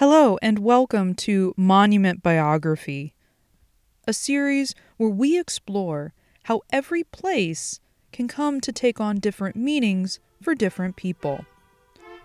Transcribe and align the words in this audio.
Hello, 0.00 0.38
and 0.40 0.60
welcome 0.60 1.12
to 1.16 1.52
Monument 1.58 2.22
Biography, 2.22 3.12
a 4.08 4.14
series 4.14 4.74
where 4.96 5.10
we 5.10 5.38
explore 5.38 6.14
how 6.44 6.62
every 6.70 7.04
place 7.04 7.80
can 8.10 8.26
come 8.26 8.62
to 8.62 8.72
take 8.72 8.98
on 8.98 9.18
different 9.18 9.56
meanings 9.56 10.18
for 10.40 10.54
different 10.54 10.96
people, 10.96 11.44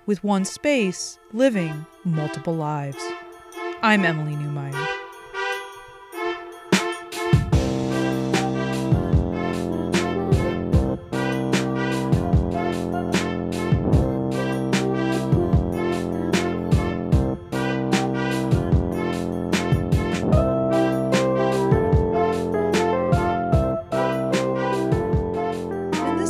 with 0.05 0.23
one 0.23 0.45
space 0.45 1.19
living 1.33 1.85
multiple 2.05 2.55
lives. 2.55 3.03
I'm 3.81 4.05
Emily 4.05 4.37
Newmeyer. 4.37 5.04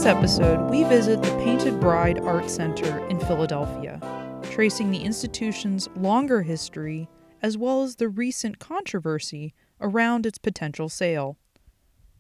This 0.06 0.16
episode, 0.16 0.70
we 0.70 0.84
visit 0.84 1.20
the 1.24 1.36
Painted 1.44 1.80
Bride 1.80 2.20
Art 2.20 2.48
Center 2.48 3.04
in 3.08 3.20
Philadelphia, 3.22 4.00
tracing 4.52 4.92
the 4.92 5.00
institution's 5.00 5.90
longer 5.96 6.44
history 6.44 7.10
as 7.42 7.58
well 7.58 7.82
as 7.82 7.96
the 7.96 8.08
recent 8.08 8.60
controversy 8.60 9.56
around 9.82 10.28
its 10.28 10.38
potential 10.38 10.90
sale. 10.90 11.38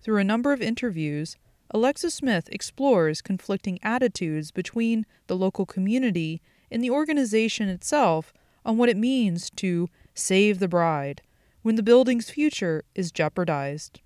Through 0.01 0.17
a 0.17 0.23
number 0.23 0.51
of 0.51 0.63
interviews, 0.63 1.37
Alexa 1.69 2.09
Smith 2.09 2.49
explores 2.51 3.21
conflicting 3.21 3.77
attitudes 3.83 4.49
between 4.49 5.05
the 5.27 5.35
local 5.35 5.67
community 5.67 6.41
and 6.71 6.83
the 6.83 6.89
organization 6.89 7.69
itself 7.69 8.33
on 8.65 8.79
what 8.79 8.89
it 8.89 8.97
means 8.97 9.51
to 9.57 9.89
save 10.15 10.57
the 10.57 10.67
bride 10.67 11.21
when 11.61 11.75
the 11.75 11.83
building's 11.83 12.31
future 12.31 12.83
is 12.95 13.11
jeopardized. 13.11 14.01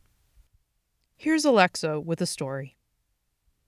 Here's 1.16 1.46
Alexa 1.46 2.02
with 2.02 2.20
a 2.20 2.26
story. 2.26 2.76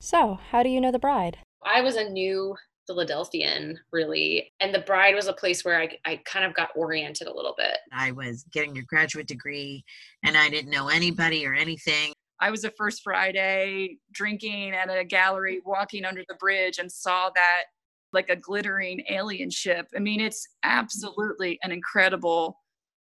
So, 0.04 0.40
how 0.50 0.64
do 0.64 0.70
you 0.70 0.82
know 0.82 0.92
the 0.92 0.98
bride? 0.98 1.38
I 1.64 1.82
was 1.82 1.96
a 1.96 2.10
new 2.10 2.56
Philadelphian, 2.88 3.78
really. 3.94 4.52
And 4.60 4.74
the 4.74 4.80
bride 4.80 5.14
was 5.14 5.28
a 5.28 5.34
place 5.34 5.64
where 5.64 5.80
I, 5.80 5.90
I 6.06 6.20
kind 6.26 6.44
of 6.44 6.56
got 6.56 6.70
oriented 6.76 7.28
a 7.28 7.34
little 7.34 7.54
bit. 7.56 7.78
I 7.94 8.12
was 8.12 8.44
getting 8.52 8.80
a 8.80 8.82
graduate 8.82 9.28
degree 9.28 9.86
and 10.24 10.36
I 10.36 10.50
didn't 10.50 10.72
know 10.72 10.88
anybody 10.88 11.46
or 11.46 11.54
anything. 11.54 12.14
I 12.40 12.50
was 12.50 12.64
a 12.64 12.72
first 12.72 13.04
Friday 13.04 14.00
drinking 14.12 14.72
at 14.72 14.90
a 14.90 15.06
gallery, 15.06 15.62
walking 15.68 16.04
under 16.04 16.24
the 16.28 16.36
bridge, 16.40 16.80
and 16.80 16.92
saw 16.92 17.30
that 17.36 17.66
like 18.12 18.30
a 18.30 18.36
glittering 18.36 19.04
alien 19.08 19.52
ship. 19.52 19.86
I 19.96 20.00
mean, 20.00 20.20
it's 20.20 20.48
absolutely 20.64 21.60
an 21.62 21.72
incredible 21.72 22.58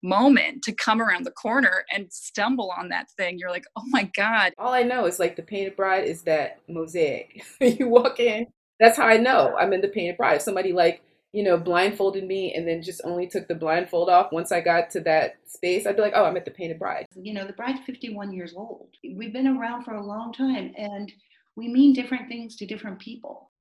moment 0.05 0.63
to 0.63 0.71
come 0.71 1.01
around 1.01 1.25
the 1.25 1.31
corner 1.31 1.83
and 1.91 2.11
stumble 2.11 2.71
on 2.77 2.89
that 2.89 3.09
thing. 3.11 3.37
You're 3.37 3.49
like, 3.49 3.65
oh 3.75 3.83
my 3.87 4.03
God. 4.15 4.53
All 4.57 4.73
I 4.73 4.83
know 4.83 5.05
is 5.05 5.19
like 5.19 5.35
the 5.35 5.41
Painted 5.41 5.75
Bride 5.75 6.05
is 6.05 6.21
that 6.23 6.59
mosaic. 6.69 7.43
you 7.59 7.89
walk 7.89 8.19
in, 8.19 8.47
that's 8.79 8.97
how 8.97 9.07
I 9.07 9.17
know 9.17 9.55
I'm 9.57 9.73
in 9.73 9.81
the 9.81 9.87
Painted 9.87 10.17
Bride. 10.17 10.35
If 10.35 10.41
somebody 10.43 10.71
like, 10.71 11.01
you 11.33 11.43
know, 11.43 11.57
blindfolded 11.57 12.25
me 12.25 12.53
and 12.53 12.67
then 12.67 12.81
just 12.81 13.01
only 13.03 13.27
took 13.27 13.47
the 13.47 13.55
blindfold 13.55 14.09
off 14.09 14.31
once 14.31 14.51
I 14.51 14.61
got 14.61 14.89
to 14.91 15.01
that 15.01 15.35
space, 15.47 15.85
I'd 15.85 15.97
be 15.97 16.01
like, 16.01 16.13
oh, 16.15 16.25
I'm 16.25 16.37
at 16.37 16.45
the 16.45 16.51
Painted 16.51 16.79
Bride. 16.79 17.07
You 17.15 17.33
know, 17.33 17.45
the 17.45 17.53
bride's 17.53 17.81
51 17.85 18.31
years 18.31 18.53
old. 18.55 18.89
We've 19.03 19.33
been 19.33 19.47
around 19.47 19.83
for 19.83 19.95
a 19.95 20.05
long 20.05 20.31
time 20.31 20.73
and 20.77 21.11
we 21.55 21.67
mean 21.67 21.93
different 21.93 22.29
things 22.29 22.55
to 22.57 22.65
different 22.65 22.99
people. 22.99 23.51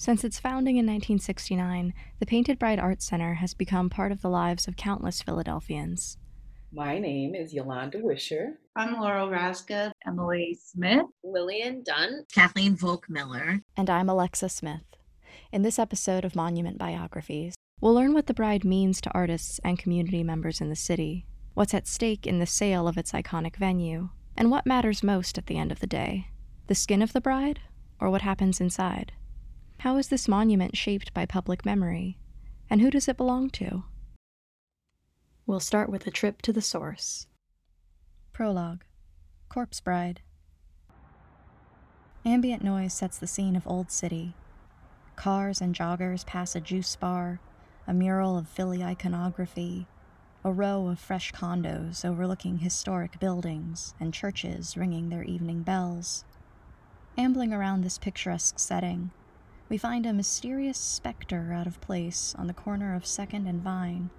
Since 0.00 0.24
its 0.24 0.40
founding 0.40 0.78
in 0.78 0.86
1969, 0.86 1.92
the 2.20 2.24
Painted 2.24 2.58
Bride 2.58 2.78
Art 2.78 3.02
Center 3.02 3.34
has 3.34 3.52
become 3.52 3.90
part 3.90 4.12
of 4.12 4.22
the 4.22 4.30
lives 4.30 4.66
of 4.66 4.74
countless 4.74 5.20
Philadelphians. 5.20 6.16
My 6.72 6.98
name 6.98 7.34
is 7.34 7.52
Yolanda 7.52 7.98
Wisher. 8.00 8.60
I'm 8.74 8.94
Laurel 8.94 9.28
Raczka. 9.28 9.92
Emily 10.06 10.58
Smith. 10.58 11.04
Lillian 11.22 11.82
Dunn. 11.82 12.24
Kathleen 12.34 12.76
Volk 12.76 13.10
Miller. 13.10 13.60
And 13.76 13.90
I'm 13.90 14.08
Alexa 14.08 14.48
Smith. 14.48 14.80
In 15.52 15.60
this 15.60 15.78
episode 15.78 16.24
of 16.24 16.34
Monument 16.34 16.78
Biographies, 16.78 17.54
we'll 17.82 17.92
learn 17.92 18.14
what 18.14 18.26
the 18.26 18.32
bride 18.32 18.64
means 18.64 19.02
to 19.02 19.12
artists 19.12 19.60
and 19.62 19.78
community 19.78 20.22
members 20.22 20.62
in 20.62 20.70
the 20.70 20.76
city, 20.76 21.26
what's 21.52 21.74
at 21.74 21.86
stake 21.86 22.26
in 22.26 22.38
the 22.38 22.46
sale 22.46 22.88
of 22.88 22.96
its 22.96 23.12
iconic 23.12 23.56
venue, 23.56 24.08
and 24.34 24.50
what 24.50 24.64
matters 24.64 25.02
most 25.02 25.36
at 25.36 25.44
the 25.44 25.58
end 25.58 25.70
of 25.70 25.80
the 25.80 25.86
day 25.86 26.28
the 26.68 26.74
skin 26.74 27.02
of 27.02 27.12
the 27.12 27.20
bride 27.20 27.60
or 28.00 28.08
what 28.08 28.22
happens 28.22 28.62
inside. 28.62 29.12
How 29.80 29.96
is 29.96 30.08
this 30.08 30.28
monument 30.28 30.76
shaped 30.76 31.14
by 31.14 31.24
public 31.24 31.64
memory? 31.64 32.18
And 32.68 32.82
who 32.82 32.90
does 32.90 33.08
it 33.08 33.16
belong 33.16 33.48
to? 33.52 33.84
We'll 35.46 35.58
start 35.58 35.88
with 35.88 36.06
a 36.06 36.10
trip 36.10 36.42
to 36.42 36.52
the 36.52 36.60
source. 36.60 37.26
Prologue 38.34 38.84
Corpse 39.48 39.80
Bride. 39.80 40.20
Ambient 42.26 42.62
noise 42.62 42.92
sets 42.92 43.16
the 43.16 43.26
scene 43.26 43.56
of 43.56 43.66
Old 43.66 43.90
City. 43.90 44.34
Cars 45.16 45.62
and 45.62 45.74
joggers 45.74 46.26
pass 46.26 46.54
a 46.54 46.60
juice 46.60 46.94
bar, 46.96 47.40
a 47.86 47.94
mural 47.94 48.36
of 48.36 48.48
Philly 48.48 48.84
iconography, 48.84 49.86
a 50.44 50.52
row 50.52 50.88
of 50.88 50.98
fresh 50.98 51.32
condos 51.32 52.04
overlooking 52.04 52.58
historic 52.58 53.18
buildings, 53.18 53.94
and 53.98 54.12
churches 54.12 54.76
ringing 54.76 55.08
their 55.08 55.24
evening 55.24 55.62
bells. 55.62 56.26
Ambling 57.16 57.54
around 57.54 57.82
this 57.82 57.96
picturesque 57.96 58.58
setting, 58.58 59.10
we 59.70 59.78
find 59.78 60.04
a 60.04 60.12
mysterious 60.12 60.76
specter 60.76 61.52
out 61.54 61.68
of 61.68 61.80
place 61.80 62.34
on 62.36 62.48
the 62.48 62.52
corner 62.52 62.92
of 62.96 63.06
Second 63.06 63.46
and 63.46 63.62
Vine. 63.62 64.10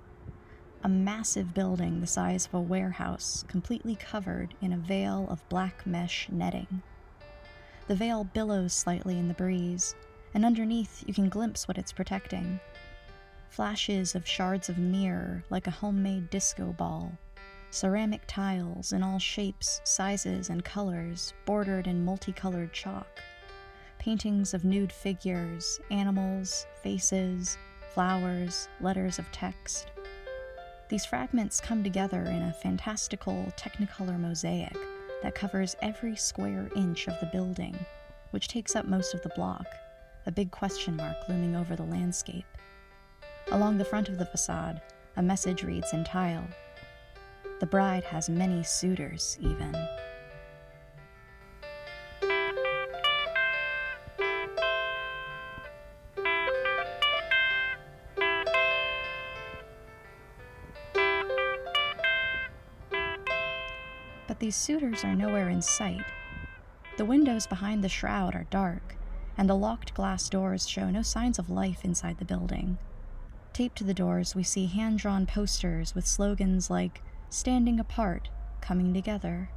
A 0.85 0.87
massive 0.87 1.53
building 1.53 1.99
the 1.99 2.07
size 2.07 2.45
of 2.45 2.53
a 2.53 2.61
warehouse, 2.61 3.43
completely 3.49 3.97
covered 3.97 4.53
in 4.61 4.71
a 4.71 4.77
veil 4.77 5.27
of 5.29 5.47
black 5.49 5.85
mesh 5.85 6.29
netting. 6.29 6.81
The 7.87 7.95
veil 7.95 8.23
billows 8.23 8.71
slightly 8.71 9.19
in 9.19 9.27
the 9.27 9.33
breeze, 9.33 9.93
and 10.33 10.45
underneath 10.45 11.03
you 11.05 11.13
can 11.13 11.27
glimpse 11.27 11.67
what 11.67 11.77
it's 11.77 11.91
protecting. 11.91 12.61
Flashes 13.49 14.15
of 14.15 14.25
shards 14.25 14.69
of 14.69 14.77
mirror 14.77 15.43
like 15.49 15.67
a 15.67 15.71
homemade 15.71 16.29
disco 16.29 16.71
ball, 16.71 17.11
ceramic 17.71 18.21
tiles 18.25 18.93
in 18.93 19.03
all 19.03 19.19
shapes, 19.19 19.81
sizes, 19.83 20.49
and 20.49 20.63
colors, 20.63 21.33
bordered 21.45 21.87
in 21.87 22.05
multicolored 22.05 22.71
chalk 22.71 23.21
paintings 24.01 24.55
of 24.55 24.65
nude 24.65 24.91
figures, 24.91 25.79
animals, 25.91 26.65
faces, 26.81 27.59
flowers, 27.93 28.67
letters 28.79 29.19
of 29.19 29.31
text. 29.31 29.91
These 30.89 31.05
fragments 31.05 31.61
come 31.61 31.83
together 31.83 32.23
in 32.23 32.41
a 32.41 32.53
fantastical 32.63 33.53
technicolor 33.55 34.19
mosaic 34.19 34.75
that 35.21 35.35
covers 35.35 35.75
every 35.83 36.15
square 36.15 36.67
inch 36.75 37.07
of 37.07 37.19
the 37.19 37.27
building, 37.27 37.77
which 38.31 38.47
takes 38.47 38.75
up 38.75 38.87
most 38.87 39.13
of 39.13 39.21
the 39.21 39.29
block, 39.35 39.67
a 40.25 40.31
big 40.31 40.49
question 40.49 40.95
mark 40.95 41.17
looming 41.29 41.55
over 41.55 41.75
the 41.75 41.83
landscape. 41.83 42.57
Along 43.51 43.77
the 43.77 43.85
front 43.85 44.09
of 44.09 44.17
the 44.17 44.25
facade, 44.25 44.81
a 45.15 45.21
message 45.21 45.61
reads 45.61 45.93
in 45.93 46.03
tile 46.03 46.47
The 47.59 47.67
bride 47.67 48.05
has 48.05 48.31
many 48.31 48.63
suitors, 48.63 49.37
even. 49.39 49.75
These 64.51 64.57
suitors 64.57 65.05
are 65.05 65.15
nowhere 65.15 65.47
in 65.47 65.61
sight. 65.61 66.03
The 66.97 67.05
windows 67.05 67.47
behind 67.47 67.81
the 67.81 67.87
shroud 67.87 68.35
are 68.35 68.47
dark, 68.49 68.97
and 69.37 69.49
the 69.49 69.55
locked 69.55 69.93
glass 69.93 70.27
doors 70.27 70.67
show 70.67 70.89
no 70.89 71.03
signs 71.03 71.39
of 71.39 71.49
life 71.49 71.85
inside 71.85 72.17
the 72.17 72.25
building. 72.25 72.77
Taped 73.53 73.77
to 73.77 73.85
the 73.85 73.93
doors, 73.93 74.35
we 74.35 74.43
see 74.43 74.65
hand 74.65 74.99
drawn 74.99 75.25
posters 75.25 75.95
with 75.95 76.05
slogans 76.05 76.69
like 76.69 77.01
Standing 77.29 77.79
Apart, 77.79 78.27
Coming 78.59 78.93
Together, 78.93 79.51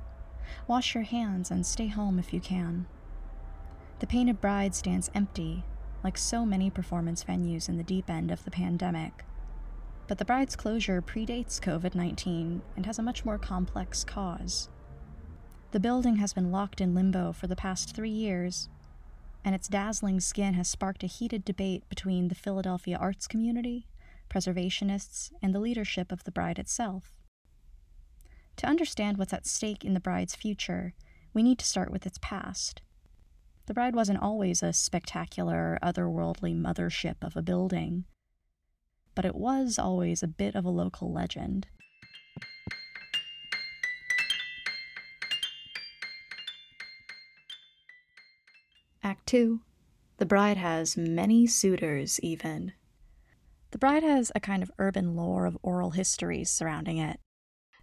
Wash 0.69 0.94
Your 0.94 1.02
Hands 1.02 1.50
and 1.50 1.67
Stay 1.67 1.88
Home 1.88 2.20
if 2.20 2.32
you 2.32 2.38
can. 2.38 2.87
The 3.99 4.06
Painted 4.06 4.41
Bride 4.41 4.76
stands 4.76 5.11
empty, 5.12 5.64
like 6.05 6.17
so 6.17 6.46
many 6.46 6.70
performance 6.70 7.25
venues 7.25 7.69
in 7.69 7.79
the 7.79 7.82
deep 7.82 8.08
end 8.08 8.31
of 8.31 8.44
the 8.44 8.52
pandemic. 8.52 9.25
But 10.06 10.19
the 10.19 10.25
bride's 10.25 10.55
closure 10.55 11.02
predates 11.02 11.58
COVID 11.58 11.96
19 11.96 12.62
and 12.76 12.87
has 12.87 13.00
a 13.00 13.02
much 13.02 13.25
more 13.25 13.38
complex 13.38 14.05
cause. 14.05 14.69
The 15.75 15.81
building 15.81 16.19
has 16.19 16.32
been 16.32 16.53
locked 16.53 16.81
in 16.81 16.94
limbo 16.94 17.32
for 17.32 17.49
the 17.49 17.56
past 17.56 17.97
three 17.97 18.09
years, 18.09 18.69
and 19.44 19.56
its 19.56 19.67
dazzling 19.67 20.21
skin 20.21 20.55
has 20.55 20.69
sparked 20.69 21.03
a 21.03 21.09
heated 21.09 21.44
debate 21.44 21.82
between 21.88 22.29
the 22.29 22.37
Philadelphia 22.37 22.97
arts 22.97 23.26
community, 23.26 23.88
preservationists, 24.31 25.32
and 25.43 25.53
the 25.53 25.59
leadership 25.59 26.12
of 26.12 26.23
the 26.23 26.31
bride 26.31 26.61
itself. 26.61 27.17
To 28.59 28.69
understand 28.69 29.19
what's 29.19 29.32
at 29.32 29.49
stake 29.49 29.85
in 29.85 29.94
the 29.94 29.99
bride's 30.00 30.37
future, 30.37 30.94
we 31.32 31.43
need 31.43 31.59
to 31.59 31.67
start 31.67 31.91
with 31.91 32.06
its 32.06 32.19
past. 32.23 32.81
The 33.67 33.75
bride 33.75 33.97
wasn't 33.97 34.23
always 34.23 34.62
a 34.62 34.73
spectacular, 34.73 35.81
otherworldly 35.82 36.55
mothership 36.55 37.17
of 37.20 37.37
a 37.37 37.43
building. 37.43 38.05
but 39.15 39.25
it 39.25 39.35
was 39.35 39.79
always 39.79 40.23
a 40.23 40.29
bit 40.29 40.55
of 40.55 40.65
a 40.65 40.70
local 40.70 41.12
legend. 41.12 41.67
Act 49.14 49.26
2 49.28 49.61
The 50.16 50.26
bride 50.26 50.56
has 50.56 50.96
many 50.96 51.46
suitors, 51.46 52.19
even. 52.19 52.72
The 53.70 53.78
bride 53.78 54.02
has 54.02 54.32
a 54.34 54.40
kind 54.40 54.61
of 54.61 54.72
urban 54.76 55.14
lore 55.14 55.46
of 55.46 55.56
oral 55.62 55.93
histories 55.93 56.50
surrounding 56.50 56.99
it. 56.99 57.20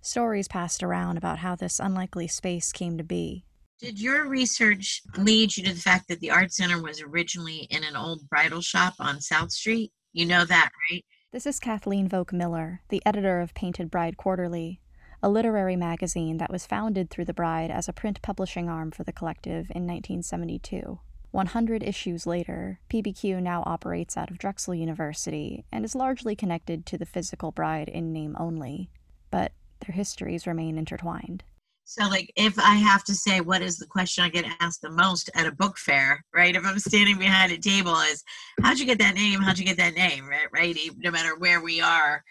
Stories 0.01 0.49
passed 0.49 0.83
around 0.83 1.15
about 1.15 1.39
how 1.39 1.55
this 1.55 1.79
unlikely 1.79 2.27
space 2.27 2.73
came 2.73 2.97
to 2.97 3.03
be. 3.05 3.45
Did 3.79 3.97
your 3.97 4.27
research 4.27 5.03
lead 5.17 5.55
you 5.55 5.63
to 5.63 5.73
the 5.73 5.79
fact 5.79 6.09
that 6.09 6.19
the 6.19 6.31
art 6.31 6.51
center 6.51 6.81
was 6.81 7.01
originally 7.01 7.65
in 7.69 7.85
an 7.85 7.95
old 7.95 8.27
bridal 8.27 8.59
shop 8.59 8.95
on 8.99 9.21
South 9.21 9.53
Street? 9.53 9.93
You 10.11 10.25
know 10.25 10.43
that, 10.43 10.69
right? 10.91 11.05
This 11.31 11.45
is 11.45 11.61
Kathleen 11.61 12.09
Volk 12.09 12.33
Miller, 12.33 12.81
the 12.89 13.01
editor 13.05 13.39
of 13.39 13.53
Painted 13.53 13.89
Bride 13.89 14.17
Quarterly, 14.17 14.81
a 15.23 15.29
literary 15.29 15.77
magazine 15.77 16.39
that 16.39 16.51
was 16.51 16.65
founded 16.65 17.09
through 17.09 17.23
the 17.23 17.33
Bride 17.33 17.71
as 17.71 17.87
a 17.87 17.93
print 17.93 18.21
publishing 18.21 18.67
arm 18.67 18.91
for 18.91 19.05
the 19.05 19.13
collective 19.13 19.71
in 19.73 19.87
1972. 19.87 20.99
100 21.31 21.81
issues 21.83 22.27
later, 22.27 22.79
PBQ 22.89 23.41
now 23.41 23.63
operates 23.65 24.17
out 24.17 24.29
of 24.29 24.37
Drexel 24.37 24.75
University 24.75 25.65
and 25.71 25.85
is 25.85 25.95
largely 25.95 26.35
connected 26.35 26.85
to 26.87 26.97
the 26.97 27.05
physical 27.05 27.51
bride 27.51 27.87
in 27.87 28.11
name 28.11 28.35
only, 28.39 28.89
but 29.29 29.53
their 29.85 29.95
histories 29.95 30.45
remain 30.45 30.77
intertwined. 30.77 31.43
So, 31.83 32.07
like, 32.07 32.31
if 32.35 32.59
I 32.59 32.75
have 32.75 33.03
to 33.05 33.15
say 33.15 33.41
what 33.41 33.61
is 33.61 33.77
the 33.77 33.87
question 33.87 34.23
I 34.23 34.29
get 34.29 34.45
asked 34.59 34.81
the 34.81 34.91
most 34.91 35.29
at 35.35 35.47
a 35.47 35.51
book 35.51 35.77
fair, 35.77 36.23
right? 36.33 36.55
If 36.55 36.65
I'm 36.65 36.79
standing 36.79 37.17
behind 37.17 37.51
a 37.51 37.57
table, 37.57 37.95
is 38.11 38.23
how'd 38.61 38.79
you 38.79 38.85
get 38.85 38.99
that 38.99 39.15
name? 39.15 39.41
How'd 39.41 39.57
you 39.57 39.65
get 39.65 39.77
that 39.77 39.95
name? 39.95 40.27
Right? 40.27 40.47
Right? 40.53 40.77
No 40.97 41.11
matter 41.11 41.37
where 41.37 41.61
we 41.61 41.81
are. 41.81 42.23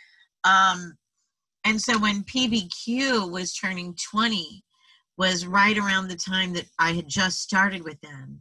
Um, 0.44 0.94
and 1.64 1.80
so 1.80 1.98
when 1.98 2.22
PBQ 2.24 3.30
was 3.30 3.54
turning 3.54 3.94
20, 4.10 4.62
was 5.20 5.44
right 5.44 5.76
around 5.76 6.08
the 6.08 6.16
time 6.16 6.54
that 6.54 6.64
I 6.78 6.92
had 6.92 7.06
just 7.06 7.42
started 7.42 7.84
with 7.84 8.00
them 8.00 8.40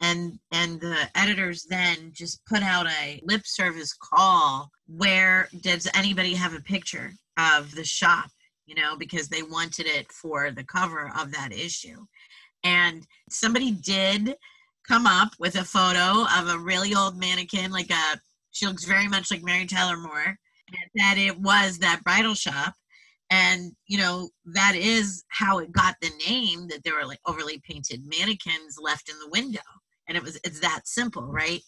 and 0.00 0.38
and 0.52 0.80
the 0.80 1.08
editors 1.14 1.64
then 1.68 2.10
just 2.12 2.44
put 2.46 2.62
out 2.62 2.86
a 2.86 3.20
lip 3.24 3.42
service 3.44 3.92
call 3.92 4.70
where 4.86 5.48
does 5.60 5.88
anybody 5.94 6.34
have 6.34 6.54
a 6.54 6.60
picture 6.60 7.12
of 7.36 7.74
the 7.74 7.84
shop 7.84 8.30
you 8.70 8.80
know 8.80 8.96
because 8.96 9.28
they 9.28 9.42
wanted 9.42 9.86
it 9.86 10.10
for 10.12 10.52
the 10.52 10.64
cover 10.64 11.10
of 11.18 11.32
that 11.32 11.52
issue. 11.52 12.06
And 12.62 13.04
somebody 13.28 13.72
did 13.72 14.36
come 14.86 15.06
up 15.06 15.32
with 15.38 15.56
a 15.56 15.64
photo 15.64 16.24
of 16.38 16.48
a 16.48 16.58
really 16.58 16.94
old 16.94 17.16
mannequin 17.16 17.72
like 17.72 17.90
a 17.90 18.20
she 18.52 18.66
looks 18.66 18.84
very 18.84 19.08
much 19.08 19.30
like 19.30 19.42
mary 19.42 19.66
tyler 19.66 19.96
moore 19.96 20.36
that 20.94 21.16
it 21.18 21.38
was 21.38 21.78
that 21.78 22.02
bridal 22.04 22.34
shop. 22.34 22.74
And 23.28 23.72
you 23.88 23.98
know 23.98 24.30
that 24.54 24.76
is 24.76 25.24
how 25.28 25.58
it 25.58 25.72
got 25.72 25.96
the 26.00 26.10
name 26.28 26.68
that 26.68 26.84
there 26.84 26.94
were 26.94 27.06
like 27.06 27.20
overly 27.26 27.60
painted 27.68 28.02
mannequins 28.06 28.76
left 28.80 29.08
in 29.08 29.18
the 29.18 29.30
window 29.30 29.60
and 30.10 30.16
it 30.16 30.22
was 30.22 30.38
it's 30.44 30.60
that 30.60 30.82
simple 30.86 31.22
right? 31.22 31.62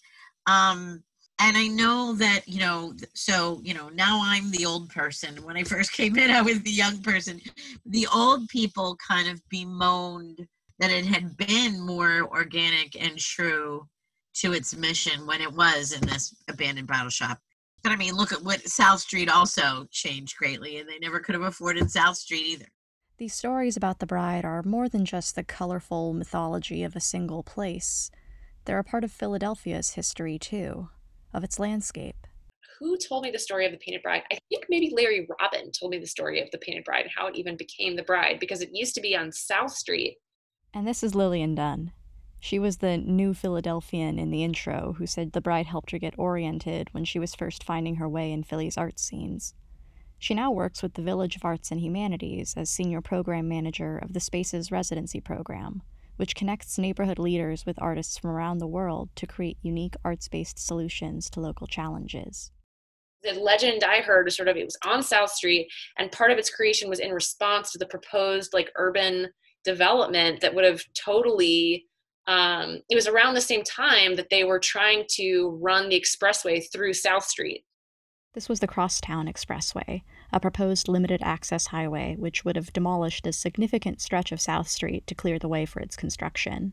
Um 0.46 1.02
and 1.40 1.56
i 1.56 1.66
know 1.66 2.14
that 2.14 2.46
you 2.46 2.60
know 2.60 2.94
so 3.14 3.60
you 3.64 3.74
know 3.74 3.88
now 3.90 4.20
i'm 4.22 4.50
the 4.50 4.66
old 4.66 4.90
person. 4.90 5.36
When 5.44 5.56
i 5.56 5.64
first 5.64 5.92
came 5.98 6.16
in 6.18 6.30
i 6.30 6.42
was 6.42 6.60
the 6.62 6.70
young 6.70 7.00
person. 7.02 7.40
The 7.86 8.06
old 8.14 8.48
people 8.48 8.96
kind 9.06 9.28
of 9.28 9.40
bemoaned 9.48 10.46
that 10.78 10.90
it 10.90 11.06
had 11.06 11.36
been 11.36 11.80
more 11.80 12.22
organic 12.22 13.00
and 13.00 13.16
true 13.16 13.86
to 14.34 14.52
its 14.52 14.74
mission 14.74 15.26
when 15.26 15.40
it 15.40 15.52
was 15.52 15.92
in 15.92 16.00
this 16.00 16.34
abandoned 16.48 16.88
bottle 16.88 17.10
shop. 17.10 17.38
But 17.82 17.92
i 17.92 17.96
mean 17.96 18.14
look 18.14 18.32
at 18.32 18.42
what 18.42 18.68
south 18.68 19.00
street 19.00 19.30
also 19.30 19.86
changed 19.90 20.36
greatly 20.36 20.78
and 20.78 20.88
they 20.88 20.98
never 20.98 21.20
could 21.20 21.34
have 21.34 21.44
afforded 21.44 21.90
south 21.90 22.16
street 22.16 22.46
either. 22.46 22.66
These 23.18 23.34
stories 23.34 23.76
about 23.76 24.00
the 24.00 24.06
bride 24.06 24.44
are 24.44 24.62
more 24.64 24.88
than 24.88 25.04
just 25.04 25.36
the 25.36 25.44
colorful 25.44 26.12
mythology 26.12 26.82
of 26.82 26.96
a 26.96 27.00
single 27.00 27.42
place. 27.44 28.10
They're 28.64 28.78
a 28.78 28.84
part 28.84 29.04
of 29.04 29.10
Philadelphia's 29.10 29.90
history, 29.90 30.38
too, 30.38 30.88
of 31.32 31.42
its 31.42 31.58
landscape. 31.58 32.26
Who 32.78 32.96
told 32.96 33.24
me 33.24 33.30
the 33.30 33.38
story 33.38 33.66
of 33.66 33.72
the 33.72 33.78
Painted 33.78 34.02
Bride? 34.02 34.22
I 34.30 34.38
think 34.48 34.66
maybe 34.68 34.92
Larry 34.94 35.28
Robin 35.40 35.70
told 35.72 35.90
me 35.92 35.98
the 35.98 36.06
story 36.06 36.40
of 36.40 36.50
the 36.50 36.58
Painted 36.58 36.84
Bride 36.84 37.02
and 37.02 37.10
how 37.16 37.26
it 37.26 37.36
even 37.36 37.56
became 37.56 37.96
the 37.96 38.02
bride 38.02 38.38
because 38.40 38.60
it 38.60 38.70
used 38.72 38.94
to 38.94 39.00
be 39.00 39.16
on 39.16 39.32
South 39.32 39.72
Street. 39.72 40.18
And 40.74 40.86
this 40.86 41.02
is 41.02 41.14
Lillian 41.14 41.54
Dunn. 41.54 41.92
She 42.40 42.58
was 42.58 42.78
the 42.78 42.98
new 42.98 43.34
Philadelphian 43.34 44.18
in 44.18 44.30
the 44.30 44.42
intro 44.42 44.96
who 44.98 45.06
said 45.06 45.30
the 45.30 45.40
bride 45.40 45.66
helped 45.66 45.92
her 45.92 45.98
get 45.98 46.18
oriented 46.18 46.88
when 46.92 47.04
she 47.04 47.20
was 47.20 47.36
first 47.36 47.62
finding 47.62 47.96
her 47.96 48.08
way 48.08 48.32
in 48.32 48.42
Philly's 48.42 48.76
art 48.76 48.98
scenes. 48.98 49.54
She 50.18 50.34
now 50.34 50.50
works 50.50 50.82
with 50.82 50.94
the 50.94 51.02
Village 51.02 51.36
of 51.36 51.44
Arts 51.44 51.70
and 51.70 51.80
Humanities 51.80 52.54
as 52.56 52.70
senior 52.70 53.00
program 53.00 53.48
manager 53.48 53.96
of 53.96 54.12
the 54.12 54.18
Spaces 54.18 54.72
Residency 54.72 55.20
Program, 55.20 55.82
which 56.22 56.36
connects 56.36 56.78
neighborhood 56.78 57.18
leaders 57.18 57.66
with 57.66 57.82
artists 57.82 58.16
from 58.16 58.30
around 58.30 58.58
the 58.58 58.66
world 58.68 59.10
to 59.16 59.26
create 59.26 59.58
unique 59.60 59.96
arts 60.04 60.28
based 60.28 60.56
solutions 60.56 61.28
to 61.28 61.40
local 61.40 61.66
challenges. 61.66 62.52
The 63.24 63.32
legend 63.32 63.82
I 63.82 64.02
heard 64.02 64.26
was 64.26 64.36
sort 64.36 64.46
of 64.46 64.56
it 64.56 64.64
was 64.64 64.78
on 64.86 65.02
South 65.02 65.32
Street, 65.32 65.66
and 65.98 66.12
part 66.12 66.30
of 66.30 66.38
its 66.38 66.48
creation 66.48 66.88
was 66.88 67.00
in 67.00 67.10
response 67.10 67.72
to 67.72 67.78
the 67.78 67.86
proposed 67.86 68.54
like 68.54 68.70
urban 68.76 69.30
development 69.64 70.40
that 70.42 70.54
would 70.54 70.64
have 70.64 70.84
totally. 70.94 71.86
Um, 72.28 72.82
it 72.88 72.94
was 72.94 73.08
around 73.08 73.34
the 73.34 73.40
same 73.40 73.64
time 73.64 74.14
that 74.14 74.30
they 74.30 74.44
were 74.44 74.60
trying 74.60 75.06
to 75.14 75.58
run 75.60 75.88
the 75.88 76.00
expressway 76.00 76.62
through 76.72 76.92
South 76.92 77.24
Street. 77.24 77.64
This 78.34 78.48
was 78.48 78.60
the 78.60 78.68
Crosstown 78.68 79.26
Expressway, 79.26 80.02
a 80.32 80.40
proposed 80.40 80.88
limited 80.88 81.20
access 81.22 81.68
highway 81.68 82.16
which 82.18 82.44
would 82.44 82.56
have 82.56 82.72
demolished 82.72 83.26
a 83.26 83.32
significant 83.32 84.00
stretch 84.00 84.32
of 84.32 84.40
South 84.40 84.68
Street 84.68 85.06
to 85.06 85.14
clear 85.14 85.38
the 85.38 85.48
way 85.48 85.66
for 85.66 85.80
its 85.80 85.96
construction. 85.96 86.72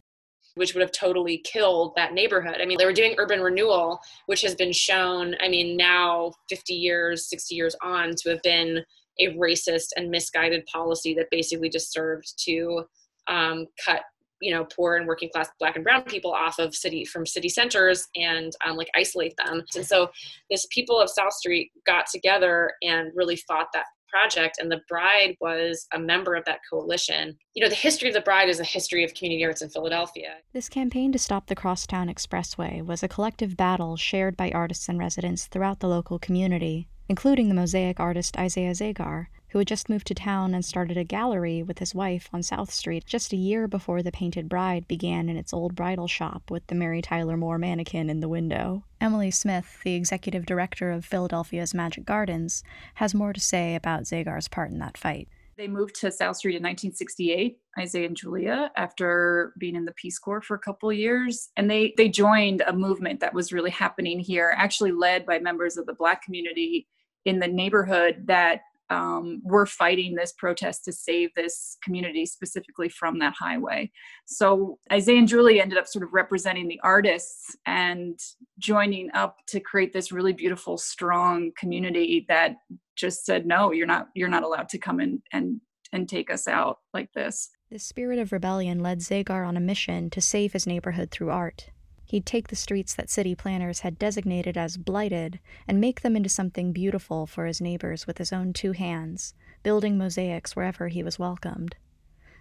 which 0.55 0.73
would 0.73 0.81
have 0.81 0.91
totally 0.91 1.37
killed 1.37 1.93
that 1.95 2.13
neighborhood. 2.13 2.57
I 2.59 2.65
mean, 2.65 2.77
they 2.77 2.85
were 2.85 2.91
doing 2.91 3.15
urban 3.17 3.39
renewal, 3.39 3.99
which 4.25 4.41
has 4.41 4.55
been 4.55 4.73
shown, 4.73 5.35
I 5.39 5.47
mean, 5.47 5.77
now 5.77 6.33
50 6.49 6.73
years, 6.73 7.29
60 7.29 7.55
years 7.55 7.75
on, 7.81 8.15
to 8.15 8.29
have 8.29 8.41
been 8.41 8.83
a 9.19 9.27
racist 9.37 9.89
and 9.95 10.09
misguided 10.09 10.65
policy 10.65 11.13
that 11.13 11.29
basically 11.29 11.69
just 11.69 11.93
served 11.93 12.33
to 12.45 12.83
um, 13.27 13.67
cut 13.85 14.01
you 14.41 14.53
know 14.53 14.65
poor 14.65 14.95
and 14.95 15.07
working 15.07 15.29
class 15.29 15.49
black 15.59 15.75
and 15.75 15.83
brown 15.83 16.03
people 16.03 16.31
off 16.31 16.59
of 16.59 16.75
city 16.75 17.05
from 17.05 17.25
city 17.25 17.49
centers 17.49 18.07
and 18.15 18.53
um, 18.65 18.77
like 18.77 18.89
isolate 18.95 19.35
them. 19.37 19.63
And 19.75 19.85
so 19.85 20.09
this 20.49 20.65
people 20.71 20.99
of 20.99 21.09
south 21.09 21.33
street 21.33 21.71
got 21.85 22.07
together 22.07 22.73
and 22.81 23.11
really 23.15 23.35
fought 23.35 23.67
that 23.73 23.85
project 24.09 24.57
and 24.59 24.71
the 24.71 24.81
bride 24.89 25.35
was 25.39 25.87
a 25.93 25.99
member 25.99 26.35
of 26.35 26.43
that 26.45 26.59
coalition. 26.69 27.37
You 27.53 27.63
know 27.63 27.69
the 27.69 27.75
history 27.75 28.09
of 28.09 28.15
the 28.15 28.21
bride 28.21 28.49
is 28.49 28.59
a 28.59 28.63
history 28.63 29.03
of 29.03 29.13
community 29.13 29.45
arts 29.45 29.61
in 29.61 29.69
philadelphia. 29.69 30.37
This 30.53 30.69
campaign 30.69 31.11
to 31.11 31.19
stop 31.19 31.47
the 31.47 31.55
Crosstown 31.55 32.07
Expressway 32.07 32.83
was 32.83 33.03
a 33.03 33.07
collective 33.07 33.55
battle 33.55 33.95
shared 33.97 34.35
by 34.35 34.51
artists 34.51 34.89
and 34.89 34.97
residents 34.97 35.45
throughout 35.45 35.79
the 35.79 35.87
local 35.87 36.19
community, 36.19 36.87
including 37.07 37.49
the 37.49 37.55
mosaic 37.55 37.99
artist 37.99 38.37
Isaiah 38.37 38.71
Zagar, 38.71 39.27
who 39.49 39.57
had 39.59 39.67
just 39.67 39.89
moved 39.89 40.07
to 40.07 40.13
town 40.13 40.53
and 40.53 40.63
started 40.63 40.97
a 40.97 41.03
gallery 41.03 41.63
with 41.63 41.79
his 41.79 41.95
wife 41.95 42.29
on 42.31 42.43
South 42.43 42.71
Street 42.71 43.05
just 43.05 43.33
a 43.33 43.37
year 43.37 43.67
before 43.67 44.03
The 44.03 44.11
Painted 44.11 44.47
Bride 44.47 44.87
began 44.87 45.29
in 45.29 45.37
its 45.37 45.53
old 45.53 45.75
bridal 45.75 46.07
shop 46.07 46.51
with 46.51 46.65
the 46.67 46.75
Mary 46.75 47.01
Tyler 47.01 47.37
Moore 47.37 47.57
mannequin 47.57 48.09
in 48.09 48.19
the 48.19 48.29
window. 48.29 48.83
Emily 49.01 49.31
Smith, 49.31 49.79
the 49.83 49.95
executive 49.95 50.45
director 50.45 50.91
of 50.91 51.05
Philadelphia's 51.05 51.73
Magic 51.73 52.05
Gardens, 52.05 52.63
has 52.95 53.15
more 53.15 53.33
to 53.33 53.39
say 53.39 53.75
about 53.75 54.03
Zagar's 54.03 54.47
part 54.47 54.71
in 54.71 54.79
that 54.79 54.97
fight. 54.97 55.27
They 55.57 55.67
moved 55.67 55.95
to 55.95 56.09
South 56.09 56.37
Street 56.37 56.55
in 56.55 56.63
1968, 56.63 57.59
Isaiah 57.77 58.07
and 58.07 58.15
Julia, 58.15 58.71
after 58.77 59.53
being 59.59 59.75
in 59.75 59.83
the 59.83 59.91
Peace 59.91 60.17
Corps 60.17 60.41
for 60.41 60.55
a 60.55 60.59
couple 60.59 60.89
of 60.89 60.95
years. 60.95 61.49
And 61.57 61.69
they, 61.69 61.93
they 61.97 62.07
joined 62.07 62.63
a 62.65 62.71
movement 62.71 63.19
that 63.19 63.33
was 63.33 63.51
really 63.51 63.69
happening 63.69 64.21
here, 64.21 64.53
actually 64.55 64.93
led 64.93 65.25
by 65.25 65.39
members 65.39 65.75
of 65.75 65.85
the 65.85 65.93
Black 65.93 66.23
community 66.23 66.87
in 67.25 67.39
the 67.39 67.47
neighborhood 67.47 68.23
that 68.27 68.61
um, 68.89 69.41
were 69.43 69.65
fighting 69.65 70.15
this 70.15 70.33
protest 70.33 70.83
to 70.85 70.91
save 70.91 71.29
this 71.35 71.77
community 71.83 72.25
specifically 72.25 72.89
from 72.89 73.19
that 73.19 73.33
highway. 73.37 73.91
So 74.25 74.79
Isaiah 74.91 75.19
and 75.19 75.27
Julia 75.27 75.61
ended 75.61 75.77
up 75.77 75.87
sort 75.87 76.03
of 76.03 76.13
representing 76.13 76.67
the 76.67 76.79
artists 76.83 77.55
and 77.65 78.19
joining 78.57 79.09
up 79.13 79.37
to 79.47 79.59
create 79.59 79.93
this 79.93 80.11
really 80.11 80.33
beautiful, 80.33 80.77
strong 80.77 81.51
community 81.57 82.25
that 82.29 82.55
just 82.95 83.25
said, 83.25 83.45
no, 83.45 83.71
you're 83.71 83.87
not, 83.87 84.07
you're 84.15 84.27
not 84.27 84.43
allowed 84.43 84.69
to 84.69 84.77
come 84.77 84.99
in 84.99 85.21
and 85.31 85.61
and 85.91 86.07
take 86.07 86.31
us 86.31 86.47
out 86.47 86.77
like 86.93 87.11
this. 87.13 87.49
The 87.71 87.79
spirit 87.79 88.19
of 88.19 88.31
rebellion 88.31 88.79
led 88.79 88.99
Zagar 88.99 89.47
on 89.47 89.57
a 89.57 89.61
mission 89.61 90.09
to 90.11 90.21
save 90.21 90.53
his 90.53 90.67
neighborhood 90.67 91.11
through 91.11 91.31
art. 91.31 91.69
He'd 92.09 92.25
take 92.25 92.47
the 92.47 92.55
streets 92.55 92.95
that 92.95 93.11
city 93.11 93.35
planners 93.35 93.81
had 93.81 93.99
designated 93.99 94.57
as 94.57 94.77
blighted 94.77 95.39
and 95.67 95.79
make 95.79 96.01
them 96.01 96.15
into 96.15 96.27
something 96.27 96.73
beautiful 96.73 97.27
for 97.27 97.45
his 97.45 97.61
neighbors 97.61 98.07
with 98.07 98.17
his 98.17 98.33
own 98.33 98.51
two 98.51 98.71
hands, 98.71 99.35
building 99.61 99.95
mosaics 99.95 100.55
wherever 100.55 100.87
he 100.87 101.03
was 101.03 101.19
welcomed. 101.19 101.75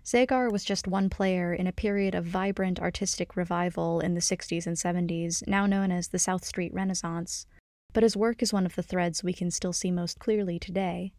Zagar 0.07 0.51
was 0.51 0.65
just 0.65 0.89
one 0.89 1.11
player 1.11 1.53
in 1.53 1.67
a 1.67 1.73
period 1.73 2.15
of 2.15 2.25
vibrant 2.25 2.81
artistic 2.81 3.37
revival 3.37 4.01
in 4.01 4.15
the 4.15 4.23
60s 4.23 4.67
and 4.67 4.75
70s, 4.75 5.47
now 5.47 5.67
known 5.67 5.93
as 5.93 6.09
the 6.09 6.19
South 6.19 6.47
Street 6.47 6.73
Renaissance. 6.73 7.47
but 7.93 8.03
his 8.03 8.17
work 8.17 8.43
is 8.43 8.55
one 8.55 8.65
of 8.65 8.75
the 8.75 8.83
threads 8.83 9.23
we 9.23 9.35
can 9.35 9.51
still 9.51 9.75
see 9.75 9.91
most 9.91 10.19
clearly 10.19 10.59
today. 10.59 11.13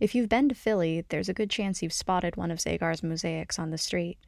If 0.00 0.16
you've 0.16 0.28
been 0.28 0.48
to 0.48 0.54
Philly, 0.56 1.04
there's 1.10 1.28
a 1.28 1.34
good 1.34 1.50
chance 1.50 1.80
you've 1.80 1.92
spotted 1.92 2.36
one 2.36 2.50
of 2.50 2.58
Zagar's 2.58 3.04
mosaics 3.04 3.56
on 3.56 3.70
the 3.70 3.78
street. 3.78 4.18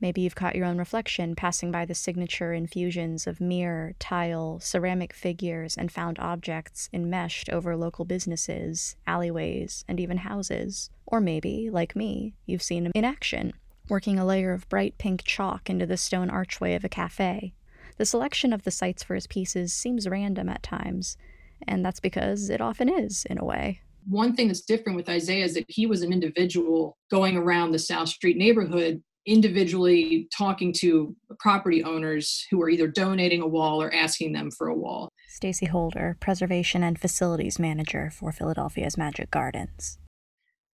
Maybe 0.00 0.20
you've 0.20 0.34
caught 0.34 0.56
your 0.56 0.66
own 0.66 0.78
reflection 0.78 1.34
passing 1.34 1.70
by 1.70 1.84
the 1.84 1.94
signature 1.94 2.52
infusions 2.52 3.26
of 3.26 3.40
mirror, 3.40 3.94
tile, 3.98 4.60
ceramic 4.60 5.12
figures, 5.12 5.76
and 5.76 5.90
found 5.90 6.18
objects 6.18 6.88
enmeshed 6.92 7.48
over 7.48 7.76
local 7.76 8.04
businesses, 8.04 8.96
alleyways, 9.06 9.84
and 9.88 9.98
even 9.98 10.18
houses. 10.18 10.90
Or 11.06 11.20
maybe, 11.20 11.70
like 11.70 11.96
me, 11.96 12.34
you've 12.46 12.62
seen 12.62 12.86
him 12.86 12.92
in 12.94 13.04
action, 13.04 13.52
working 13.88 14.18
a 14.18 14.26
layer 14.26 14.52
of 14.52 14.68
bright 14.68 14.98
pink 14.98 15.22
chalk 15.24 15.70
into 15.70 15.86
the 15.86 15.96
stone 15.96 16.30
archway 16.30 16.74
of 16.74 16.84
a 16.84 16.88
cafe. 16.88 17.54
The 17.96 18.04
selection 18.04 18.52
of 18.52 18.64
the 18.64 18.70
sites 18.70 19.02
for 19.02 19.14
his 19.14 19.26
pieces 19.26 19.72
seems 19.72 20.08
random 20.08 20.48
at 20.48 20.62
times, 20.62 21.16
and 21.66 21.84
that's 21.84 22.00
because 22.00 22.50
it 22.50 22.60
often 22.60 22.88
is, 22.88 23.24
in 23.30 23.38
a 23.38 23.44
way 23.44 23.80
one 24.06 24.36
thing 24.36 24.48
that's 24.48 24.60
different 24.60 24.96
with 24.96 25.08
Isaiah 25.08 25.44
is 25.44 25.54
that 25.54 25.64
he 25.68 25.86
was 25.86 26.02
an 26.02 26.12
individual 26.12 26.98
going 27.10 27.36
around 27.36 27.72
the 27.72 27.78
South 27.78 28.08
Street 28.08 28.36
neighborhood 28.36 29.02
individually 29.26 30.28
talking 30.36 30.72
to 30.80 31.14
property 31.38 31.82
owners 31.82 32.46
who 32.50 32.60
are 32.62 32.68
either 32.68 32.86
donating 32.86 33.40
a 33.40 33.46
wall 33.46 33.82
or 33.82 33.92
asking 33.92 34.32
them 34.32 34.50
for 34.50 34.68
a 34.68 34.74
wall. 34.74 35.08
Stacy 35.28 35.66
Holder, 35.66 36.16
Preservation 36.20 36.82
and 36.82 36.98
Facilities 36.98 37.58
Manager 37.58 38.10
for 38.10 38.32
Philadelphia's 38.32 38.96
Magic 38.96 39.30
Gardens. 39.30 39.98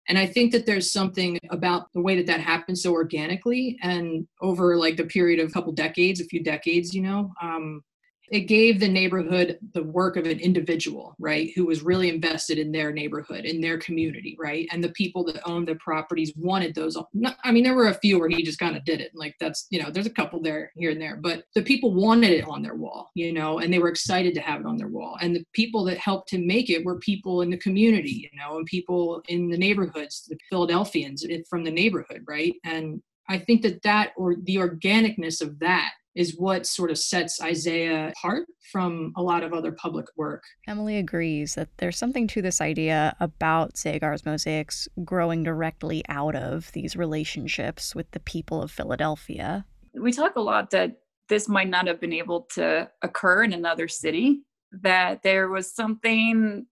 And 0.09 0.19
I 0.19 0.27
think 0.27 0.51
that 0.53 0.67
there's 0.67 0.93
something 0.93 1.39
about 1.51 1.87
the 1.95 2.01
way 2.01 2.17
that 2.17 2.27
that 2.27 2.41
happens 2.41 2.83
so 2.83 2.93
organically 2.93 3.79
and 3.83 4.27
over 4.41 4.77
like 4.77 4.97
the 4.97 5.05
period 5.05 5.39
of 5.39 5.49
a 5.49 5.53
couple 5.53 5.73
decades, 5.73 6.21
a 6.21 6.25
few 6.25 6.43
decades, 6.43 6.93
you 6.93 7.03
know, 7.03 7.33
um, 7.41 7.83
it 8.31 8.43
gave 8.43 8.79
the 8.79 8.89
neighborhood 8.89 9.59
the 9.75 9.83
work 9.83 10.17
of 10.17 10.25
an 10.25 10.39
individual 10.39 11.15
right 11.19 11.51
who 11.55 11.67
was 11.67 11.83
really 11.83 12.09
invested 12.09 12.59
in 12.59 12.73
their 12.73 12.93
neighborhood 12.93 13.45
in 13.45 13.61
their 13.61 13.79
community 13.79 14.37
right? 14.39 14.69
And 14.73 14.83
the 14.83 14.91
people 14.91 15.25
that 15.25 15.41
owned 15.49 15.69
the 15.69 15.75
properties 15.77 16.33
wanted 16.37 16.75
those 16.75 16.97
i 17.45 17.53
mean 17.53 17.65
there 17.65 17.75
were 17.75 17.89
a 17.89 17.95
few 17.95 18.19
where 18.19 18.29
he 18.29 18.43
just 18.43 18.59
kind 18.59 18.77
of 18.77 18.85
did 18.85 19.01
it 19.01 19.11
like 19.15 19.35
that's 19.41 19.67
you 19.71 19.83
know 19.83 19.91
there's 19.91 20.07
a 20.07 20.11
couple 20.11 20.41
there 20.41 20.73
here 20.77 20.91
and 20.91 21.01
there 21.01 21.17
but 21.17 21.45
the 21.55 21.63
people 21.63 21.93
wanted 21.93 22.31
it 22.31 22.47
on 22.47 22.63
their 22.63 22.75
wall 22.75 23.11
you 23.15 23.33
know 23.33 23.59
and 23.59 23.73
they 23.73 23.79
were 23.79 23.89
excited 23.89 24.35
to 24.35 24.41
have 24.41 24.61
it 24.61 24.67
on 24.67 24.77
their 24.77 24.89
wall. 24.89 25.17
And 25.21 25.35
the 25.35 25.45
people 25.53 25.85
that 25.85 25.99
helped 25.99 26.33
him 26.33 26.47
make 26.47 26.71
it 26.71 26.85
were 26.85 26.99
people 26.99 27.43
in 27.43 27.51
the 27.51 27.57
community 27.57 28.31
you 28.33 28.39
know 28.39 28.59
and 28.59 28.67
people 28.67 29.23
in 29.29 29.49
the 29.49 29.59
neighborhoods 29.59 30.27
the 30.29 30.39
philadelphians 30.49 31.25
from 31.49 31.65
the 31.65 31.71
neighborhood 31.71 32.25
right? 32.27 32.55
And 32.65 33.03
i 33.29 33.39
think 33.39 33.63
that 33.63 33.83
that 33.83 34.13
or 34.17 34.37
the 34.45 34.57
organicness 34.57 35.41
of 35.41 35.59
that 35.61 35.93
is 36.15 36.37
what 36.37 36.67
sort 36.67 36.91
of 36.91 36.99
sets 36.99 37.41
Isaiah 37.41 38.09
apart 38.09 38.47
from 38.73 39.13
a 39.17 39.23
lot 39.23 39.45
of 39.45 39.53
other 39.53 39.73
public 39.73 40.07
work. 40.17 40.43
Emily 40.67 40.97
agrees 40.97 41.55
that 41.55 41.69
there's 41.79 41.97
something 41.97 42.27
to 42.29 42.43
this 42.43 42.61
idea 42.61 43.15
about 43.21 43.75
Zagar's 43.75 44.25
mosaics 44.25 44.89
growing 45.05 45.43
directly 45.43 46.03
out 46.09 46.35
of 46.35 46.73
these 46.73 46.97
relationships 46.97 47.95
with 47.95 48.11
the 48.11 48.21
people 48.21 48.63
of 48.63 48.71
Philadelphia. 48.71 49.65
We 49.95 50.13
talk 50.13 50.37
a 50.37 50.41
lot 50.41 50.71
that 50.71 50.99
this 51.29 51.49
might 51.49 51.69
not 51.69 51.87
have 51.87 52.01
been 52.01 52.13
able 52.13 52.43
to 52.55 52.91
occur 53.03 53.45
in 53.45 53.53
another 53.53 53.87
city, 53.87 54.43
that 54.73 55.23
there 55.23 55.49
was 55.49 55.73
something 55.75 56.67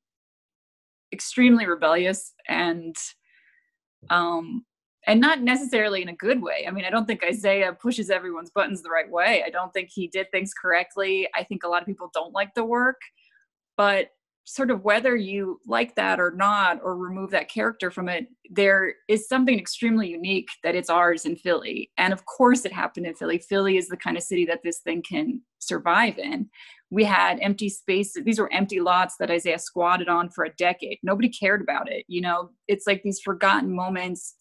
extremely 1.12 1.66
rebellious 1.66 2.35
and 2.49 2.95
um, 4.11 4.64
and 5.09 5.23
not 5.23 5.41
necessarily 5.41 6.03
in 6.03 6.11
a 6.11 6.15
good 6.15 6.43
way. 6.43 6.67
I 6.69 6.71
mean, 6.71 6.85
I 6.85 6.91
don't 6.91 7.07
think 7.07 7.25
Isaiah 7.25 7.73
pushes 7.73 8.11
everyone's 8.11 8.50
buttons 8.50 8.83
the 8.83 8.91
right 8.91 9.11
way. 9.11 9.43
I 9.45 9.49
don't 9.49 9.73
think 9.73 9.88
he 9.91 10.07
did 10.07 10.31
things 10.31 10.53
correctly. 10.53 11.27
I 11.35 11.45
think 11.45 11.65
a 11.65 11.69
lot 11.69 11.81
of 11.81 11.87
people 11.87 12.11
don't 12.12 12.35
like 12.35 12.55
the 12.55 12.65
work, 12.65 13.00
but 13.79 14.11
sort 14.45 14.71
of 14.71 14.83
whether 14.83 15.17
you 15.17 15.61
like 15.67 15.95
that 15.95 16.21
or 16.21 16.31
not 16.31 16.79
or 16.83 16.97
remove 16.97 17.31
that 17.31 17.50
character 17.50 17.91
from 17.91 18.09
it 18.09 18.27
there 18.50 18.95
is 19.07 19.29
something 19.29 19.59
extremely 19.59 20.09
unique 20.09 20.49
that 20.62 20.75
it's 20.75 20.88
ours 20.88 21.27
in 21.27 21.37
philly 21.37 21.91
and 21.99 22.15
of 22.15 22.25
course 22.25 22.65
it 22.65 22.73
happened 22.73 23.05
in 23.05 23.15
philly 23.15 23.37
philly 23.37 23.77
is 23.77 23.88
the 23.88 23.97
kind 23.97 24.17
of 24.17 24.23
city 24.23 24.47
that 24.47 24.61
this 24.65 24.79
thing 24.79 25.03
can 25.03 25.43
survive 25.59 26.17
in 26.17 26.49
we 26.88 27.05
had 27.05 27.38
empty 27.43 27.69
spaces 27.69 28.25
these 28.25 28.38
were 28.38 28.50
empty 28.50 28.81
lots 28.81 29.17
that 29.19 29.31
isaiah 29.31 29.59
squatted 29.59 30.09
on 30.09 30.31
for 30.31 30.45
a 30.45 30.55
decade 30.55 30.97
nobody 31.03 31.29
cared 31.29 31.61
about 31.61 31.87
it 31.93 32.07
you 32.09 32.23
know 32.23 32.49
it's 32.69 32.87
like 32.87 33.03
these 33.03 33.21
forgotten 33.21 33.71
moments 33.71 34.35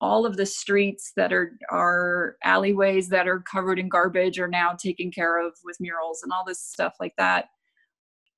all 0.00 0.26
of 0.26 0.36
the 0.36 0.46
streets 0.46 1.12
that 1.16 1.32
are 1.32 1.58
are 1.70 2.36
alleyways 2.44 3.08
that 3.08 3.26
are 3.28 3.40
covered 3.40 3.78
in 3.78 3.88
garbage 3.88 4.38
are 4.38 4.48
now 4.48 4.72
taken 4.72 5.10
care 5.10 5.44
of 5.44 5.54
with 5.64 5.76
murals 5.80 6.22
and 6.22 6.32
all 6.32 6.44
this 6.46 6.60
stuff 6.60 6.94
like 7.00 7.14
that. 7.16 7.46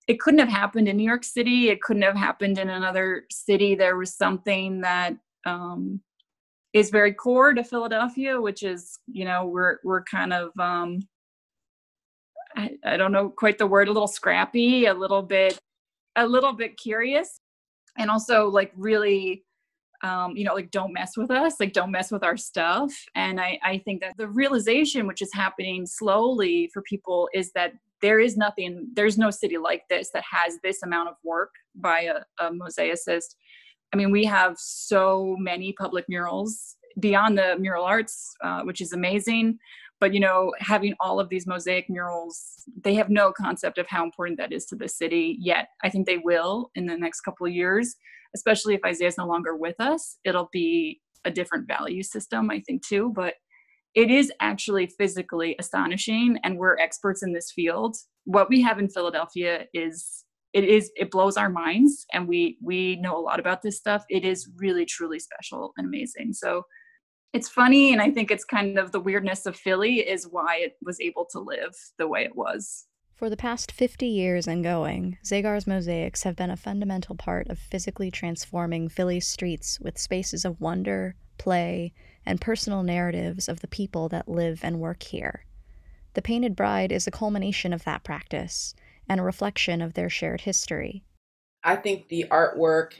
It 0.06 0.20
couldn't 0.20 0.40
have 0.40 0.48
happened 0.48 0.88
in 0.88 0.96
new 0.96 1.04
york 1.04 1.24
city. 1.24 1.68
It 1.68 1.82
couldn't 1.82 2.02
have 2.02 2.16
happened 2.16 2.58
in 2.58 2.70
another 2.70 3.24
city. 3.30 3.74
There 3.74 3.96
was 3.96 4.14
something 4.14 4.80
that 4.82 5.14
um, 5.46 6.00
is 6.72 6.90
very 6.90 7.12
core 7.12 7.54
to 7.54 7.64
philadelphia 7.64 8.40
which 8.40 8.62
is 8.62 8.98
you 9.06 9.24
know 9.24 9.46
we're 9.46 9.78
we're 9.84 10.02
kind 10.04 10.32
of 10.32 10.50
um, 10.58 11.00
I, 12.56 12.70
I 12.84 12.96
don't 12.96 13.12
know 13.12 13.28
quite 13.28 13.58
the 13.58 13.66
word 13.66 13.88
a 13.88 13.92
little 13.92 14.08
scrappy 14.08 14.86
a 14.86 14.94
little 14.94 15.22
bit 15.22 15.58
a 16.16 16.26
little 16.26 16.52
bit 16.52 16.76
curious 16.76 17.40
and 17.96 18.10
also 18.10 18.48
like 18.48 18.72
really 18.76 19.44
um, 20.02 20.36
you 20.36 20.44
know, 20.44 20.54
like 20.54 20.70
don't 20.70 20.92
mess 20.92 21.16
with 21.16 21.30
us, 21.30 21.54
like 21.58 21.72
don't 21.72 21.90
mess 21.90 22.10
with 22.10 22.22
our 22.22 22.36
stuff. 22.36 22.92
And 23.14 23.40
I, 23.40 23.58
I 23.62 23.78
think 23.78 24.00
that 24.02 24.16
the 24.16 24.28
realization, 24.28 25.06
which 25.06 25.22
is 25.22 25.30
happening 25.32 25.86
slowly 25.86 26.70
for 26.72 26.82
people, 26.82 27.28
is 27.34 27.52
that 27.52 27.72
there 28.00 28.20
is 28.20 28.36
nothing, 28.36 28.88
there's 28.94 29.18
no 29.18 29.30
city 29.30 29.58
like 29.58 29.82
this 29.88 30.10
that 30.14 30.24
has 30.30 30.58
this 30.62 30.82
amount 30.82 31.08
of 31.08 31.16
work 31.24 31.50
by 31.74 32.02
a, 32.02 32.44
a 32.44 32.52
mosaicist. 32.52 33.36
I 33.92 33.96
mean, 33.96 34.12
we 34.12 34.24
have 34.26 34.56
so 34.56 35.36
many 35.38 35.72
public 35.72 36.04
murals 36.08 36.76
beyond 37.00 37.38
the 37.38 37.56
mural 37.58 37.84
arts, 37.84 38.34
uh, 38.42 38.62
which 38.62 38.80
is 38.80 38.92
amazing. 38.92 39.58
But 40.00 40.14
you 40.14 40.20
know, 40.20 40.52
having 40.60 40.94
all 41.00 41.18
of 41.18 41.28
these 41.28 41.46
mosaic 41.46 41.90
murals, 41.90 42.64
they 42.84 42.94
have 42.94 43.10
no 43.10 43.32
concept 43.32 43.78
of 43.78 43.88
how 43.88 44.04
important 44.04 44.38
that 44.38 44.52
is 44.52 44.64
to 44.66 44.76
the 44.76 44.88
city 44.88 45.36
yet. 45.40 45.70
I 45.82 45.90
think 45.90 46.06
they 46.06 46.18
will 46.18 46.70
in 46.76 46.86
the 46.86 46.96
next 46.96 47.22
couple 47.22 47.46
of 47.48 47.52
years 47.52 47.96
especially 48.34 48.74
if 48.74 48.80
Isaiah's 48.84 49.18
no 49.18 49.26
longer 49.26 49.56
with 49.56 49.80
us, 49.80 50.18
it'll 50.24 50.48
be 50.52 51.00
a 51.24 51.30
different 51.30 51.66
value 51.66 52.02
system, 52.02 52.50
I 52.50 52.60
think, 52.60 52.86
too. 52.86 53.12
But 53.14 53.34
it 53.94 54.10
is 54.10 54.32
actually 54.40 54.86
physically 54.86 55.56
astonishing, 55.58 56.38
and 56.44 56.58
we're 56.58 56.78
experts 56.78 57.22
in 57.22 57.32
this 57.32 57.50
field. 57.52 57.96
What 58.24 58.48
we 58.48 58.60
have 58.62 58.78
in 58.78 58.88
Philadelphia 58.88 59.66
is 59.72 60.24
it 60.52 60.64
is 60.64 60.90
it 60.96 61.10
blows 61.10 61.36
our 61.36 61.50
minds 61.50 62.06
and 62.12 62.26
we 62.26 62.58
we 62.62 62.96
know 62.96 63.16
a 63.16 63.20
lot 63.20 63.40
about 63.40 63.62
this 63.62 63.76
stuff 63.76 64.04
it 64.08 64.24
is 64.24 64.48
really 64.56 64.84
truly 64.84 65.18
special 65.18 65.72
and 65.76 65.86
amazing 65.86 66.32
so 66.32 66.62
it's 67.32 67.48
funny 67.48 67.92
and 67.92 68.00
i 68.00 68.10
think 68.10 68.30
it's 68.30 68.44
kind 68.44 68.78
of 68.78 68.90
the 68.92 69.00
weirdness 69.00 69.46
of 69.46 69.56
philly 69.56 69.96
is 69.96 70.26
why 70.30 70.56
it 70.56 70.72
was 70.82 70.98
able 71.00 71.26
to 71.30 71.38
live 71.38 71.74
the 71.98 72.08
way 72.08 72.24
it 72.24 72.34
was 72.34 72.86
for 73.18 73.28
the 73.28 73.36
past 73.36 73.72
50 73.72 74.06
years 74.06 74.46
and 74.46 74.62
going, 74.62 75.18
Zagar's 75.24 75.66
mosaics 75.66 76.22
have 76.22 76.36
been 76.36 76.52
a 76.52 76.56
fundamental 76.56 77.16
part 77.16 77.48
of 77.48 77.58
physically 77.58 78.12
transforming 78.12 78.88
Philly's 78.88 79.26
streets 79.26 79.80
with 79.80 79.98
spaces 79.98 80.44
of 80.44 80.60
wonder, 80.60 81.16
play, 81.36 81.92
and 82.24 82.40
personal 82.40 82.84
narratives 82.84 83.48
of 83.48 83.58
the 83.58 83.66
people 83.66 84.08
that 84.10 84.28
live 84.28 84.60
and 84.62 84.78
work 84.78 85.02
here. 85.02 85.44
The 86.14 86.22
Painted 86.22 86.54
Bride 86.54 86.92
is 86.92 87.08
a 87.08 87.10
culmination 87.10 87.72
of 87.72 87.82
that 87.82 88.04
practice 88.04 88.76
and 89.08 89.18
a 89.18 89.24
reflection 89.24 89.82
of 89.82 89.94
their 89.94 90.08
shared 90.08 90.42
history. 90.42 91.02
I 91.64 91.74
think 91.74 92.06
the 92.08 92.26
artwork 92.30 92.92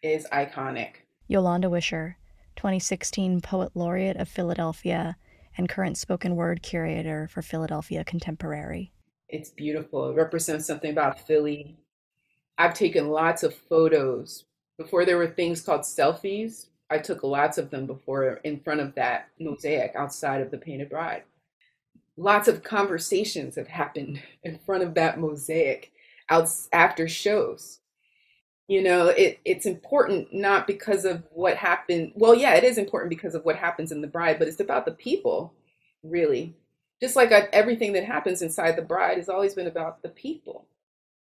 is 0.00 0.26
iconic. 0.32 1.02
Yolanda 1.28 1.68
Wisher, 1.68 2.16
2016 2.56 3.42
Poet 3.42 3.72
Laureate 3.74 4.16
of 4.16 4.30
Philadelphia 4.30 5.18
and 5.58 5.68
current 5.68 5.98
spoken 5.98 6.36
word 6.36 6.62
curator 6.62 7.28
for 7.28 7.42
Philadelphia 7.42 8.02
Contemporary. 8.02 8.92
It's 9.28 9.50
beautiful. 9.50 10.10
It 10.10 10.14
represents 10.14 10.66
something 10.66 10.90
about 10.90 11.26
Philly. 11.26 11.76
I've 12.58 12.74
taken 12.74 13.08
lots 13.08 13.42
of 13.42 13.54
photos. 13.54 14.44
Before 14.78 15.04
there 15.04 15.18
were 15.18 15.26
things 15.26 15.62
called 15.62 15.82
selfies, 15.82 16.66
I 16.90 16.98
took 16.98 17.22
lots 17.22 17.58
of 17.58 17.70
them 17.70 17.86
before 17.86 18.34
in 18.44 18.60
front 18.60 18.80
of 18.80 18.94
that 18.94 19.28
mosaic 19.40 19.92
outside 19.96 20.40
of 20.40 20.50
the 20.50 20.58
Painted 20.58 20.90
Bride. 20.90 21.24
Lots 22.16 22.46
of 22.46 22.62
conversations 22.62 23.56
have 23.56 23.68
happened 23.68 24.22
in 24.44 24.58
front 24.58 24.84
of 24.84 24.94
that 24.94 25.18
mosaic 25.18 25.92
out 26.30 26.48
after 26.72 27.08
shows. 27.08 27.80
You 28.68 28.82
know, 28.82 29.08
it, 29.08 29.38
it's 29.44 29.66
important 29.66 30.32
not 30.32 30.66
because 30.66 31.04
of 31.04 31.22
what 31.30 31.56
happened. 31.56 32.12
Well, 32.14 32.34
yeah, 32.34 32.54
it 32.54 32.64
is 32.64 32.78
important 32.78 33.10
because 33.10 33.34
of 33.34 33.44
what 33.44 33.56
happens 33.56 33.92
in 33.92 34.00
the 34.00 34.08
bride, 34.08 34.38
but 34.38 34.48
it's 34.48 34.60
about 34.60 34.84
the 34.84 34.92
people, 34.92 35.52
really 36.02 36.56
just 37.00 37.16
like 37.16 37.32
I, 37.32 37.48
everything 37.52 37.92
that 37.94 38.04
happens 38.04 38.42
inside 38.42 38.76
the 38.76 38.82
bride 38.82 39.18
has 39.18 39.28
always 39.28 39.54
been 39.54 39.66
about 39.66 40.02
the 40.02 40.08
people. 40.08 40.66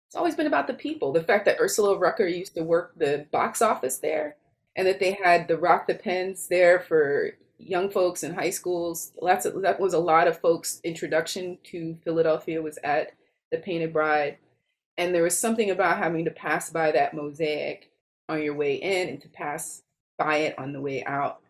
It's 0.07 0.15
always 0.15 0.35
been 0.35 0.47
about 0.47 0.67
the 0.67 0.73
people. 0.73 1.11
The 1.11 1.23
fact 1.23 1.45
that 1.45 1.59
Ursula 1.59 1.97
Rucker 1.97 2.27
used 2.27 2.55
to 2.55 2.63
work 2.63 2.93
the 2.95 3.25
box 3.31 3.61
office 3.61 3.97
there 3.97 4.37
and 4.75 4.87
that 4.87 4.99
they 4.99 5.11
had 5.21 5.47
the 5.47 5.57
Rock 5.57 5.87
the 5.87 5.95
Pens 5.95 6.47
there 6.47 6.79
for 6.79 7.31
young 7.57 7.89
folks 7.89 8.23
in 8.23 8.33
high 8.33 8.51
schools. 8.51 9.11
Lots 9.21 9.45
of, 9.45 9.61
that 9.63 9.79
was 9.79 9.93
a 9.93 9.99
lot 9.99 10.27
of 10.27 10.39
folks' 10.39 10.79
introduction 10.83 11.57
to 11.65 11.97
Philadelphia 12.03 12.61
was 12.61 12.77
at 12.83 13.13
the 13.51 13.57
Painted 13.57 13.91
Bride. 13.91 14.37
And 14.97 15.13
there 15.13 15.23
was 15.23 15.37
something 15.37 15.71
about 15.71 15.97
having 15.97 16.25
to 16.25 16.31
pass 16.31 16.69
by 16.69 16.91
that 16.91 17.13
mosaic 17.13 17.91
on 18.29 18.41
your 18.41 18.55
way 18.55 18.75
in 18.75 19.09
and 19.09 19.21
to 19.21 19.29
pass 19.29 19.81
by 20.17 20.37
it 20.37 20.57
on 20.57 20.73
the 20.73 20.81
way 20.81 21.03
out 21.05 21.41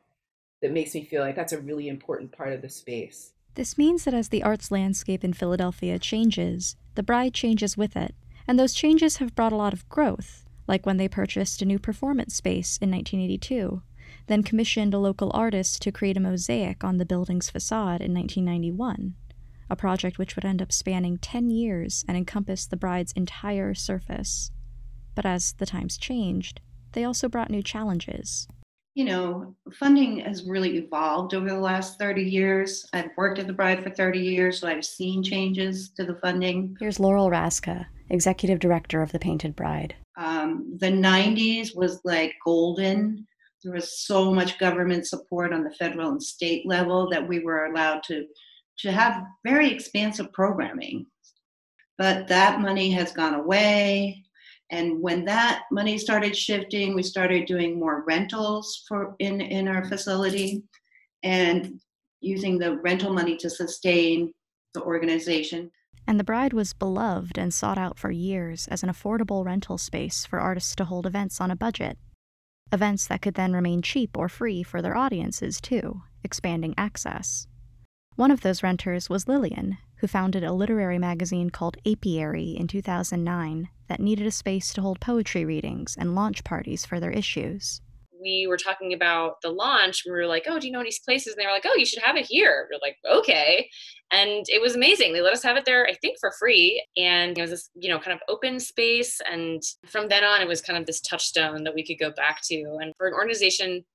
that 0.62 0.72
makes 0.72 0.94
me 0.96 1.04
feel 1.04 1.22
like 1.22 1.36
that's 1.36 1.54
a 1.54 1.62
really 1.62 1.88
important 1.88 2.32
part 2.32 2.54
of 2.54 2.62
the 2.62 2.70
space. 2.70 3.32
This 3.58 3.76
means 3.76 4.04
that 4.04 4.14
as 4.14 4.30
the 4.30 4.44
arts 4.44 4.70
landscape 4.70 5.24
in 5.24 5.34
Philadelphia 5.34 5.98
changes, 5.98 6.76
the 6.94 7.02
bride 7.02 7.34
changes 7.34 7.76
with 7.76 7.98
it. 7.98 8.14
And 8.48 8.60
those 8.60 8.76
changes 8.76 9.18
have 9.18 9.34
brought 9.34 9.52
a 9.52 9.56
lot 9.56 9.74
of 9.74 9.90
growth, 9.90 10.46
like 10.68 10.86
when 10.86 10.98
they 10.98 11.08
purchased 11.08 11.64
a 11.64 11.66
new 11.66 11.80
performance 11.80 12.36
space 12.36 12.78
in 12.78 12.92
1982, 12.92 13.82
then 14.28 14.44
commissioned 14.44 14.94
a 14.94 15.00
local 15.00 15.32
artist 15.34 15.82
to 15.82 15.92
create 15.92 16.18
a 16.18 16.20
mosaic 16.20 16.84
on 16.84 16.98
the 16.98 17.06
building's 17.06 17.50
facade 17.50 18.00
in 18.00 18.14
1991, 18.14 19.16
a 19.72 19.76
project 19.76 20.20
which 20.20 20.36
would 20.36 20.46
end 20.46 20.62
up 20.62 20.72
spanning 20.72 21.18
10 21.18 21.50
years 21.50 22.06
and 22.08 22.16
encompass 22.16 22.68
the 22.68 22.78
bride's 22.78 23.12
entire 23.14 23.74
surface. 23.74 24.52
But 25.16 25.26
as 25.26 25.54
the 25.54 25.66
times 25.66 25.98
changed, 25.98 26.62
they 26.92 27.04
also 27.04 27.28
brought 27.28 27.50
new 27.50 27.64
challenges. 27.64 28.48
You 28.98 29.06
know, 29.06 29.56
funding 29.76 30.22
has 30.22 30.46
really 30.46 30.80
evolved 30.80 31.36
over 31.36 31.48
the 31.48 31.60
last 31.60 32.00
30 32.00 32.24
years. 32.24 32.84
I've 32.94 33.12
worked 33.16 33.38
at 33.38 33.46
the 33.46 33.54
Bride 33.54 33.84
for 33.84 33.92
30 33.92 34.18
years, 34.18 34.60
so 34.60 34.68
I've 34.68 34.84
seen 34.84 35.22
changes 35.22 35.92
to 35.98 36.04
the 36.04 36.16
funding. 36.16 36.76
Here's 36.80 37.00
Laurel 37.00 37.30
Raczka, 37.30 37.86
Executive 38.10 38.58
Director 38.58 39.04
of 39.04 39.12
the 39.12 39.20
Painted 39.20 39.56
Bride. 39.56 39.94
Um, 40.18 40.76
the 40.80 40.88
90s 40.88 41.76
was 41.76 42.02
like 42.06 42.34
golden. 42.44 43.28
There 43.64 43.74
was 43.74 44.00
so 44.00 44.34
much 44.34 44.58
government 44.58 45.06
support 45.06 45.54
on 45.54 45.64
the 45.64 45.76
federal 45.76 46.10
and 46.10 46.24
state 46.24 46.66
level 46.66 47.08
that 47.12 47.28
we 47.28 47.38
were 47.38 47.66
allowed 47.66 48.02
to, 48.06 48.26
to 48.80 48.92
have 48.92 49.22
very 49.46 49.70
expansive 49.72 50.34
programming. 50.34 51.06
But 52.00 52.28
that 52.30 52.62
money 52.62 52.90
has 52.94 53.12
gone 53.12 53.36
away. 53.36 54.24
And 54.70 55.02
when 55.02 55.24
that 55.26 55.64
money 55.72 55.98
started 55.98 56.36
shifting, 56.36 56.94
we 56.94 57.04
started 57.04 57.46
doing 57.46 57.80
more 57.80 58.04
rentals 58.06 58.84
for 58.88 59.16
in, 59.20 59.40
in 59.40 59.68
our 59.68 59.82
mm-hmm. 59.82 59.90
facility 59.90 60.64
and 61.24 61.80
using 62.20 62.58
the 62.58 62.78
rental 62.80 63.14
money 63.14 63.38
to 63.38 63.50
sustain 63.50 64.34
the 64.74 64.82
organization. 64.82 65.72
And 66.06 66.20
the 66.20 66.24
Bride 66.24 66.54
was 66.54 66.74
beloved 66.74 67.38
and 67.38 67.54
sought 67.54 67.78
out 67.78 67.98
for 67.98 68.12
years 68.12 68.68
as 68.68 68.84
an 68.84 68.90
affordable 68.90 69.46
rental 69.46 69.78
space 69.78 70.26
for 70.26 70.40
artists 70.40 70.76
to 70.76 70.86
hold 70.86 71.06
events 71.06 71.42
on 71.42 71.52
a 71.52 71.56
budget. 71.56 71.98
Events 72.72 73.08
that 73.08 73.22
could 73.22 73.36
then 73.36 73.54
remain 73.54 73.82
cheap 73.82 74.18
or 74.18 74.28
free 74.28 74.64
for 74.64 74.82
their 74.82 74.96
audiences, 74.96 75.62
too, 75.62 76.02
expanding 76.24 76.74
access. 76.78 77.48
One 78.16 78.32
of 78.32 78.42
those 78.42 78.64
renters 78.64 79.10
was 79.10 79.28
Lillian, 79.28 79.78
who 79.98 80.08
founded 80.08 80.44
a 80.44 80.54
literary 80.54 80.98
magazine 80.98 81.50
called 81.50 81.78
Apiary 81.86 82.52
in 82.58 82.68
2009 82.68 83.70
that 83.88 84.00
needed 84.00 84.28
a 84.28 84.32
space 84.32 84.74
to 84.74 84.82
hold 84.82 85.00
poetry 85.00 85.46
readings 85.46 85.96
and 85.98 86.16
launch 86.16 86.44
parties 86.44 86.86
for 86.86 87.00
their 87.00 87.12
issues. 87.12 87.82
We 88.20 88.48
were 88.48 88.58
talking 88.58 88.94
about 88.94 89.42
the 89.42 89.52
launch. 89.52 90.04
We 90.06 90.12
were 90.12 90.26
like, 90.26 90.46
"Oh, 90.48 90.60
do 90.60 90.66
you 90.66 90.74
know 90.74 90.80
any 90.80 90.92
places?" 91.06 91.34
And 91.34 91.42
they 91.42 91.46
were 91.46 91.54
like, 91.54 91.66
"Oh, 91.68 91.76
you 91.78 91.86
should 91.86 92.02
have 92.02 92.16
it 92.16 92.26
here." 92.26 92.68
We 92.70 92.76
are 92.76 92.80
like, 92.82 92.98
"Okay," 93.06 93.70
and 94.12 94.44
it 94.50 94.60
was 94.60 94.76
amazing. 94.76 95.14
They 95.14 95.22
let 95.22 95.34
us 95.34 95.44
have 95.44 95.56
it 95.56 95.66
there, 95.66 95.88
I 95.88 95.94
think, 95.94 96.18
for 96.20 96.32
free, 96.40 96.84
and 96.98 97.38
it 97.38 97.42
was 97.42 97.52
this, 97.52 97.70
you 97.76 97.90
know, 97.90 98.00
kind 98.00 98.16
of 98.16 98.22
open 98.28 98.60
space. 98.60 99.22
And 99.32 99.62
from 99.86 100.10
then 100.10 100.24
on, 100.24 100.42
it 100.42 100.48
was 100.48 100.62
kind 100.62 100.80
of 100.80 100.86
this 100.88 101.00
touchstone 101.02 101.64
that 101.64 101.76
we 101.76 101.86
could 101.86 102.00
go 102.00 102.10
back 102.10 102.42
to. 102.46 102.78
And 102.82 102.94
for 102.98 103.08
an 103.08 103.14
organization 103.14 103.86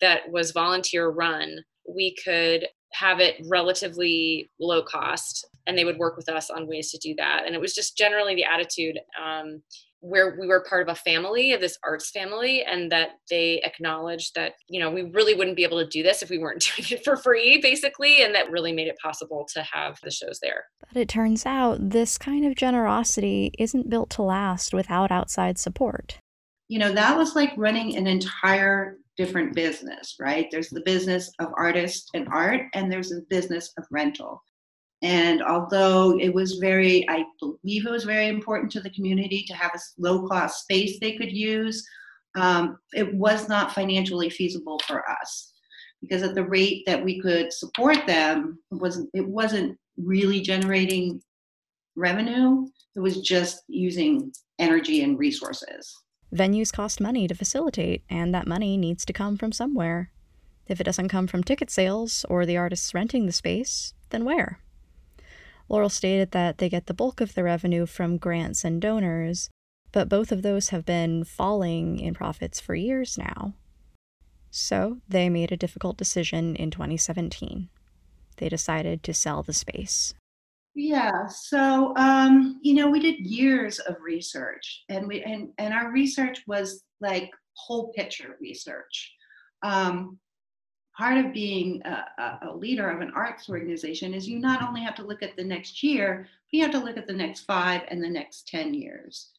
that 0.00 0.30
was 0.30 0.50
volunteer 0.50 1.08
run, 1.08 1.62
we 1.88 2.16
could 2.24 2.68
have 2.92 3.20
it 3.20 3.36
relatively 3.48 4.50
low 4.60 4.82
cost 4.82 5.46
and 5.66 5.76
they 5.76 5.84
would 5.84 5.98
work 5.98 6.16
with 6.16 6.28
us 6.28 6.50
on 6.50 6.66
ways 6.66 6.90
to 6.90 6.98
do 6.98 7.14
that. 7.16 7.42
And 7.44 7.54
it 7.54 7.60
was 7.60 7.74
just 7.74 7.96
generally 7.96 8.34
the 8.34 8.44
attitude 8.44 8.98
um, 9.22 9.62
where 10.00 10.36
we 10.40 10.46
were 10.46 10.64
part 10.68 10.88
of 10.88 10.92
a 10.92 10.98
family 10.98 11.52
of 11.52 11.60
this 11.60 11.76
arts 11.84 12.10
family 12.10 12.64
and 12.64 12.90
that 12.92 13.10
they 13.28 13.60
acknowledged 13.64 14.34
that 14.34 14.52
you 14.68 14.78
know 14.78 14.90
we 14.90 15.02
really 15.02 15.34
wouldn't 15.34 15.56
be 15.56 15.64
able 15.64 15.78
to 15.78 15.88
do 15.88 16.02
this 16.02 16.22
if 16.22 16.30
we 16.30 16.38
weren't 16.38 16.70
doing 16.76 16.86
it 16.90 17.04
for 17.04 17.16
free 17.16 17.58
basically 17.60 18.22
and 18.22 18.34
that 18.34 18.50
really 18.50 18.72
made 18.72 18.86
it 18.86 18.96
possible 19.02 19.46
to 19.52 19.62
have 19.62 19.98
the 20.02 20.10
shows 20.10 20.38
there. 20.40 20.64
But 20.86 21.00
it 21.00 21.08
turns 21.08 21.44
out 21.44 21.90
this 21.90 22.16
kind 22.16 22.46
of 22.46 22.54
generosity 22.54 23.52
isn't 23.58 23.90
built 23.90 24.10
to 24.10 24.22
last 24.22 24.72
without 24.72 25.10
outside 25.10 25.58
support. 25.58 26.18
You 26.68 26.78
know 26.78 26.92
that 26.92 27.16
was 27.16 27.34
like 27.34 27.52
running 27.56 27.96
an 27.96 28.06
entire 28.06 28.98
different 29.18 29.54
business, 29.54 30.14
right? 30.20 30.46
There's 30.50 30.70
the 30.70 30.82
business 30.82 31.30
of 31.40 31.48
artist 31.56 32.08
and 32.14 32.28
art, 32.28 32.62
and 32.74 32.90
there's 32.90 33.10
the 33.10 33.26
business 33.28 33.72
of 33.76 33.84
rental. 33.90 34.42
And 35.02 35.42
although 35.42 36.18
it 36.18 36.32
was 36.32 36.54
very, 36.54 37.08
I 37.08 37.24
believe 37.40 37.86
it 37.86 37.90
was 37.90 38.04
very 38.04 38.28
important 38.28 38.72
to 38.72 38.80
the 38.80 38.90
community 38.90 39.44
to 39.46 39.54
have 39.54 39.72
a 39.74 39.78
low 39.98 40.26
cost 40.26 40.62
space 40.62 40.98
they 40.98 41.16
could 41.16 41.30
use, 41.30 41.86
um, 42.36 42.78
it 42.92 43.12
was 43.14 43.48
not 43.48 43.74
financially 43.74 44.30
feasible 44.30 44.80
for 44.86 45.08
us 45.08 45.52
because 46.00 46.22
at 46.22 46.34
the 46.34 46.44
rate 46.44 46.84
that 46.86 47.04
we 47.04 47.20
could 47.20 47.52
support 47.52 48.06
them, 48.06 48.58
it 48.70 48.76
wasn't, 48.76 49.10
it 49.14 49.26
wasn't 49.26 49.76
really 49.96 50.40
generating 50.40 51.20
revenue. 51.96 52.66
It 52.94 53.00
was 53.00 53.20
just 53.20 53.62
using 53.68 54.32
energy 54.58 55.02
and 55.02 55.18
resources. 55.18 55.92
Venues 56.32 56.72
cost 56.72 57.00
money 57.00 57.26
to 57.26 57.34
facilitate, 57.34 58.02
and 58.10 58.34
that 58.34 58.46
money 58.46 58.76
needs 58.76 59.04
to 59.04 59.12
come 59.12 59.36
from 59.36 59.52
somewhere. 59.52 60.10
If 60.66 60.80
it 60.80 60.84
doesn't 60.84 61.08
come 61.08 61.26
from 61.26 61.42
ticket 61.42 61.70
sales 61.70 62.26
or 62.28 62.44
the 62.44 62.56
artists 62.56 62.92
renting 62.92 63.26
the 63.26 63.32
space, 63.32 63.94
then 64.10 64.24
where? 64.24 64.60
Laurel 65.68 65.88
stated 65.88 66.30
that 66.32 66.58
they 66.58 66.68
get 66.68 66.86
the 66.86 66.94
bulk 66.94 67.20
of 67.20 67.34
the 67.34 67.44
revenue 67.44 67.86
from 67.86 68.18
grants 68.18 68.64
and 68.64 68.80
donors, 68.80 69.50
but 69.92 70.08
both 70.08 70.30
of 70.30 70.42
those 70.42 70.68
have 70.68 70.84
been 70.84 71.24
falling 71.24 71.98
in 71.98 72.14
profits 72.14 72.60
for 72.60 72.74
years 72.74 73.16
now. 73.16 73.54
So 74.50 74.98
they 75.08 75.28
made 75.28 75.52
a 75.52 75.56
difficult 75.56 75.96
decision 75.96 76.56
in 76.56 76.70
2017. 76.70 77.68
They 78.36 78.48
decided 78.48 79.02
to 79.02 79.14
sell 79.14 79.42
the 79.42 79.52
space. 79.52 80.14
Yeah, 80.80 81.26
so 81.26 81.92
um, 81.96 82.60
you 82.62 82.72
know, 82.74 82.88
we 82.88 83.00
did 83.00 83.18
years 83.18 83.80
of 83.80 83.96
research, 84.00 84.84
and 84.88 85.08
we 85.08 85.24
and 85.24 85.48
and 85.58 85.74
our 85.74 85.90
research 85.90 86.44
was 86.46 86.84
like 87.00 87.32
whole 87.54 87.92
picture 87.94 88.36
research. 88.40 89.12
Um, 89.64 90.20
part 90.96 91.18
of 91.18 91.32
being 91.32 91.82
a, 91.82 92.38
a, 92.42 92.54
leader 92.54 92.88
of 92.90 93.00
an 93.00 93.10
arts 93.16 93.48
organization 93.48 94.14
is 94.14 94.28
you 94.28 94.38
not 94.38 94.62
only 94.62 94.80
have 94.80 94.94
to 94.96 95.02
look 95.02 95.20
at 95.20 95.36
the 95.36 95.42
next 95.42 95.82
year, 95.82 96.28
but 96.28 96.56
you 96.56 96.62
have 96.62 96.70
to 96.70 96.78
look 96.78 96.96
at 96.96 97.08
the 97.08 97.12
next 97.12 97.40
five 97.40 97.82
and 97.88 98.00
the 98.00 98.08
next 98.08 98.46
ten 98.46 98.72
years. 98.72 99.30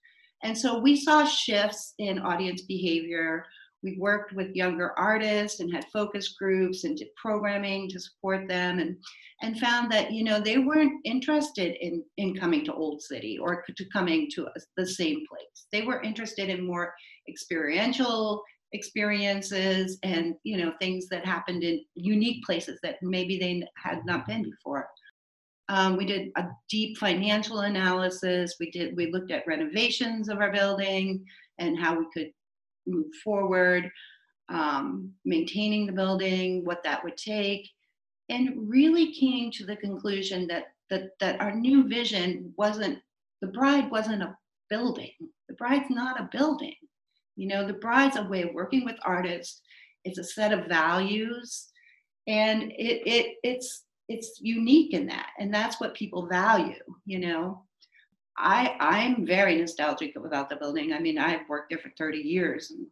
And 0.43 0.57
so 0.57 0.77
we 0.77 0.97
saw 0.97 1.23
shifts 1.23 1.93
in 1.99 2.19
audience 2.19 2.63
behavior 2.63 3.45
we 3.83 3.97
worked 3.97 4.33
with 4.33 4.55
younger 4.55 4.97
artists 4.97 5.59
and 5.59 5.73
had 5.73 5.85
focus 5.91 6.35
groups 6.37 6.83
and 6.83 6.97
did 6.97 7.07
programming 7.15 7.89
to 7.89 7.99
support 7.99 8.47
them 8.47 8.79
and 8.79 8.97
and 9.41 9.57
found 9.57 9.91
that 9.91 10.11
you 10.11 10.23
know 10.23 10.39
they 10.39 10.57
weren't 10.57 10.99
interested 11.05 11.75
in 11.79 12.03
in 12.17 12.35
coming 12.35 12.65
to 12.65 12.73
old 12.73 13.01
city 13.01 13.37
or 13.37 13.63
to 13.77 13.85
coming 13.91 14.29
to 14.35 14.47
the 14.75 14.85
same 14.85 15.23
place. 15.29 15.67
They 15.71 15.83
were 15.83 16.01
interested 16.01 16.49
in 16.49 16.65
more 16.65 16.93
experiential 17.27 18.43
experiences 18.73 19.97
and 20.03 20.35
you 20.43 20.57
know 20.57 20.73
things 20.79 21.07
that 21.09 21.25
happened 21.25 21.63
in 21.63 21.81
unique 21.95 22.43
places 22.43 22.79
that 22.83 22.97
maybe 23.01 23.39
they 23.39 23.63
had 23.77 24.05
not 24.05 24.27
been 24.27 24.43
before. 24.43 24.87
Um, 25.69 25.97
we 25.97 26.05
did 26.05 26.31
a 26.35 26.45
deep 26.69 26.97
financial 26.97 27.59
analysis. 27.59 28.55
We 28.59 28.71
did 28.71 28.95
we 28.97 29.11
looked 29.11 29.31
at 29.31 29.47
renovations 29.47 30.27
of 30.27 30.39
our 30.39 30.51
building 30.51 31.23
and 31.59 31.79
how 31.79 31.97
we 31.97 32.05
could 32.13 32.31
move 32.87 33.07
forward, 33.23 33.89
um, 34.49 35.11
maintaining 35.25 35.85
the 35.85 35.91
building, 35.93 36.65
what 36.65 36.83
that 36.83 37.03
would 37.03 37.17
take, 37.17 37.69
and 38.29 38.69
really 38.69 39.13
came 39.13 39.51
to 39.51 39.65
the 39.65 39.75
conclusion 39.75 40.47
that 40.47 40.65
that 40.89 41.11
that 41.19 41.39
our 41.39 41.53
new 41.53 41.87
vision 41.87 42.53
wasn't 42.57 42.99
the 43.41 43.47
bride 43.47 43.89
wasn't 43.89 44.23
a 44.23 44.35
building. 44.69 45.11
The 45.47 45.55
bride's 45.55 45.89
not 45.89 46.19
a 46.19 46.29
building. 46.31 46.75
You 47.35 47.47
know, 47.47 47.65
the 47.65 47.73
bride's 47.73 48.17
a 48.17 48.23
way 48.23 48.43
of 48.43 48.53
working 48.53 48.85
with 48.85 48.97
artists. 49.03 49.61
It's 50.03 50.19
a 50.19 50.23
set 50.23 50.51
of 50.51 50.67
values, 50.67 51.67
and 52.27 52.63
it 52.63 53.01
it 53.05 53.35
it's 53.43 53.85
it's 54.07 54.39
unique 54.41 54.93
in 54.93 55.07
that, 55.07 55.29
and 55.39 55.53
that's 55.53 55.79
what 55.79 55.93
people 55.93 56.27
value. 56.27 56.79
You 57.05 57.19
know, 57.19 57.63
I 58.39 58.75
I'm 58.79 59.25
very 59.25 59.55
nostalgic 59.57 60.15
about 60.15 60.49
the 60.49 60.55
building. 60.55 60.93
I 60.93 60.99
mean, 60.99 61.17
I've 61.17 61.47
worked 61.49 61.69
there 61.69 61.79
for 61.79 61.91
30 61.97 62.19
years 62.19 62.71
and, 62.71 62.87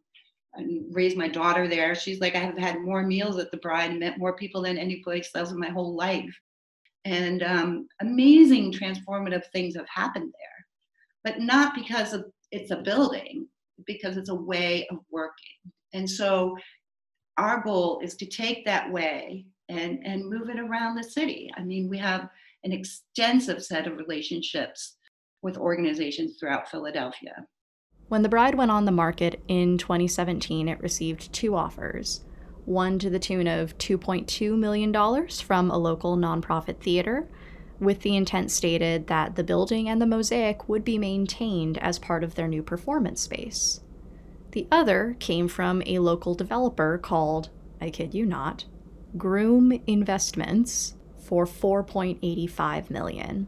and 0.55 0.93
raised 0.93 1.17
my 1.17 1.29
daughter 1.29 1.67
there. 1.67 1.95
She's 1.95 2.19
like, 2.19 2.35
I 2.35 2.39
have 2.39 2.57
had 2.57 2.81
more 2.81 3.03
meals 3.03 3.39
at 3.39 3.49
the 3.51 3.57
Bride 3.57 3.91
and 3.91 3.99
met 3.99 4.19
more 4.19 4.35
people 4.35 4.63
than 4.63 4.77
any 4.77 4.97
place 4.97 5.29
else 5.33 5.51
in 5.51 5.59
my 5.59 5.69
whole 5.69 5.95
life. 5.95 6.37
And 7.05 7.41
um, 7.43 7.87
amazing 8.01 8.73
transformative 8.73 9.45
things 9.53 9.77
have 9.77 9.87
happened 9.87 10.33
there, 10.37 11.31
but 11.31 11.41
not 11.41 11.73
because 11.73 12.11
of, 12.11 12.25
it's 12.51 12.71
a 12.71 12.81
building, 12.81 13.47
because 13.85 14.17
it's 14.17 14.29
a 14.29 14.35
way 14.35 14.85
of 14.91 14.97
working. 15.09 15.71
And 15.93 16.09
so 16.09 16.57
our 17.37 17.61
goal 17.61 18.01
is 18.03 18.15
to 18.17 18.25
take 18.25 18.65
that 18.65 18.91
way 18.91 19.45
and, 19.69 20.05
and 20.05 20.29
move 20.29 20.49
it 20.49 20.59
around 20.59 20.95
the 20.95 21.03
city. 21.03 21.49
I 21.55 21.63
mean, 21.63 21.87
we 21.87 21.97
have 21.99 22.27
an 22.65 22.73
extensive 22.73 23.63
set 23.63 23.87
of 23.87 23.97
relationships 23.97 24.97
with 25.41 25.57
organizations 25.57 26.37
throughout 26.39 26.69
Philadelphia. 26.69 27.45
When 28.07 28.21
the 28.21 28.29
bride 28.29 28.55
went 28.55 28.71
on 28.71 28.85
the 28.85 28.91
market 28.91 29.41
in 29.47 29.77
2017, 29.77 30.69
it 30.69 30.81
received 30.81 31.33
two 31.33 31.55
offers 31.55 32.23
one 32.67 32.99
to 32.99 33.09
the 33.09 33.19
tune 33.19 33.47
of 33.47 33.77
$2.2 33.77 34.57
million 34.57 34.91
from 35.29 35.71
a 35.71 35.77
local 35.77 36.17
nonprofit 36.17 36.81
theater, 36.81 37.25
with 37.79 38.01
the 38.01 38.15
intent 38.15 38.51
stated 38.51 39.07
that 39.07 39.37
the 39.37 39.43
building 39.43 39.87
and 39.87 40.01
the 40.01 40.05
mosaic 40.05 40.67
would 40.67 40.83
be 40.83 40.97
maintained 40.97 41.77
as 41.77 41.97
part 41.97 42.25
of 42.25 42.35
their 42.35 42.47
new 42.47 42.61
performance 42.61 43.21
space. 43.21 43.79
The 44.51 44.67
other 44.69 45.15
came 45.19 45.47
from 45.47 45.81
a 45.85 45.99
local 45.99 46.35
developer 46.35 46.97
called, 46.97 47.49
I 47.79 47.89
kid 47.89 48.13
you 48.13 48.25
not, 48.25 48.65
Groom 49.15 49.71
Investments 49.87 50.95
for 51.17 51.45
4.85 51.45 52.89
million, 52.89 53.47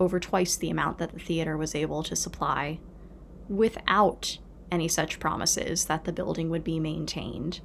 over 0.00 0.18
twice 0.18 0.56
the 0.56 0.70
amount 0.70 0.98
that 0.98 1.12
the 1.12 1.20
theater 1.20 1.56
was 1.56 1.74
able 1.74 2.02
to 2.02 2.16
supply, 2.16 2.80
without 3.48 4.38
any 4.72 4.88
such 4.88 5.20
promises 5.20 5.84
that 5.84 6.04
the 6.04 6.12
building 6.12 6.48
would 6.48 6.64
be 6.64 6.80
maintained. 6.80 7.60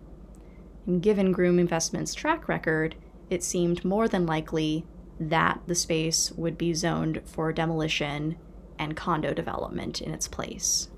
And 0.86 1.02
given 1.02 1.32
Groom 1.32 1.58
Investments' 1.58 2.14
track 2.14 2.48
record, 2.48 2.96
it 3.30 3.44
seemed 3.44 3.86
more 3.86 4.08
than 4.08 4.26
likely 4.26 4.86
that 5.20 5.62
the 5.66 5.76
space 5.76 6.32
would 6.34 6.58
be 6.58 6.74
zoned 6.74 7.22
for 7.26 7.54
demolition 7.54 8.38
and 8.78 8.98
condo 8.98 9.34
development 9.34 10.02
in 10.02 10.14
its 10.14 10.28
place. 10.28 10.90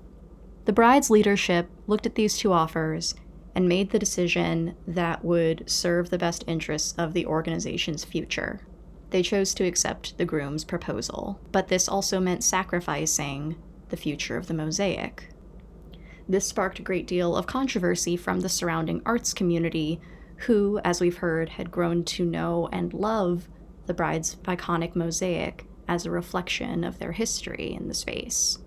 The 0.64 0.72
bride's 0.72 1.08
leadership 1.08 1.70
looked 1.86 2.04
at 2.04 2.16
these 2.16 2.36
two 2.36 2.52
offers 2.52 3.14
and 3.54 3.68
made 3.68 3.90
the 3.90 3.98
decision 3.98 4.76
that 4.86 5.24
would 5.24 5.64
serve 5.66 6.10
the 6.10 6.18
best 6.18 6.44
interests 6.46 6.94
of 6.98 7.14
the 7.14 7.24
organization's 7.24 8.04
future. 8.04 8.60
They 9.10 9.22
chose 9.22 9.54
to 9.54 9.64
accept 9.64 10.18
the 10.18 10.24
groom's 10.24 10.64
proposal, 10.64 11.40
but 11.50 11.68
this 11.68 11.88
also 11.88 12.20
meant 12.20 12.44
sacrificing 12.44 13.56
the 13.88 13.96
future 13.96 14.36
of 14.36 14.46
the 14.46 14.54
mosaic. 14.54 15.30
This 16.28 16.46
sparked 16.46 16.78
a 16.78 16.82
great 16.82 17.06
deal 17.06 17.34
of 17.34 17.46
controversy 17.46 18.16
from 18.16 18.40
the 18.40 18.50
surrounding 18.50 19.00
arts 19.06 19.32
community, 19.32 20.00
who, 20.46 20.78
as 20.84 21.00
we've 21.00 21.16
heard, 21.16 21.48
had 21.50 21.70
grown 21.70 22.04
to 22.04 22.24
know 22.24 22.68
and 22.70 22.92
love 22.92 23.48
the 23.86 23.94
bride's 23.94 24.36
iconic 24.44 24.94
mosaic 24.94 25.64
as 25.88 26.04
a 26.04 26.10
reflection 26.10 26.84
of 26.84 26.98
their 26.98 27.12
history 27.12 27.72
in 27.72 27.88
the 27.88 27.94
space. 27.94 28.58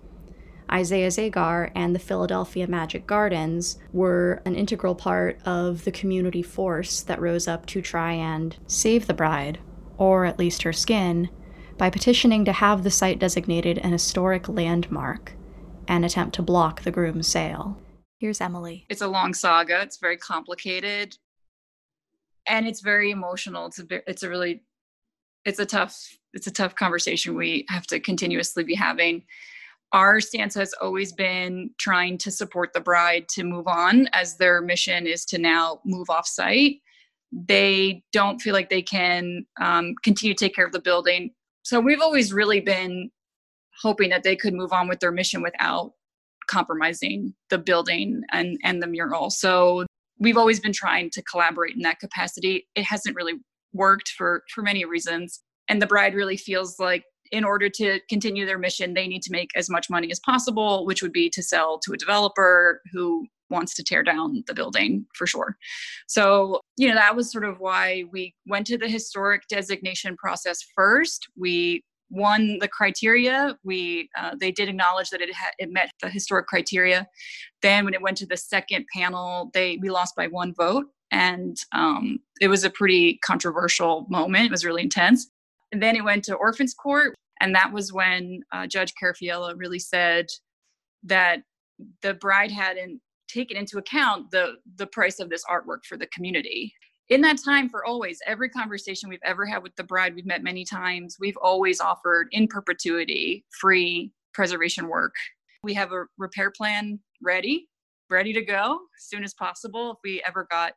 Isaiah 0.70 1.08
Zagar 1.08 1.70
and 1.74 1.94
the 1.94 2.00
Philadelphia 2.00 2.66
Magic 2.66 3.06
Gardens 3.06 3.78
were 3.92 4.42
an 4.44 4.56
integral 4.56 4.94
part 4.96 5.38
of 5.44 5.84
the 5.84 5.92
community 5.92 6.42
force 6.42 7.02
that 7.02 7.20
rose 7.20 7.46
up 7.46 7.66
to 7.66 7.80
try 7.80 8.12
and 8.12 8.56
save 8.66 9.06
the 9.06 9.14
bride, 9.14 9.60
or 10.02 10.24
at 10.24 10.36
least 10.36 10.64
her 10.64 10.72
skin, 10.72 11.28
by 11.78 11.88
petitioning 11.88 12.44
to 12.44 12.52
have 12.52 12.82
the 12.82 12.90
site 12.90 13.20
designated 13.20 13.78
an 13.78 13.92
historic 13.92 14.48
landmark 14.48 15.32
and 15.86 16.04
attempt 16.04 16.34
to 16.34 16.42
block 16.42 16.82
the 16.82 16.90
groom's 16.90 17.28
sale. 17.28 17.78
Here's 18.18 18.40
Emily. 18.40 18.84
It's 18.88 19.00
a 19.00 19.06
long 19.06 19.32
saga. 19.32 19.80
It's 19.80 19.98
very 19.98 20.16
complicated, 20.16 21.16
and 22.48 22.66
it's 22.66 22.80
very 22.80 23.12
emotional. 23.12 23.66
It's 23.66 23.78
a 23.78 24.10
it's 24.10 24.24
a 24.24 24.28
really 24.28 24.64
it's 25.44 25.60
a 25.60 25.66
tough 25.66 25.96
it's 26.32 26.48
a 26.48 26.52
tough 26.52 26.74
conversation 26.74 27.36
we 27.36 27.64
have 27.68 27.86
to 27.86 28.00
continuously 28.00 28.64
be 28.64 28.74
having. 28.74 29.22
Our 29.92 30.20
stance 30.20 30.56
has 30.56 30.74
always 30.80 31.12
been 31.12 31.70
trying 31.78 32.18
to 32.18 32.32
support 32.32 32.72
the 32.72 32.80
bride 32.80 33.28
to 33.28 33.44
move 33.44 33.68
on, 33.68 34.08
as 34.12 34.36
their 34.36 34.60
mission 34.60 35.06
is 35.06 35.24
to 35.26 35.38
now 35.38 35.80
move 35.84 36.10
off 36.10 36.26
site. 36.26 36.81
They 37.32 38.02
don't 38.12 38.40
feel 38.40 38.52
like 38.52 38.70
they 38.70 38.82
can 38.82 39.46
um, 39.60 39.94
continue 40.02 40.34
to 40.34 40.44
take 40.44 40.54
care 40.54 40.66
of 40.66 40.72
the 40.72 40.80
building. 40.80 41.30
So 41.62 41.80
we've 41.80 42.00
always 42.00 42.32
really 42.32 42.60
been 42.60 43.10
hoping 43.80 44.10
that 44.10 44.22
they 44.22 44.36
could 44.36 44.54
move 44.54 44.72
on 44.72 44.88
with 44.88 45.00
their 45.00 45.12
mission 45.12 45.42
without 45.42 45.92
compromising 46.48 47.34
the 47.50 47.58
building 47.58 48.22
and 48.32 48.58
and 48.62 48.82
the 48.82 48.86
mural. 48.86 49.30
So 49.30 49.86
we've 50.18 50.36
always 50.36 50.60
been 50.60 50.72
trying 50.72 51.10
to 51.10 51.22
collaborate 51.22 51.74
in 51.74 51.82
that 51.82 51.98
capacity. 51.98 52.68
It 52.74 52.84
hasn't 52.84 53.16
really 53.16 53.34
worked 53.72 54.10
for 54.10 54.42
for 54.54 54.62
many 54.62 54.84
reasons. 54.84 55.40
And 55.68 55.80
the 55.80 55.86
bride 55.86 56.14
really 56.14 56.36
feels 56.36 56.78
like 56.78 57.04
in 57.30 57.44
order 57.44 57.68
to 57.70 57.98
continue 58.10 58.44
their 58.44 58.58
mission 58.58 58.92
they 58.92 59.08
need 59.08 59.22
to 59.22 59.32
make 59.32 59.48
as 59.56 59.70
much 59.70 59.88
money 59.88 60.10
as 60.10 60.20
possible 60.20 60.84
which 60.84 61.02
would 61.02 61.12
be 61.12 61.30
to 61.30 61.42
sell 61.42 61.78
to 61.78 61.92
a 61.92 61.96
developer 61.96 62.82
who 62.92 63.26
wants 63.52 63.74
to 63.74 63.84
tear 63.84 64.02
down 64.02 64.42
the 64.46 64.54
building 64.54 65.06
for 65.14 65.26
sure 65.26 65.56
so 66.08 66.60
you 66.76 66.88
know 66.88 66.94
that 66.94 67.14
was 67.14 67.30
sort 67.30 67.44
of 67.44 67.60
why 67.60 68.04
we 68.10 68.34
went 68.46 68.66
to 68.66 68.78
the 68.78 68.88
historic 68.88 69.42
designation 69.48 70.16
process 70.16 70.58
first 70.74 71.28
we 71.36 71.82
won 72.12 72.58
the 72.60 72.68
criteria. 72.68 73.56
We 73.64 74.10
uh, 74.16 74.36
they 74.38 74.52
did 74.52 74.68
acknowledge 74.68 75.10
that 75.10 75.20
it 75.20 75.34
had 75.34 75.52
it 75.58 75.72
met 75.72 75.90
the 76.00 76.08
historic 76.08 76.46
criteria. 76.46 77.08
Then 77.62 77.84
when 77.84 77.94
it 77.94 78.02
went 78.02 78.18
to 78.18 78.26
the 78.26 78.36
second 78.36 78.84
panel, 78.94 79.50
they 79.54 79.78
we 79.80 79.90
lost 79.90 80.14
by 80.14 80.28
one 80.28 80.54
vote, 80.54 80.86
and 81.10 81.56
um, 81.72 82.18
it 82.40 82.48
was 82.48 82.62
a 82.64 82.70
pretty 82.70 83.18
controversial 83.24 84.06
moment. 84.08 84.46
It 84.46 84.50
was 84.50 84.64
really 84.64 84.82
intense. 84.82 85.28
And 85.72 85.82
then 85.82 85.96
it 85.96 86.04
went 86.04 86.24
to 86.24 86.34
Orphans 86.34 86.74
Court, 86.74 87.14
and 87.40 87.54
that 87.54 87.72
was 87.72 87.92
when 87.92 88.42
uh, 88.52 88.66
Judge 88.66 88.92
Carrafiello 89.02 89.54
really 89.56 89.78
said 89.78 90.26
that 91.04 91.42
the 92.02 92.14
bride 92.14 92.52
hadn't 92.52 93.00
taken 93.32 93.56
into 93.56 93.78
account 93.78 94.30
the 94.30 94.54
the 94.76 94.86
price 94.86 95.20
of 95.20 95.30
this 95.30 95.44
artwork 95.44 95.84
for 95.88 95.96
the 95.96 96.06
community. 96.08 96.72
In 97.08 97.20
that 97.22 97.38
time 97.44 97.68
for 97.68 97.84
always 97.84 98.18
every 98.26 98.48
conversation 98.48 99.08
we've 99.08 99.18
ever 99.24 99.44
had 99.44 99.62
with 99.62 99.74
the 99.76 99.84
bride 99.84 100.14
we've 100.14 100.26
met 100.26 100.42
many 100.42 100.64
times. 100.64 101.16
We've 101.20 101.36
always 101.42 101.80
offered 101.80 102.28
in 102.32 102.48
perpetuity 102.48 103.44
free 103.60 104.12
preservation 104.32 104.88
work. 104.88 105.14
We 105.62 105.74
have 105.74 105.92
a 105.92 106.04
repair 106.18 106.50
plan 106.50 107.00
ready 107.22 107.68
ready 108.12 108.32
to 108.34 108.42
go 108.42 108.78
as 108.98 109.04
soon 109.08 109.24
as 109.24 109.32
possible 109.34 109.92
if 109.92 109.96
we 110.04 110.22
ever 110.26 110.46
got 110.50 110.74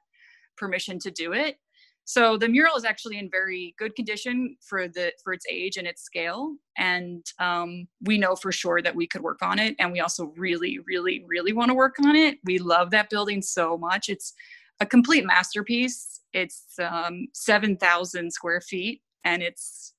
permission 0.57 0.97
to 0.99 1.11
do 1.11 1.33
it 1.33 1.57
so 2.05 2.37
the 2.37 2.47
mural 2.47 2.77
is 2.77 2.85
actually 2.85 3.17
in 3.17 3.29
very 3.29 3.73
good 3.77 3.95
condition 3.95 4.55
for 4.61 4.87
the 4.87 5.11
for 5.23 5.33
its 5.33 5.45
age 5.49 5.77
and 5.77 5.87
its 5.87 6.03
scale 6.03 6.55
and 6.77 7.25
um, 7.39 7.87
we 8.01 8.17
know 8.17 8.35
for 8.35 8.51
sure 8.51 8.81
that 8.81 8.95
we 8.95 9.07
could 9.07 9.21
work 9.21 9.41
on 9.41 9.59
it 9.59 9.75
and 9.79 9.91
we 9.91 9.99
also 9.99 10.31
really 10.37 10.79
really 10.87 11.25
really 11.27 11.53
want 11.53 11.69
to 11.69 11.75
work 11.75 11.95
on 12.05 12.15
it 12.15 12.37
we 12.43 12.57
love 12.57 12.91
that 12.91 13.09
building 13.09 13.41
so 13.41 13.77
much 13.77 14.09
it's 14.09 14.33
a 14.79 14.85
complete 14.85 15.25
masterpiece. 15.25 16.21
It's 16.33 16.73
um, 16.79 17.27
7,000 17.33 18.31
square 18.31 18.61
feet 18.61 19.01
and 19.23 19.41
it's 19.41 19.93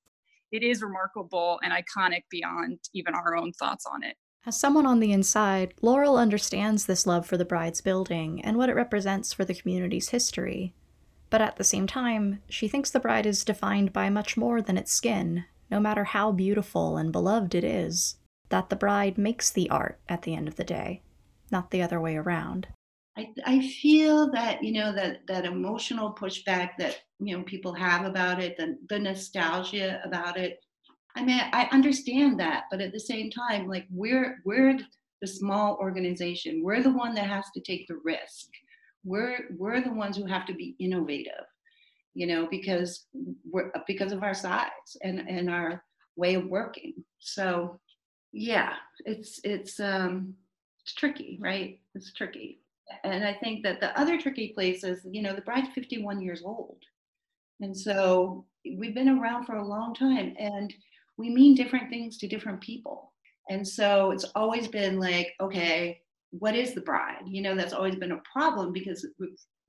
it 0.52 0.62
is 0.62 0.80
remarkable 0.80 1.58
and 1.62 1.72
iconic 1.72 2.22
beyond 2.30 2.78
even 2.94 3.14
our 3.14 3.34
own 3.36 3.52
thoughts 3.52 3.84
on 3.84 4.04
it. 4.04 4.16
As 4.46 4.58
someone 4.58 4.86
on 4.86 5.00
the 5.00 5.12
inside, 5.12 5.74
Laurel 5.82 6.16
understands 6.16 6.86
this 6.86 7.04
love 7.04 7.26
for 7.26 7.36
the 7.36 7.44
bride's 7.44 7.80
building 7.80 8.40
and 8.44 8.56
what 8.56 8.68
it 8.68 8.76
represents 8.76 9.32
for 9.32 9.44
the 9.44 9.54
community's 9.54 10.10
history. 10.10 10.72
But 11.30 11.42
at 11.42 11.56
the 11.56 11.64
same 11.64 11.86
time, 11.86 12.42
she 12.48 12.68
thinks 12.68 12.90
the 12.90 13.00
bride 13.00 13.26
is 13.26 13.44
defined 13.44 13.92
by 13.92 14.10
much 14.10 14.36
more 14.36 14.62
than 14.62 14.76
its 14.78 14.92
skin, 14.92 15.44
no 15.70 15.80
matter 15.80 16.04
how 16.04 16.32
beautiful 16.32 16.96
and 16.96 17.12
beloved 17.12 17.54
it 17.54 17.64
is. 17.64 18.16
That 18.48 18.70
the 18.70 18.76
bride 18.76 19.18
makes 19.18 19.50
the 19.50 19.68
art 19.70 19.98
at 20.08 20.22
the 20.22 20.34
end 20.34 20.46
of 20.46 20.56
the 20.56 20.64
day, 20.64 21.02
not 21.50 21.70
the 21.70 21.82
other 21.82 22.00
way 22.00 22.16
around. 22.16 22.68
I, 23.18 23.32
I 23.44 23.66
feel 23.66 24.30
that 24.32 24.62
you 24.62 24.72
know 24.72 24.92
that 24.92 25.26
that 25.26 25.46
emotional 25.46 26.14
pushback 26.14 26.72
that 26.78 27.00
you 27.18 27.36
know 27.36 27.42
people 27.44 27.72
have 27.74 28.04
about 28.04 28.42
it, 28.42 28.56
the, 28.56 28.76
the 28.88 28.98
nostalgia 28.98 30.00
about 30.04 30.36
it. 30.36 30.60
I 31.16 31.24
mean, 31.24 31.40
I 31.52 31.66
understand 31.72 32.38
that, 32.40 32.64
but 32.70 32.82
at 32.82 32.92
the 32.92 33.00
same 33.00 33.30
time, 33.30 33.66
like 33.66 33.86
we're 33.90 34.38
we're 34.44 34.78
the 35.22 35.26
small 35.26 35.76
organization. 35.80 36.62
We're 36.62 36.82
the 36.82 36.92
one 36.92 37.14
that 37.14 37.26
has 37.26 37.46
to 37.54 37.60
take 37.60 37.88
the 37.88 37.98
risk. 38.04 38.48
We're 39.06 39.46
we're 39.56 39.80
the 39.80 39.92
ones 39.92 40.16
who 40.16 40.26
have 40.26 40.46
to 40.46 40.54
be 40.54 40.76
innovative, 40.78 41.46
you 42.14 42.26
know, 42.26 42.48
because 42.50 43.06
we're 43.50 43.72
because 43.86 44.12
of 44.12 44.22
our 44.22 44.34
size 44.34 44.96
and 45.02 45.20
and 45.20 45.48
our 45.48 45.82
way 46.16 46.34
of 46.34 46.46
working. 46.46 46.94
So, 47.20 47.80
yeah, 48.32 48.74
it's 49.04 49.40
it's 49.44 49.80
um 49.80 50.34
it's 50.82 50.94
tricky, 50.94 51.38
right? 51.40 51.80
It's 51.94 52.12
tricky 52.12 52.60
and 53.04 53.24
I 53.24 53.34
think 53.34 53.62
that 53.64 53.80
the 53.80 53.98
other 53.98 54.18
tricky 54.20 54.52
place 54.54 54.84
is, 54.84 55.00
you 55.10 55.22
know, 55.22 55.34
the 55.34 55.42
bride's 55.42 55.68
51 55.74 56.20
years 56.20 56.42
old. 56.44 56.78
And 57.60 57.76
so 57.76 58.44
we've 58.64 58.94
been 58.94 59.08
around 59.08 59.46
for 59.46 59.56
a 59.56 59.66
long 59.66 59.94
time 59.94 60.34
and 60.38 60.72
we 61.16 61.30
mean 61.30 61.54
different 61.54 61.90
things 61.90 62.18
to 62.18 62.28
different 62.28 62.60
people. 62.60 63.12
And 63.48 63.66
so 63.66 64.10
it's 64.10 64.26
always 64.34 64.68
been 64.68 64.98
like, 64.98 65.32
okay, 65.40 66.00
what 66.38 66.54
is 66.54 66.74
the 66.74 66.80
bride? 66.80 67.22
You 67.26 67.42
know, 67.42 67.54
that's 67.54 67.72
always 67.72 67.96
been 67.96 68.12
a 68.12 68.22
problem 68.32 68.72
because 68.72 69.06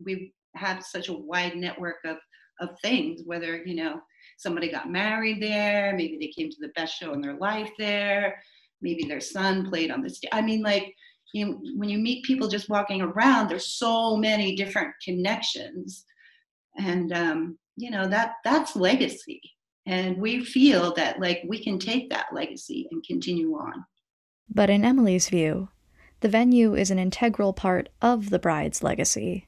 we've 0.03 0.31
had 0.55 0.83
such 0.83 1.09
a 1.09 1.13
wide 1.13 1.55
network 1.55 1.97
of, 2.05 2.17
of 2.59 2.69
things, 2.81 3.21
whether, 3.25 3.63
you 3.63 3.75
know, 3.75 3.99
somebody 4.37 4.71
got 4.71 4.91
married 4.91 5.41
there, 5.41 5.93
maybe 5.95 6.17
they 6.19 6.31
came 6.35 6.49
to 6.49 6.57
the 6.59 6.73
best 6.75 6.95
show 6.95 7.13
in 7.13 7.21
their 7.21 7.37
life 7.37 7.71
there, 7.77 8.41
maybe 8.81 9.05
their 9.05 9.21
son 9.21 9.69
played 9.69 9.91
on 9.91 10.01
the 10.01 10.09
stage. 10.09 10.29
I 10.31 10.41
mean, 10.41 10.61
like, 10.61 10.93
you 11.33 11.59
when 11.75 11.89
you 11.89 11.97
meet 11.97 12.23
people 12.23 12.47
just 12.47 12.69
walking 12.69 13.01
around, 13.01 13.47
there's 13.47 13.73
so 13.73 14.15
many 14.15 14.55
different 14.55 14.93
connections, 15.03 16.05
and 16.77 17.11
um, 17.11 17.57
you 17.75 17.91
know 17.91 18.07
that 18.07 18.33
that's 18.43 18.75
legacy. 18.75 19.41
And 19.85 20.17
we 20.17 20.43
feel 20.43 20.93
that 20.95 21.19
like 21.19 21.43
we 21.47 21.63
can 21.63 21.79
take 21.79 22.09
that 22.09 22.27
legacy 22.33 22.87
and 22.91 23.03
continue 23.05 23.53
on. 23.53 23.85
But 24.49 24.69
in 24.69 24.83
Emily's 24.83 25.29
view, 25.29 25.69
the 26.19 26.29
venue 26.29 26.75
is 26.75 26.91
an 26.91 26.99
integral 26.99 27.53
part 27.53 27.89
of 28.01 28.29
the 28.29 28.39
bride's 28.39 28.83
legacy. 28.83 29.47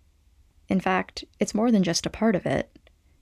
In 0.67 0.79
fact, 0.79 1.23
it's 1.39 1.55
more 1.55 1.71
than 1.71 1.84
just 1.84 2.05
a 2.05 2.12
part 2.12 2.36
of 2.36 2.45
it, 2.45 2.77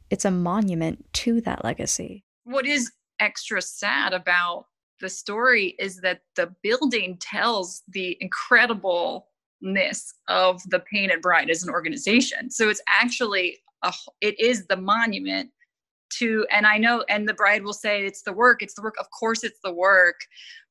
it's 0.09 0.25
a 0.25 0.31
monument 0.31 1.05
to 1.13 1.41
that 1.41 1.63
legacy. 1.63 2.23
What 2.43 2.65
is 2.65 2.91
extra 3.19 3.61
sad 3.61 4.13
about 4.13 4.65
the 4.99 5.09
story 5.09 5.75
is 5.79 5.97
that 6.01 6.21
the 6.35 6.53
building 6.63 7.17
tells 7.19 7.83
the 7.87 8.17
incredibleness 8.21 10.13
of 10.27 10.61
the 10.69 10.83
Painted 10.91 11.21
Bride 11.21 11.49
as 11.49 11.63
an 11.63 11.69
organization. 11.69 12.49
So 12.49 12.69
it's 12.69 12.81
actually 12.87 13.59
a, 13.83 13.93
it 14.21 14.39
is 14.39 14.65
the 14.67 14.77
monument 14.77 15.51
to, 16.09 16.45
and 16.51 16.65
I 16.65 16.77
know, 16.77 17.03
and 17.09 17.27
the 17.27 17.33
bride 17.33 17.63
will 17.63 17.73
say 17.73 18.05
it's 18.05 18.21
the 18.21 18.33
work, 18.33 18.63
it's 18.63 18.73
the 18.73 18.81
work. 18.81 18.95
Of 18.99 19.07
course, 19.11 19.43
it's 19.43 19.59
the 19.63 19.73
work, 19.73 20.15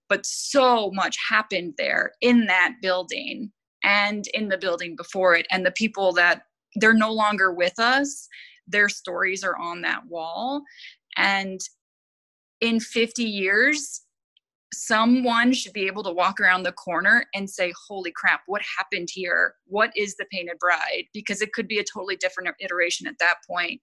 but 0.08 0.24
so 0.24 0.90
much 0.92 1.16
happened 1.28 1.74
there 1.78 2.12
in 2.20 2.46
that 2.46 2.74
building 2.82 3.50
and 3.82 4.26
in 4.34 4.48
the 4.48 4.58
building 4.58 4.96
before 4.96 5.34
it, 5.34 5.46
and 5.50 5.64
the 5.64 5.70
people 5.72 6.12
that 6.12 6.42
they're 6.76 6.94
no 6.94 7.12
longer 7.12 7.52
with 7.52 7.78
us. 7.78 8.28
Their 8.66 8.88
stories 8.88 9.44
are 9.44 9.56
on 9.56 9.82
that 9.82 10.06
wall, 10.08 10.62
and 11.16 11.60
in 12.60 12.80
50 12.80 13.22
years 13.22 14.02
someone 14.72 15.52
should 15.52 15.72
be 15.72 15.86
able 15.86 16.02
to 16.02 16.12
walk 16.12 16.40
around 16.40 16.62
the 16.62 16.72
corner 16.72 17.24
and 17.34 17.48
say, 17.48 17.72
Holy 17.88 18.10
crap, 18.10 18.42
what 18.46 18.62
happened 18.76 19.08
here? 19.10 19.54
What 19.66 19.90
is 19.96 20.16
the 20.16 20.26
painted 20.30 20.58
bride? 20.58 21.04
Because 21.12 21.40
it 21.40 21.52
could 21.52 21.68
be 21.68 21.78
a 21.78 21.84
totally 21.84 22.16
different 22.16 22.54
iteration 22.60 23.06
at 23.06 23.18
that 23.20 23.36
point, 23.48 23.80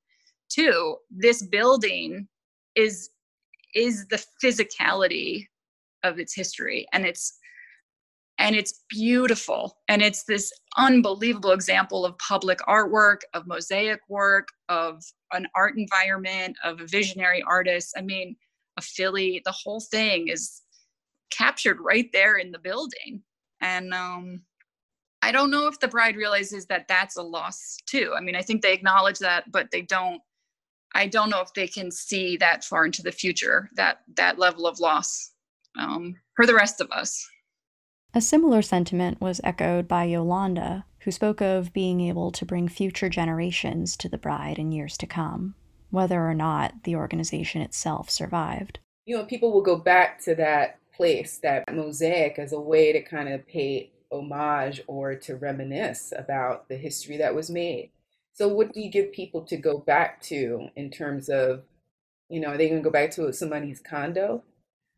too. 0.50 0.98
This 1.10 1.44
building 1.44 2.28
is 2.76 3.10
is 3.76 4.08
the 4.08 4.24
physicality 4.44 5.48
of 6.04 6.20
its 6.20 6.34
history 6.34 6.86
and 6.94 7.06
it's 7.06 7.38
and 8.40 8.56
it's 8.56 8.84
beautiful 8.90 9.78
and 9.88 10.02
it's 10.02 10.24
this 10.24 10.52
unbelievable 10.78 11.52
example 11.52 12.06
of 12.06 12.18
public 12.18 12.60
artwork 12.68 13.20
of 13.34 13.46
mosaic 13.48 14.00
work 14.10 14.48
of 14.70 15.04
an 15.34 15.48
art 15.56 15.76
environment 15.78 16.56
of 16.64 16.82
a 16.82 16.88
visionary 16.88 17.44
artist 17.48 17.94
i 17.98 18.02
mean 18.02 18.36
a 18.78 18.82
philly 18.82 19.42
the 19.46 19.52
whole 19.52 19.80
thing 19.80 20.28
is 20.28 20.64
captured 21.34 21.80
right 21.82 22.10
there 22.14 22.38
in 22.38 22.52
the 22.52 22.60
building. 22.60 23.22
And 23.62 23.94
um, 23.94 24.42
I 25.22 25.32
don't 25.32 25.52
know 25.52 25.68
if 25.68 25.80
the 25.80 25.88
bride 25.88 26.16
realizes 26.16 26.66
that 26.68 26.88
that's 26.88 27.18
a 27.18 27.24
loss 27.24 27.78
too. 27.86 28.14
I 28.16 28.22
mean, 28.22 28.36
I 28.36 28.42
think 28.42 28.62
they 28.62 28.74
acknowledge 28.74 29.20
that, 29.20 29.52
but 29.52 29.70
they 29.72 29.82
don't. 29.82 30.22
I 30.96 31.08
don't 31.08 31.32
know 31.32 31.42
if 31.42 31.52
they 31.56 31.68
can 31.68 31.90
see 31.90 32.38
that 32.38 32.64
far 32.64 32.86
into 32.86 33.02
the 33.02 33.12
future 33.12 33.68
that 33.76 34.02
that 34.16 34.38
level 34.38 34.68
of 34.68 34.80
loss 34.80 35.32
um, 35.78 36.16
for 36.36 36.46
the 36.46 36.56
rest 36.56 36.82
of 36.82 36.92
us. 36.92 37.28
A 38.14 38.22
similar 38.22 38.62
sentiment 38.62 39.20
was 39.20 39.42
echoed 39.44 39.88
by 39.88 40.04
Yolanda, 40.04 40.86
who 41.00 41.12
spoke 41.12 41.42
of 41.42 41.74
being 41.74 42.00
able 42.00 42.32
to 42.32 42.46
bring 42.46 42.68
future 42.68 43.10
generations 43.10 43.98
to 43.98 44.08
the 44.08 44.20
bride 44.20 44.60
in 44.60 44.72
years 44.72 44.98
to 44.98 45.08
come, 45.08 45.56
whether 45.90 46.22
or 46.22 46.36
not 46.36 46.84
the 46.84 46.96
organization 46.96 47.62
itself 47.62 48.10
survived. 48.10 48.80
You 49.06 49.18
know, 49.18 49.26
people 49.26 49.52
will 49.52 49.64
go 49.64 49.78
back 49.78 50.22
to 50.26 50.36
that 50.36 50.80
place, 50.96 51.40
that 51.40 51.74
mosaic, 51.74 52.38
as 52.38 52.54
a 52.54 52.60
way 52.60 52.94
to 52.94 53.02
kind 53.02 53.30
of 53.30 53.48
pay 53.48 53.92
homage 54.12 54.82
or 54.88 55.16
to 55.16 55.36
reminisce 55.36 56.14
about 56.16 56.70
the 56.70 56.78
history 56.78 57.18
that 57.18 57.36
was 57.36 57.50
made. 57.50 57.90
So, 58.34 58.48
what 58.48 58.74
do 58.74 58.80
you 58.80 58.90
give 58.90 59.12
people 59.12 59.42
to 59.46 59.58
go 59.58 59.80
back 59.80 60.22
to 60.24 60.68
in 60.76 60.90
terms 60.90 61.30
of, 61.30 61.64
you 62.30 62.40
know, 62.40 62.50
are 62.50 62.58
they 62.58 62.70
going 62.70 62.82
to 62.82 62.88
go 62.88 62.94
back 62.94 63.12
to 63.12 63.34
somebody's 63.34 63.82
condo, 63.82 64.44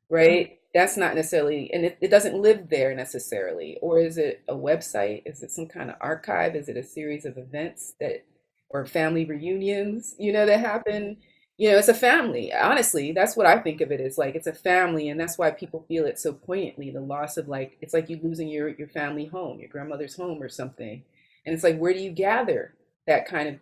right? 0.10 0.60
That's 0.76 0.98
not 0.98 1.16
necessarily, 1.16 1.74
and 1.74 1.86
it, 1.86 1.98
it 2.02 2.10
doesn't 2.12 2.40
live 2.40 2.70
there 2.70 2.94
necessarily. 2.94 3.80
Or 3.82 3.98
is 3.98 4.20
it 4.20 4.44
a 4.48 4.54
website? 4.54 5.24
Is 5.26 5.42
it 5.42 5.52
some 5.52 5.68
kind 5.68 5.90
of 5.90 5.96
archive? 6.02 6.56
Is 6.56 6.70
it 6.70 6.78
a 6.78 6.84
series 6.84 7.26
of 7.26 7.40
events 7.40 7.96
that, 8.00 8.26
or 8.70 8.86
family 8.86 9.26
reunions, 9.26 10.16
you 10.20 10.34
know, 10.34 10.46
that 10.46 10.60
happen? 10.60 11.18
you 11.58 11.72
know, 11.72 11.78
it's 11.78 11.88
a 11.88 11.94
family. 11.94 12.54
Honestly, 12.54 13.14
that's 13.14 13.38
what 13.38 13.46
I 13.46 13.60
think 13.60 13.80
of 13.80 13.92
it 13.92 14.02
as 14.02 14.18
like 14.18 14.36
it's 14.36 14.48
a 14.48 14.54
family, 14.54 15.10
and 15.10 15.20
that's 15.20 15.38
why 15.38 15.52
people 15.52 15.86
feel 15.88 16.06
it 16.06 16.20
so 16.20 16.34
poignantly. 16.34 16.92
The 16.92 17.00
loss 17.00 17.38
of 17.38 17.48
like 17.48 17.78
it's 17.82 17.94
like 17.94 18.10
you 18.10 18.20
losing 18.22 18.50
your 18.50 18.70
your 18.70 18.90
family 18.90 19.26
home, 19.26 19.60
your 19.60 19.70
grandmother's 19.70 20.16
home 20.18 20.42
or 20.42 20.50
something. 20.50 21.04
And 21.46 21.54
it's 21.54 21.64
like 21.64 21.78
where 21.78 21.94
do 21.94 22.00
you 22.00 22.12
gather 22.12 22.74
that 23.08 23.28
kind 23.28 23.48
of 23.48 23.56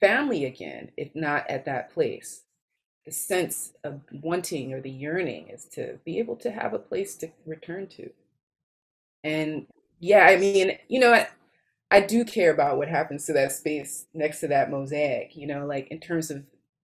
family 0.00 0.46
again, 0.46 0.90
if 0.96 1.14
not 1.14 1.48
at 1.50 1.66
that 1.66 1.92
place? 1.92 2.42
The 3.06 3.12
sense 3.12 3.72
of 3.84 4.00
wanting 4.12 4.72
or 4.72 4.80
the 4.80 4.90
yearning 4.90 5.48
is 5.48 5.66
to 5.74 5.98
be 6.04 6.18
able 6.18 6.36
to 6.36 6.50
have 6.50 6.72
a 6.72 6.78
place 6.78 7.14
to 7.16 7.30
return 7.46 7.86
to. 7.88 8.10
And 9.22 9.66
yeah, 10.00 10.26
I 10.26 10.36
mean, 10.36 10.78
you 10.88 11.00
know, 11.00 11.12
I, 11.12 11.28
I 11.90 12.00
do 12.00 12.24
care 12.24 12.52
about 12.52 12.78
what 12.78 12.88
happens 12.88 13.26
to 13.26 13.32
that 13.34 13.52
space 13.52 14.06
next 14.14 14.40
to 14.40 14.48
that 14.48 14.70
mosaic, 14.70 15.36
you 15.36 15.46
know, 15.46 15.66
like 15.66 15.88
in 15.88 16.00
terms 16.00 16.30
of 16.30 16.44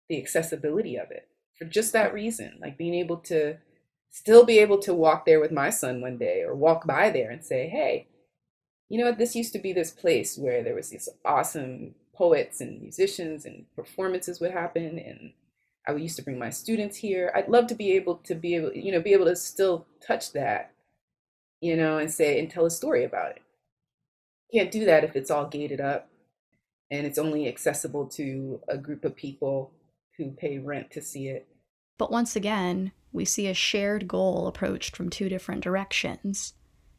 the 0.09 0.21
accessibility 0.21 0.97
of 0.97 1.11
it 1.11 1.27
for 1.57 1.65
just 1.65 1.93
that 1.93 2.13
reason 2.13 2.57
like 2.61 2.77
being 2.77 2.95
able 2.95 3.17
to 3.17 3.57
still 4.09 4.45
be 4.45 4.59
able 4.59 4.79
to 4.79 4.93
walk 4.93 5.25
there 5.25 5.39
with 5.39 5.51
my 5.51 5.69
son 5.69 6.01
one 6.01 6.17
day 6.17 6.41
or 6.41 6.55
walk 6.55 6.87
by 6.87 7.09
there 7.11 7.29
and 7.29 7.45
say 7.45 7.67
hey 7.69 8.07
you 8.89 8.97
know 8.99 9.05
what 9.05 9.17
this 9.19 9.35
used 9.35 9.53
to 9.53 9.59
be 9.59 9.73
this 9.73 9.91
place 9.91 10.37
where 10.37 10.63
there 10.63 10.75
was 10.75 10.89
these 10.89 11.09
awesome 11.25 11.93
poets 12.13 12.61
and 12.61 12.81
musicians 12.81 13.45
and 13.45 13.65
performances 13.75 14.39
would 14.39 14.51
happen 14.51 14.97
and 14.99 15.33
i 15.89 15.95
used 15.95 16.15
to 16.15 16.21
bring 16.21 16.39
my 16.39 16.49
students 16.49 16.97
here 16.97 17.31
i'd 17.35 17.49
love 17.49 17.67
to 17.67 17.75
be 17.75 17.91
able 17.91 18.15
to 18.15 18.35
be 18.35 18.55
able 18.55 18.73
you 18.73 18.91
know 18.91 19.01
be 19.01 19.13
able 19.13 19.25
to 19.25 19.35
still 19.35 19.85
touch 20.05 20.33
that 20.33 20.71
you 21.61 21.75
know 21.75 21.97
and 21.97 22.11
say 22.11 22.39
and 22.39 22.49
tell 22.49 22.65
a 22.65 22.71
story 22.71 23.03
about 23.03 23.31
it 23.31 23.41
can't 24.53 24.71
do 24.71 24.85
that 24.85 25.03
if 25.03 25.15
it's 25.15 25.29
all 25.29 25.47
gated 25.47 25.79
up 25.79 26.09
and 26.91 27.05
it's 27.05 27.17
only 27.17 27.47
accessible 27.47 28.07
to 28.07 28.61
a 28.67 28.77
group 28.77 29.05
of 29.05 29.15
people 29.15 29.71
who 30.17 30.31
pay 30.31 30.57
rent 30.57 30.91
to 30.91 31.01
see 31.01 31.27
it. 31.27 31.47
But 31.97 32.11
once 32.11 32.35
again, 32.35 32.91
we 33.11 33.25
see 33.25 33.47
a 33.47 33.53
shared 33.53 34.07
goal 34.07 34.47
approached 34.47 34.95
from 34.95 35.09
two 35.09 35.29
different 35.29 35.63
directions, 35.63 36.53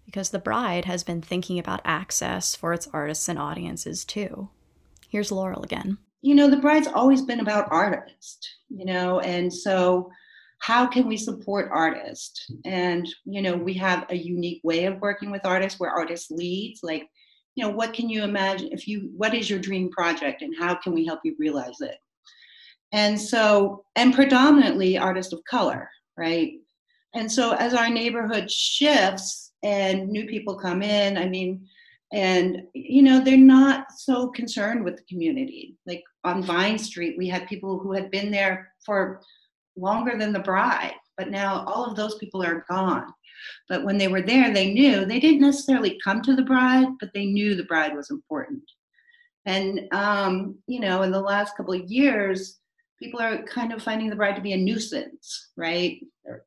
because 0.05 0.31
the 0.31 0.39
bride 0.39 0.85
has 0.85 1.05
been 1.05 1.23
thinking 1.23 1.59
about 1.59 1.81
access 1.85 2.55
for 2.55 2.73
its 2.73 2.89
artists 2.93 3.29
and 3.29 3.39
audiences 3.39 4.05
too. 4.05 4.49
Here's 5.09 5.33
Laurel 5.33 5.63
again. 5.63 5.99
You 6.23 6.35
know, 6.35 6.49
the 6.49 6.57
bride's 6.57 6.89
always 6.89 7.23
been 7.23 7.41
about 7.41 7.69
artists, 7.71 8.49
you 8.69 8.85
know, 8.85 9.21
and 9.21 9.53
so 9.53 10.11
how 10.61 10.87
can 10.87 11.07
we 11.07 11.17
support 11.17 11.71
artists? 11.73 12.51
And, 12.67 13.09
you 13.25 13.41
know, 13.41 13.57
we 13.57 13.73
have 13.75 14.05
a 14.11 14.17
unique 14.17 14.61
way 14.63 14.85
of 14.85 15.01
working 15.01 15.31
with 15.31 15.47
artists 15.47 15.81
where 15.81 15.91
artists 15.91 16.31
leads, 16.31 16.83
like, 16.83 17.09
you 17.55 17.65
know, 17.65 17.71
what 17.71 17.95
can 17.95 18.09
you 18.09 18.23
imagine 18.23 18.69
if 18.71 18.87
you, 18.87 19.11
what 19.17 19.35
is 19.35 19.49
your 19.49 19.59
dream 19.59 19.91
project 19.91 20.43
and 20.43 20.55
how 20.59 20.75
can 20.75 20.93
we 20.93 21.07
help 21.07 21.21
you 21.25 21.35
realize 21.39 21.81
it? 21.81 21.97
And 22.93 23.19
so, 23.19 23.85
and 23.97 24.15
predominantly 24.15 24.99
artists 24.99 25.33
of 25.33 25.43
color, 25.45 25.89
right? 26.17 26.53
And 27.15 27.31
so, 27.31 27.53
as 27.55 27.75
our 27.75 27.89
neighborhood 27.89 28.51
shifts 28.51 29.53
and 29.63 30.09
new 30.09 30.27
people 30.27 30.57
come 30.57 30.83
in, 30.83 31.17
I 31.17 31.29
mean, 31.29 31.67
and 32.13 32.63
you 32.75 33.03
know, 33.03 33.23
they're 33.23 33.37
not 33.37 33.87
so 33.97 34.29
concerned 34.29 34.85
with 34.85 34.97
the 34.97 35.05
community. 35.05 35.77
Like 35.87 36.03
on 36.25 36.43
Vine 36.43 36.79
Street, 36.79 37.17
we 37.17 37.29
had 37.29 37.47
people 37.47 37.79
who 37.79 37.93
had 37.93 38.11
been 38.11 38.31
there 38.31 38.73
for 38.85 39.23
longer 39.77 40.19
than 40.19 40.33
the 40.33 40.41
bride, 40.41 40.95
but 41.17 41.31
now 41.31 41.65
all 41.67 41.85
of 41.85 41.97
those 41.97 42.17
people 42.17 42.43
are 42.43 42.65
gone. 42.69 43.13
But 43.69 43.85
when 43.85 43.97
they 43.97 44.09
were 44.09 44.23
there, 44.23 44.53
they 44.53 44.73
knew 44.73 45.05
they 45.05 45.21
didn't 45.21 45.41
necessarily 45.41 45.99
come 46.03 46.21
to 46.23 46.35
the 46.35 46.43
bride, 46.43 46.89
but 46.99 47.11
they 47.15 47.27
knew 47.27 47.55
the 47.55 47.65
bride 47.65 47.95
was 47.95 48.11
important. 48.11 48.63
And 49.47 49.89
um, 49.93 50.59
you 50.67 50.81
know, 50.81 51.03
in 51.03 51.13
the 51.13 51.21
last 51.21 51.57
couple 51.57 51.75
of 51.75 51.91
years, 51.91 52.59
people 52.99 53.21
are 53.21 53.43
kind 53.45 53.73
of 53.73 53.83
finding 53.83 54.11
the 54.11 54.17
bride 54.17 54.37
to 54.37 54.43
be 54.43 54.53
a 54.53 54.57
nuisance, 54.57 55.51
right? 55.57 56.01
There's 56.25 56.43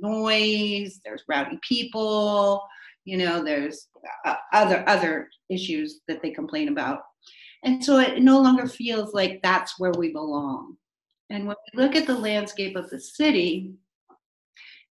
noise, 0.00 1.00
there's 1.04 1.24
rowdy 1.28 1.58
people, 1.66 2.62
you 3.06 3.16
know, 3.16 3.42
there's 3.42 3.88
uh, 4.24 4.34
other 4.52 4.84
other 4.86 5.28
issues 5.48 6.00
that 6.08 6.20
they 6.22 6.30
complain 6.30 6.68
about. 6.68 7.00
And 7.64 7.82
so 7.82 7.98
it 7.98 8.22
no 8.22 8.40
longer 8.40 8.66
feels 8.66 9.14
like 9.14 9.40
that's 9.42 9.78
where 9.78 9.92
we 9.92 10.12
belong. 10.12 10.76
And 11.30 11.46
when 11.46 11.56
we 11.74 11.82
look 11.82 11.96
at 11.96 12.06
the 12.06 12.18
landscape 12.18 12.76
of 12.76 12.90
the 12.90 13.00
city 13.00 13.72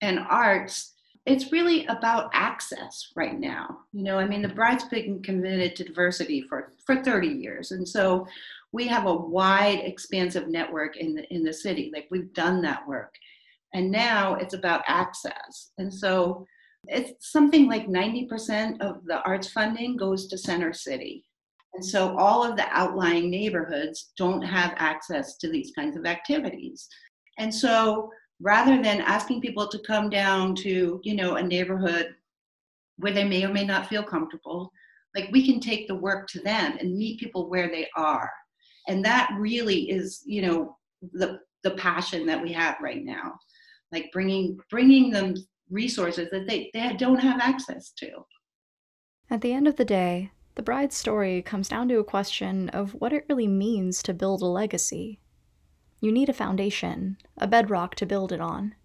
and 0.02 0.20
arts, 0.20 0.94
it's 1.26 1.52
really 1.52 1.86
about 1.86 2.32
access 2.34 3.12
right 3.16 3.40
now. 3.40 3.80
You 3.94 4.04
know, 4.04 4.18
I 4.18 4.28
mean, 4.28 4.42
the 4.42 4.50
Bride's 4.50 4.84
been 4.86 5.22
committed 5.22 5.76
to 5.76 5.84
diversity 5.86 6.42
for, 6.42 6.74
for 6.86 7.04
30 7.04 7.28
years. 7.28 7.72
And 7.72 7.88
so 7.88 8.28
we 8.76 8.88
have 8.88 9.06
a 9.06 9.16
wide 9.16 9.80
expansive 9.86 10.50
network 10.50 10.98
in 10.98 11.16
the 11.16 11.34
in 11.34 11.44
the 11.44 11.54
city 11.54 11.90
like 11.94 12.08
we've 12.12 12.34
done 12.34 12.62
that 12.62 12.86
work 12.86 13.16
and 13.74 13.90
now 13.90 14.36
it's 14.36 14.54
about 14.54 14.84
access 14.86 15.72
and 15.78 15.92
so 15.92 16.46
it's 16.88 17.32
something 17.32 17.68
like 17.68 17.88
90% 17.88 18.82
of 18.82 19.06
the 19.06 19.22
arts 19.24 19.50
funding 19.50 19.98
goes 19.98 20.28
to 20.28 20.38
center 20.38 20.74
city 20.74 21.24
and 21.76 21.86
so 21.86 22.18
all 22.18 22.44
of 22.44 22.56
the 22.56 22.66
outlying 22.70 23.30
neighborhoods 23.30 24.12
don't 24.18 24.42
have 24.42 24.74
access 24.78 25.38
to 25.38 25.50
these 25.50 25.72
kinds 25.76 25.98
of 25.98 26.06
activities 26.06 26.88
And 27.38 27.54
so 27.54 28.10
rather 28.40 28.82
than 28.82 29.02
asking 29.02 29.42
people 29.42 29.68
to 29.68 29.80
come 29.80 30.10
down 30.10 30.56
to, 30.56 31.00
you 31.04 31.16
know, 31.16 31.36
a 31.36 31.44
neighborhood 31.44 32.16
where 32.98 33.14
they 33.14 33.24
may 33.24 33.44
or 33.44 33.50
may 33.54 33.66
not 33.66 33.88
feel 33.88 34.04
comfortable, 34.04 34.72
like 35.16 35.30
we 35.32 35.46
can 35.46 35.60
take 35.60 35.88
the 35.88 35.96
work 35.96 36.28
to 36.30 36.40
them 36.42 36.78
and 36.80 36.98
meet 36.98 37.20
people 37.20 37.50
where 37.50 37.70
they 37.70 37.88
are. 37.96 38.32
And 38.88 39.04
that 39.06 39.30
really 39.38 39.90
is, 39.90 40.22
you 40.26 40.42
know, 40.42 40.78
the 41.14 41.40
the 41.64 41.72
passion 41.72 42.26
that 42.28 42.42
we 42.42 42.52
have 42.54 42.76
right 42.82 43.04
now. 43.04 43.34
Like 43.92 44.12
bringing 44.14 44.58
bringing 44.70 45.10
them 45.12 45.36
resources 45.70 46.30
that 46.32 46.48
they, 46.48 46.70
they 46.74 46.94
don't 46.98 47.20
have 47.20 47.40
access 47.40 47.92
to. 47.92 48.26
At 49.30 49.42
the 49.42 49.54
end 49.54 49.68
of 49.68 49.76
the 49.76 49.86
day, 49.86 50.32
the 50.56 50.64
bride's 50.64 50.96
story 50.96 51.42
comes 51.42 51.68
down 51.68 51.90
to 51.90 52.00
a 52.00 52.04
question 52.04 52.70
of 52.70 52.94
what 52.94 53.12
it 53.12 53.26
really 53.28 53.48
means 53.48 54.02
to 54.04 54.14
build 54.14 54.42
a 54.42 54.46
legacy. 54.46 55.20
You 56.00 56.12
need 56.12 56.30
a 56.30 56.34
foundation, 56.34 57.18
a 57.38 57.48
bedrock 57.48 57.96
to 57.96 58.06
build 58.06 58.32
it 58.32 58.40
on. 58.40 58.76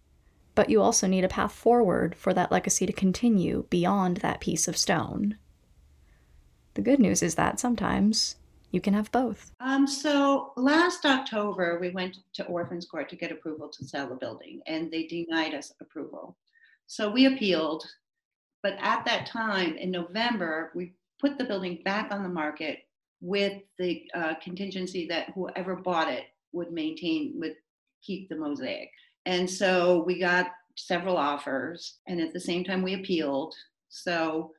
But 0.55 0.69
you 0.69 0.83
also 0.83 1.07
need 1.07 1.25
a 1.25 1.29
path 1.29 1.53
forward 1.53 2.17
for 2.17 2.35
that 2.35 2.51
legacy 2.51 2.87
to 2.87 2.93
continue 2.93 3.67
beyond 3.71 4.19
that 4.19 4.41
piece 4.41 4.67
of 4.67 4.77
stone. 4.77 5.39
The 6.75 6.83
good 6.83 6.99
news 6.99 7.23
is 7.23 7.37
that 7.37 7.61
sometimes 7.61 8.37
you 8.73 8.81
can 8.81 8.95
have 8.95 9.13
both. 9.13 9.53
Um, 9.61 9.87
so 9.87 10.53
last 10.57 11.05
October, 11.05 11.79
we 11.81 11.91
went 11.91 12.19
to 12.35 12.45
Orphans 12.47 12.87
Court 12.87 13.09
to 13.11 13.17
get 13.17 13.33
approval 13.33 13.69
to 13.69 13.85
sell 13.85 14.09
the 14.09 14.15
building, 14.15 14.61
and 14.67 14.91
they 14.91 15.07
denied 15.07 15.55
us 15.55 15.73
approval. 15.81 16.37
So 16.91 17.09
we 17.09 17.27
appealed, 17.27 17.85
but 18.65 18.77
at 18.81 19.05
that 19.05 19.25
time 19.25 19.77
in 19.77 19.93
November, 19.93 20.73
we 20.75 20.95
put 21.21 21.39
the 21.39 21.45
building 21.45 21.83
back 21.85 22.11
on 22.11 22.25
the 22.25 22.29
market 22.29 22.81
with 23.21 23.63
the 23.79 24.11
uh, 24.13 24.35
contingency 24.43 25.07
that 25.07 25.29
whoever 25.37 25.77
bought 25.77 26.11
it 26.11 26.25
would 26.51 26.73
maintain, 26.73 27.35
would 27.37 27.55
keep 28.03 28.29
the 28.29 28.35
mosaic. 28.35 28.91
And 29.25 29.49
so 29.49 30.03
we 30.05 30.19
got 30.19 30.49
several 30.75 31.17
offers, 31.17 31.99
and 32.09 32.21
at 32.21 32.33
the 32.33 32.41
same 32.41 32.65
time, 32.65 32.83
we 32.83 32.95
appealed. 32.95 33.55
So 33.89 34.51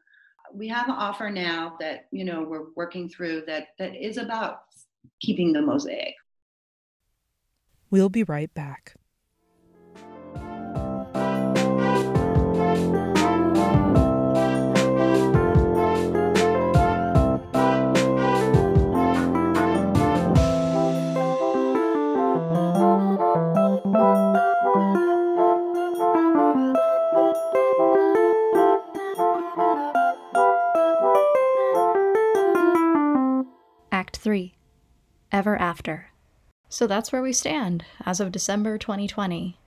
we 0.53 0.69
have 0.69 0.87
an 0.87 0.95
offer 0.95 1.29
now 1.29 1.75
that 1.81 2.05
you 2.11 2.23
know 2.23 2.43
we're 2.43 2.67
working 2.77 3.09
through 3.09 3.43
that 3.47 3.67
that 3.77 3.93
is 3.93 4.15
about 4.15 4.61
keeping 5.19 5.51
the 5.51 5.61
mosaic. 5.61 6.15
We'll 7.89 8.07
be 8.07 8.23
right 8.23 8.53
back. 8.53 8.95
Ever 35.31 35.55
After. 35.55 36.07
So 36.67 36.87
that's 36.87 37.11
where 37.11 37.21
we 37.21 37.31
stand 37.31 37.85
as 38.05 38.19
of 38.19 38.31
December 38.31 38.77
2020. 38.77 39.57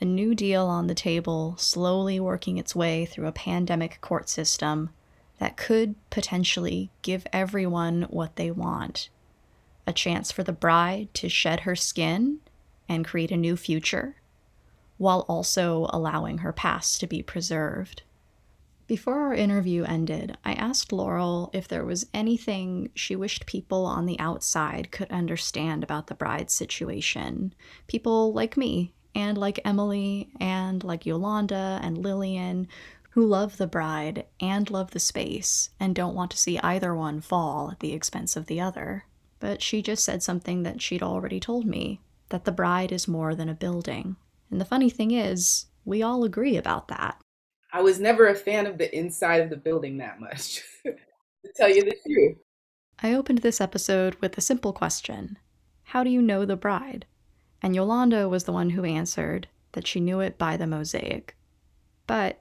A 0.00 0.04
new 0.04 0.34
deal 0.34 0.66
on 0.66 0.88
the 0.88 0.94
table, 0.94 1.54
slowly 1.58 2.18
working 2.18 2.58
its 2.58 2.74
way 2.74 3.06
through 3.06 3.28
a 3.28 3.32
pandemic 3.32 4.00
court 4.00 4.28
system 4.28 4.90
that 5.38 5.56
could 5.56 5.94
potentially 6.10 6.90
give 7.02 7.26
everyone 7.32 8.02
what 8.10 8.36
they 8.36 8.50
want 8.50 9.10
a 9.86 9.92
chance 9.92 10.30
for 10.30 10.42
the 10.42 10.52
bride 10.52 11.12
to 11.14 11.28
shed 11.28 11.60
her 11.60 11.74
skin 11.74 12.38
and 12.88 13.04
create 13.04 13.30
a 13.30 13.36
new 13.36 13.56
future, 13.56 14.16
while 14.98 15.24
also 15.28 15.86
allowing 15.90 16.38
her 16.38 16.52
past 16.52 17.00
to 17.00 17.06
be 17.06 17.22
preserved. 17.22 18.02
Before 18.86 19.20
our 19.20 19.34
interview 19.34 19.84
ended, 19.84 20.36
I 20.44 20.54
asked 20.54 20.92
Laurel 20.92 21.50
if 21.52 21.68
there 21.68 21.84
was 21.84 22.06
anything 22.12 22.90
she 22.94 23.16
wished 23.16 23.46
people 23.46 23.86
on 23.86 24.06
the 24.06 24.18
outside 24.18 24.90
could 24.90 25.10
understand 25.10 25.82
about 25.82 26.08
the 26.08 26.14
bride's 26.14 26.52
situation. 26.52 27.54
People 27.86 28.32
like 28.32 28.56
me, 28.56 28.92
and 29.14 29.38
like 29.38 29.60
Emily, 29.64 30.30
and 30.40 30.82
like 30.82 31.06
Yolanda 31.06 31.80
and 31.82 31.96
Lillian, 31.96 32.66
who 33.10 33.26
love 33.26 33.56
the 33.56 33.66
bride 33.66 34.26
and 34.40 34.70
love 34.70 34.90
the 34.90 34.98
space 34.98 35.70
and 35.78 35.94
don't 35.94 36.14
want 36.14 36.30
to 36.30 36.38
see 36.38 36.58
either 36.58 36.94
one 36.94 37.20
fall 37.20 37.70
at 37.70 37.80
the 37.80 37.92
expense 37.92 38.36
of 38.36 38.46
the 38.46 38.60
other. 38.60 39.04
But 39.38 39.62
she 39.62 39.82
just 39.82 40.04
said 40.04 40.22
something 40.22 40.62
that 40.62 40.80
she'd 40.80 41.02
already 41.02 41.38
told 41.38 41.66
me 41.66 42.00
that 42.30 42.44
the 42.44 42.52
bride 42.52 42.90
is 42.90 43.06
more 43.06 43.34
than 43.34 43.48
a 43.48 43.54
building. 43.54 44.16
And 44.50 44.60
the 44.60 44.64
funny 44.64 44.88
thing 44.88 45.10
is, 45.10 45.66
we 45.84 46.02
all 46.02 46.24
agree 46.24 46.56
about 46.56 46.88
that. 46.88 47.20
I 47.72 47.80
was 47.80 47.98
never 47.98 48.28
a 48.28 48.34
fan 48.34 48.66
of 48.66 48.76
the 48.76 48.94
inside 48.94 49.40
of 49.40 49.48
the 49.48 49.56
building 49.56 49.96
that 49.98 50.20
much, 50.20 50.62
to 50.84 51.52
tell 51.56 51.70
you 51.70 51.82
the 51.82 51.96
truth. 52.06 52.36
I 53.02 53.14
opened 53.14 53.38
this 53.38 53.60
episode 53.60 54.14
with 54.16 54.36
a 54.36 54.42
simple 54.42 54.74
question 54.74 55.38
How 55.84 56.04
do 56.04 56.10
you 56.10 56.20
know 56.20 56.44
the 56.44 56.56
bride? 56.56 57.06
And 57.62 57.74
Yolanda 57.74 58.28
was 58.28 58.44
the 58.44 58.52
one 58.52 58.70
who 58.70 58.84
answered 58.84 59.48
that 59.72 59.86
she 59.86 60.00
knew 60.00 60.20
it 60.20 60.36
by 60.36 60.56
the 60.56 60.66
mosaic. 60.66 61.34
But 62.06 62.40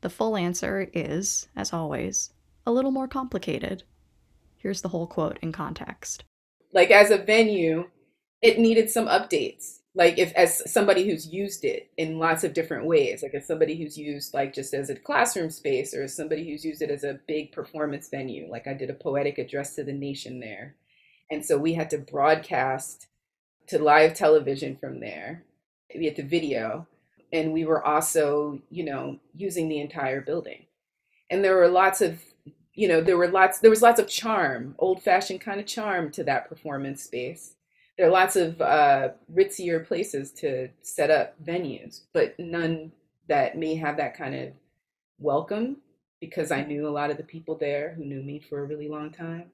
the 0.00 0.10
full 0.10 0.36
answer 0.36 0.88
is, 0.92 1.48
as 1.56 1.72
always, 1.72 2.32
a 2.64 2.72
little 2.72 2.90
more 2.92 3.08
complicated. 3.08 3.82
Here's 4.58 4.82
the 4.82 4.90
whole 4.90 5.08
quote 5.08 5.38
in 5.42 5.50
context. 5.50 6.24
Like, 6.72 6.90
as 6.90 7.10
a 7.10 7.18
venue, 7.18 7.88
it 8.40 8.58
needed 8.58 8.90
some 8.90 9.08
updates. 9.08 9.80
Like, 9.94 10.18
if 10.18 10.32
as 10.32 10.72
somebody 10.72 11.06
who's 11.06 11.28
used 11.28 11.64
it 11.64 11.90
in 11.98 12.18
lots 12.18 12.44
of 12.44 12.54
different 12.54 12.86
ways, 12.86 13.22
like 13.22 13.34
as 13.34 13.46
somebody 13.46 13.76
who's 13.76 13.98
used 13.98 14.32
like 14.32 14.54
just 14.54 14.72
as 14.72 14.88
a 14.88 14.94
classroom 14.96 15.50
space, 15.50 15.94
or 15.94 16.02
as 16.04 16.16
somebody 16.16 16.48
who's 16.48 16.64
used 16.64 16.80
it 16.80 16.90
as 16.90 17.04
a 17.04 17.20
big 17.26 17.52
performance 17.52 18.08
venue. 18.08 18.50
Like 18.50 18.66
I 18.66 18.72
did 18.72 18.88
a 18.88 18.94
poetic 18.94 19.38
address 19.38 19.74
to 19.74 19.84
the 19.84 19.92
nation 19.92 20.40
there, 20.40 20.76
and 21.30 21.44
so 21.44 21.58
we 21.58 21.74
had 21.74 21.90
to 21.90 21.98
broadcast 21.98 23.06
to 23.68 23.78
live 23.78 24.14
television 24.14 24.76
from 24.76 25.00
there. 25.00 25.44
We 25.94 26.06
had 26.06 26.16
to 26.16 26.22
video, 26.22 26.86
and 27.32 27.52
we 27.52 27.66
were 27.66 27.84
also, 27.84 28.60
you 28.70 28.84
know, 28.84 29.18
using 29.34 29.68
the 29.68 29.80
entire 29.80 30.22
building. 30.22 30.64
And 31.30 31.44
there 31.44 31.56
were 31.56 31.68
lots 31.68 32.00
of 32.00 32.22
you 32.74 32.88
know 32.88 33.02
there 33.02 33.18
were 33.18 33.28
lots 33.28 33.58
there 33.58 33.70
was 33.70 33.82
lots 33.82 34.00
of 34.00 34.08
charm 34.08 34.74
old 34.78 35.02
fashioned 35.02 35.40
kind 35.42 35.60
of 35.60 35.66
charm 35.66 36.10
to 36.10 36.24
that 36.24 36.48
performance 36.48 37.02
space 37.02 37.56
there 38.02 38.08
are 38.08 38.12
lots 38.12 38.34
of 38.34 38.60
uh, 38.60 39.10
ritzier 39.32 39.86
places 39.86 40.32
to 40.32 40.68
set 40.80 41.08
up 41.08 41.36
venues 41.44 42.00
but 42.12 42.36
none 42.36 42.90
that 43.28 43.56
may 43.56 43.76
have 43.76 43.96
that 43.96 44.16
kind 44.16 44.34
of 44.34 44.48
welcome 45.20 45.76
because 46.20 46.50
i 46.50 46.64
knew 46.64 46.88
a 46.88 46.90
lot 46.90 47.12
of 47.12 47.16
the 47.16 47.22
people 47.22 47.54
there 47.54 47.94
who 47.94 48.04
knew 48.04 48.20
me 48.20 48.40
for 48.40 48.58
a 48.58 48.66
really 48.66 48.88
long 48.88 49.12
time 49.12 49.44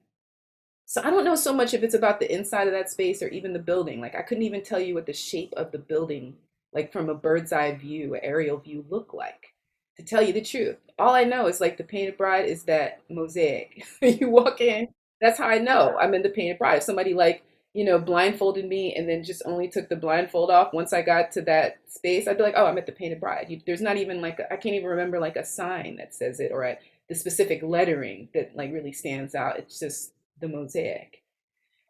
so 0.86 1.02
i 1.04 1.10
don't 1.10 1.26
know 1.26 1.34
so 1.34 1.52
much 1.52 1.74
if 1.74 1.82
it's 1.82 1.94
about 1.94 2.20
the 2.20 2.34
inside 2.34 2.66
of 2.66 2.72
that 2.72 2.88
space 2.88 3.22
or 3.22 3.28
even 3.28 3.52
the 3.52 3.58
building 3.58 4.00
like 4.00 4.14
i 4.14 4.22
couldn't 4.22 4.44
even 4.44 4.62
tell 4.62 4.80
you 4.80 4.94
what 4.94 5.04
the 5.04 5.12
shape 5.12 5.52
of 5.54 5.70
the 5.70 5.78
building 5.78 6.34
like 6.72 6.90
from 6.90 7.10
a 7.10 7.14
bird's 7.14 7.52
eye 7.52 7.74
view 7.74 8.16
aerial 8.22 8.56
view 8.56 8.82
look 8.88 9.12
like 9.12 9.52
to 9.98 10.04
tell 10.04 10.22
you 10.22 10.32
the 10.32 10.40
truth. 10.40 10.76
All 10.96 11.12
I 11.12 11.24
know 11.24 11.48
is 11.48 11.60
like 11.60 11.76
the 11.76 11.82
Painted 11.82 12.16
Bride 12.16 12.48
is 12.48 12.62
that 12.64 13.00
mosaic. 13.10 13.84
you 14.00 14.30
walk 14.30 14.60
in, 14.60 14.86
that's 15.20 15.38
how 15.38 15.48
I 15.48 15.58
know 15.58 15.98
I'm 16.00 16.14
in 16.14 16.22
the 16.22 16.28
Painted 16.28 16.58
Bride. 16.58 16.76
If 16.76 16.82
somebody 16.84 17.14
like, 17.14 17.42
you 17.78 17.84
know, 17.84 17.96
blindfolded 17.96 18.64
me 18.64 18.92
and 18.96 19.08
then 19.08 19.22
just 19.22 19.40
only 19.44 19.68
took 19.68 19.88
the 19.88 19.94
blindfold 19.94 20.50
off 20.50 20.72
once 20.72 20.92
I 20.92 21.00
got 21.00 21.30
to 21.30 21.42
that 21.42 21.78
space, 21.86 22.26
I'd 22.26 22.36
be 22.36 22.42
like, 22.42 22.54
oh, 22.56 22.66
I'm 22.66 22.76
at 22.76 22.86
the 22.86 22.92
Painted 22.92 23.20
Bride. 23.20 23.46
You, 23.48 23.60
there's 23.64 23.80
not 23.80 23.96
even 23.96 24.20
like, 24.20 24.40
I 24.50 24.56
can't 24.56 24.74
even 24.74 24.88
remember 24.88 25.20
like 25.20 25.36
a 25.36 25.44
sign 25.44 25.94
that 25.98 26.12
says 26.12 26.40
it 26.40 26.50
or 26.50 26.64
a, 26.64 26.76
the 27.08 27.14
specific 27.14 27.62
lettering 27.62 28.30
that 28.34 28.56
like 28.56 28.72
really 28.72 28.90
stands 28.90 29.36
out. 29.36 29.60
It's 29.60 29.78
just 29.78 30.12
the 30.40 30.48
mosaic. 30.48 31.22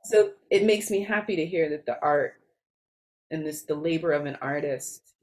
So 0.05 0.33
it 0.51 0.65
makes 0.65 0.91
me 0.91 1.05
happy 1.05 1.37
to 1.37 1.47
hear 1.47 1.71
that 1.71 1.87
the 1.87 1.99
art 2.03 2.35
and 3.31 3.47
this, 3.47 3.63
the 3.63 3.75
labor 3.75 4.13
of 4.13 4.27
an 4.27 4.37
artist 4.43 5.15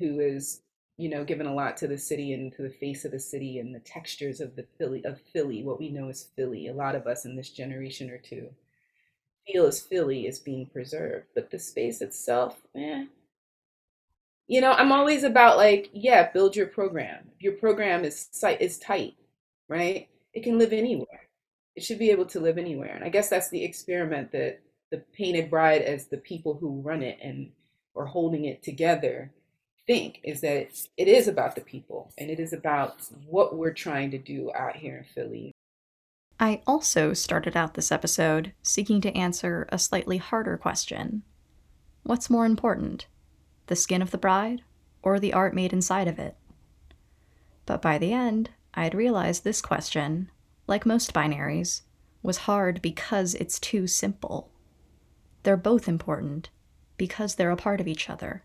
who 0.00 0.20
is 0.20 0.60
you 0.98 1.08
know, 1.08 1.24
given 1.24 1.46
a 1.46 1.54
lot 1.54 1.78
to 1.78 1.88
the 1.88 1.96
city 1.96 2.34
and 2.34 2.52
to 2.56 2.60
the 2.60 2.68
face 2.68 3.06
of 3.06 3.12
the 3.12 3.18
city 3.18 3.58
and 3.58 3.74
the 3.74 3.80
textures 3.80 4.42
of 4.42 4.54
the 4.54 4.66
Philly 4.76 5.02
of 5.06 5.18
Philly, 5.32 5.62
what 5.62 5.80
we 5.80 5.88
know 5.88 6.10
as 6.10 6.28
Philly. 6.36 6.68
A 6.68 6.74
lot 6.74 6.94
of 6.94 7.06
us 7.06 7.24
in 7.24 7.36
this 7.36 7.48
generation 7.48 8.10
or 8.10 8.18
two 8.18 8.50
feel 9.46 9.66
as 9.66 9.80
Philly 9.80 10.26
is 10.26 10.38
being 10.38 10.66
preserved, 10.66 11.26
but 11.34 11.50
the 11.50 11.58
space 11.58 12.00
itself, 12.00 12.60
eh. 12.74 13.04
You 14.46 14.60
know, 14.60 14.72
I'm 14.72 14.92
always 14.92 15.22
about 15.22 15.56
like, 15.56 15.90
yeah, 15.92 16.30
build 16.32 16.56
your 16.56 16.66
program. 16.66 17.30
Your 17.38 17.52
program 17.54 18.04
is 18.04 18.28
site 18.32 18.60
is 18.60 18.78
tight, 18.78 19.14
right? 19.68 20.08
It 20.34 20.42
can 20.42 20.58
live 20.58 20.72
anywhere. 20.72 21.28
It 21.76 21.84
should 21.84 21.98
be 21.98 22.10
able 22.10 22.26
to 22.26 22.40
live 22.40 22.58
anywhere. 22.58 22.92
And 22.94 23.04
I 23.04 23.08
guess 23.08 23.28
that's 23.28 23.48
the 23.50 23.62
experiment 23.62 24.32
that 24.32 24.60
the 24.90 24.98
Painted 25.14 25.50
Bride, 25.50 25.82
as 25.82 26.06
the 26.06 26.16
people 26.18 26.54
who 26.54 26.80
run 26.80 27.02
it 27.02 27.18
and 27.22 27.52
are 27.96 28.06
holding 28.06 28.46
it 28.46 28.62
together, 28.62 29.30
think 29.86 30.20
is 30.22 30.40
that 30.40 30.68
it 30.96 31.08
is 31.08 31.28
about 31.28 31.54
the 31.54 31.60
people 31.60 32.12
and 32.18 32.30
it 32.30 32.38
is 32.38 32.52
about 32.52 33.00
what 33.26 33.56
we're 33.56 33.72
trying 33.72 34.10
to 34.10 34.18
do 34.18 34.50
out 34.54 34.76
here 34.76 34.98
in 34.98 35.04
Philly. 35.04 35.52
I 36.42 36.62
also 36.66 37.12
started 37.12 37.54
out 37.54 37.74
this 37.74 37.92
episode 37.92 38.54
seeking 38.62 39.02
to 39.02 39.14
answer 39.14 39.68
a 39.68 39.78
slightly 39.78 40.16
harder 40.16 40.56
question 40.56 41.22
What's 42.02 42.30
more 42.30 42.46
important, 42.46 43.06
the 43.66 43.76
skin 43.76 44.00
of 44.00 44.10
the 44.10 44.16
bride, 44.16 44.62
or 45.02 45.20
the 45.20 45.34
art 45.34 45.54
made 45.54 45.74
inside 45.74 46.08
of 46.08 46.18
it? 46.18 46.38
But 47.66 47.82
by 47.82 47.98
the 47.98 48.14
end, 48.14 48.48
I 48.72 48.84
had 48.84 48.94
realized 48.94 49.44
this 49.44 49.60
question, 49.60 50.30
like 50.66 50.86
most 50.86 51.12
binaries, 51.12 51.82
was 52.22 52.38
hard 52.38 52.80
because 52.80 53.34
it's 53.34 53.58
too 53.58 53.86
simple. 53.86 54.50
They're 55.42 55.58
both 55.58 55.88
important 55.88 56.48
because 56.96 57.34
they're 57.34 57.50
a 57.50 57.56
part 57.56 57.82
of 57.82 57.86
each 57.86 58.08
other. 58.08 58.44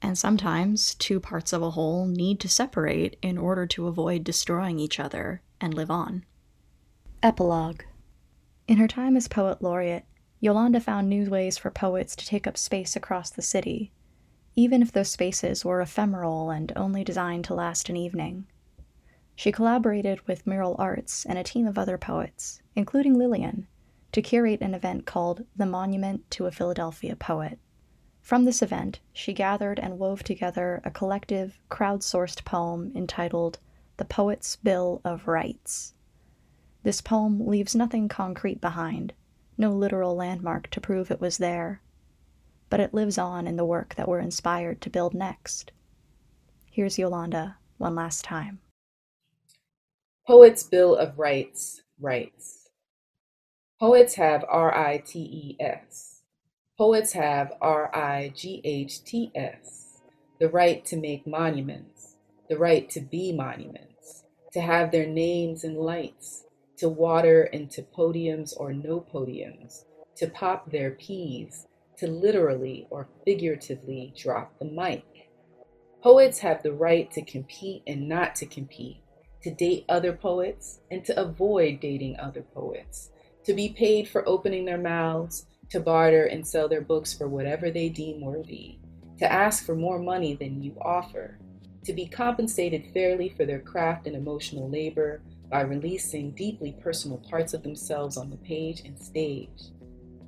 And 0.00 0.16
sometimes 0.16 0.94
two 0.94 1.18
parts 1.18 1.52
of 1.52 1.62
a 1.62 1.72
whole 1.72 2.06
need 2.06 2.38
to 2.40 2.48
separate 2.48 3.18
in 3.22 3.38
order 3.38 3.66
to 3.66 3.88
avoid 3.88 4.22
destroying 4.22 4.78
each 4.78 5.00
other 5.00 5.42
and 5.60 5.74
live 5.74 5.90
on. 5.90 6.24
Epilogue 7.24 7.84
In 8.68 8.76
her 8.76 8.86
time 8.86 9.16
as 9.16 9.28
poet 9.28 9.62
laureate, 9.62 10.04
Yolanda 10.40 10.78
found 10.78 11.08
new 11.08 11.30
ways 11.30 11.56
for 11.56 11.70
poets 11.70 12.14
to 12.14 12.26
take 12.26 12.46
up 12.46 12.58
space 12.58 12.96
across 12.96 13.30
the 13.30 13.40
city, 13.40 13.92
even 14.56 14.82
if 14.82 14.92
those 14.92 15.10
spaces 15.10 15.64
were 15.64 15.80
ephemeral 15.80 16.50
and 16.50 16.70
only 16.76 17.02
designed 17.02 17.46
to 17.46 17.54
last 17.54 17.88
an 17.88 17.96
evening. 17.96 18.46
She 19.34 19.52
collaborated 19.52 20.20
with 20.26 20.46
Mural 20.46 20.76
Arts 20.78 21.24
and 21.24 21.38
a 21.38 21.42
team 21.42 21.66
of 21.66 21.78
other 21.78 21.96
poets, 21.96 22.60
including 22.76 23.14
Lillian, 23.14 23.68
to 24.12 24.20
curate 24.20 24.60
an 24.60 24.74
event 24.74 25.06
called 25.06 25.46
The 25.56 25.64
Monument 25.64 26.30
to 26.32 26.44
a 26.44 26.52
Philadelphia 26.52 27.16
Poet. 27.16 27.58
From 28.20 28.44
this 28.44 28.60
event, 28.60 29.00
she 29.14 29.32
gathered 29.32 29.80
and 29.80 29.98
wove 29.98 30.24
together 30.24 30.82
a 30.84 30.90
collective, 30.90 31.58
crowdsourced 31.70 32.44
poem 32.44 32.92
entitled 32.94 33.60
The 33.96 34.04
Poet's 34.04 34.56
Bill 34.56 35.00
of 35.06 35.26
Rights. 35.26 35.93
This 36.84 37.00
poem 37.00 37.46
leaves 37.46 37.74
nothing 37.74 38.08
concrete 38.08 38.60
behind, 38.60 39.14
no 39.56 39.72
literal 39.72 40.14
landmark 40.14 40.68
to 40.68 40.82
prove 40.82 41.10
it 41.10 41.20
was 41.20 41.38
there, 41.38 41.80
but 42.68 42.78
it 42.78 42.92
lives 42.92 43.16
on 43.16 43.46
in 43.46 43.56
the 43.56 43.64
work 43.64 43.94
that 43.94 44.06
we're 44.06 44.18
inspired 44.18 44.82
to 44.82 44.90
build 44.90 45.14
next. 45.14 45.72
Here's 46.70 46.98
Yolanda 46.98 47.56
one 47.78 47.94
last 47.94 48.22
time. 48.22 48.60
Poets' 50.26 50.62
Bill 50.62 50.94
of 50.94 51.18
Rights 51.18 51.80
Rights. 51.98 52.68
Poets 53.80 54.14
have 54.16 54.44
R 54.46 54.76
I 54.76 54.98
T 54.98 55.20
E 55.20 55.56
S. 55.58 56.20
Poets 56.76 57.12
have 57.12 57.54
R 57.62 57.94
I 57.96 58.30
G 58.36 58.60
H 58.62 59.02
T 59.04 59.30
S. 59.34 60.02
The 60.38 60.50
right 60.50 60.84
to 60.84 60.96
make 60.96 61.26
monuments, 61.26 62.16
the 62.50 62.58
right 62.58 62.90
to 62.90 63.00
be 63.00 63.32
monuments, 63.32 64.24
to 64.52 64.60
have 64.60 64.90
their 64.90 65.06
names 65.06 65.64
in 65.64 65.76
lights, 65.76 66.44
to 66.84 66.90
water 66.90 67.44
into 67.44 67.80
podiums 67.80 68.52
or 68.58 68.70
no 68.74 69.00
podiums, 69.00 69.86
to 70.14 70.26
pop 70.28 70.70
their 70.70 70.90
peas, 70.90 71.66
to 71.96 72.06
literally 72.06 72.86
or 72.90 73.08
figuratively 73.24 74.12
drop 74.14 74.52
the 74.58 74.66
mic. 74.66 75.02
Poets 76.02 76.38
have 76.40 76.62
the 76.62 76.74
right 76.74 77.10
to 77.10 77.22
compete 77.22 77.82
and 77.86 78.06
not 78.06 78.34
to 78.34 78.44
compete 78.44 78.98
to 79.40 79.50
date 79.50 79.86
other 79.88 80.12
poets 80.12 80.80
and 80.90 81.02
to 81.06 81.18
avoid 81.18 81.80
dating 81.80 82.18
other 82.18 82.42
poets, 82.42 83.08
to 83.44 83.54
be 83.54 83.70
paid 83.70 84.06
for 84.06 84.28
opening 84.28 84.66
their 84.66 84.76
mouths, 84.76 85.46
to 85.70 85.80
barter 85.80 86.24
and 86.26 86.46
sell 86.46 86.68
their 86.68 86.82
books 86.82 87.14
for 87.14 87.28
whatever 87.28 87.70
they 87.70 87.88
deem 87.88 88.20
worthy, 88.20 88.76
to 89.18 89.32
ask 89.32 89.64
for 89.64 89.74
more 89.74 89.98
money 89.98 90.34
than 90.34 90.62
you 90.62 90.76
offer, 90.82 91.38
to 91.82 91.94
be 91.94 92.06
compensated 92.06 92.84
fairly 92.92 93.30
for 93.30 93.46
their 93.46 93.60
craft 93.60 94.06
and 94.06 94.14
emotional 94.14 94.68
labor 94.68 95.22
by 95.54 95.60
releasing 95.60 96.32
deeply 96.32 96.72
personal 96.82 97.18
parts 97.18 97.54
of 97.54 97.62
themselves 97.62 98.16
on 98.16 98.28
the 98.28 98.36
page 98.38 98.80
and 98.84 98.98
stage, 98.98 99.70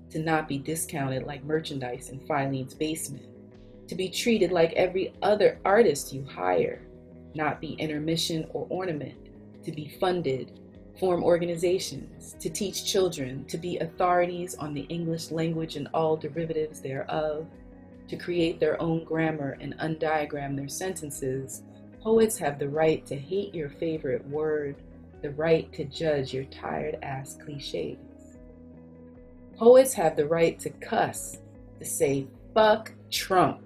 to 0.08 0.20
not 0.20 0.46
be 0.46 0.56
discounted 0.56 1.24
like 1.24 1.42
merchandise 1.42 2.10
in 2.10 2.20
Filene's 2.28 2.74
basement, 2.74 3.26
to 3.88 3.96
be 3.96 4.08
treated 4.08 4.52
like 4.52 4.72
every 4.74 5.12
other 5.22 5.58
artist 5.64 6.12
you 6.12 6.24
hire, 6.24 6.80
not 7.34 7.60
be 7.60 7.72
intermission 7.72 8.46
or 8.52 8.68
ornament, 8.70 9.16
to 9.64 9.72
be 9.72 9.96
funded, 9.98 10.60
form 11.00 11.24
organizations, 11.24 12.36
to 12.38 12.48
teach 12.48 12.84
children, 12.84 13.44
to 13.46 13.58
be 13.58 13.78
authorities 13.78 14.54
on 14.54 14.72
the 14.72 14.82
English 14.82 15.32
language 15.32 15.74
and 15.74 15.88
all 15.92 16.16
derivatives 16.16 16.80
thereof, 16.80 17.48
to 18.06 18.16
create 18.16 18.60
their 18.60 18.80
own 18.80 19.02
grammar 19.02 19.58
and 19.60 19.76
undiagram 19.78 20.54
their 20.54 20.68
sentences, 20.68 21.64
poets 22.00 22.38
have 22.38 22.60
the 22.60 22.68
right 22.68 23.04
to 23.06 23.16
hate 23.16 23.52
your 23.52 23.70
favorite 23.70 24.24
word, 24.28 24.76
the 25.22 25.30
right 25.30 25.72
to 25.72 25.84
judge 25.84 26.32
your 26.32 26.44
tired 26.44 26.98
ass 27.02 27.36
cliches. 27.44 27.96
Poets 29.56 29.94
have 29.94 30.16
the 30.16 30.26
right 30.26 30.58
to 30.60 30.70
cuss, 30.70 31.38
to 31.78 31.84
say 31.84 32.26
fuck 32.54 32.92
Trump, 33.10 33.60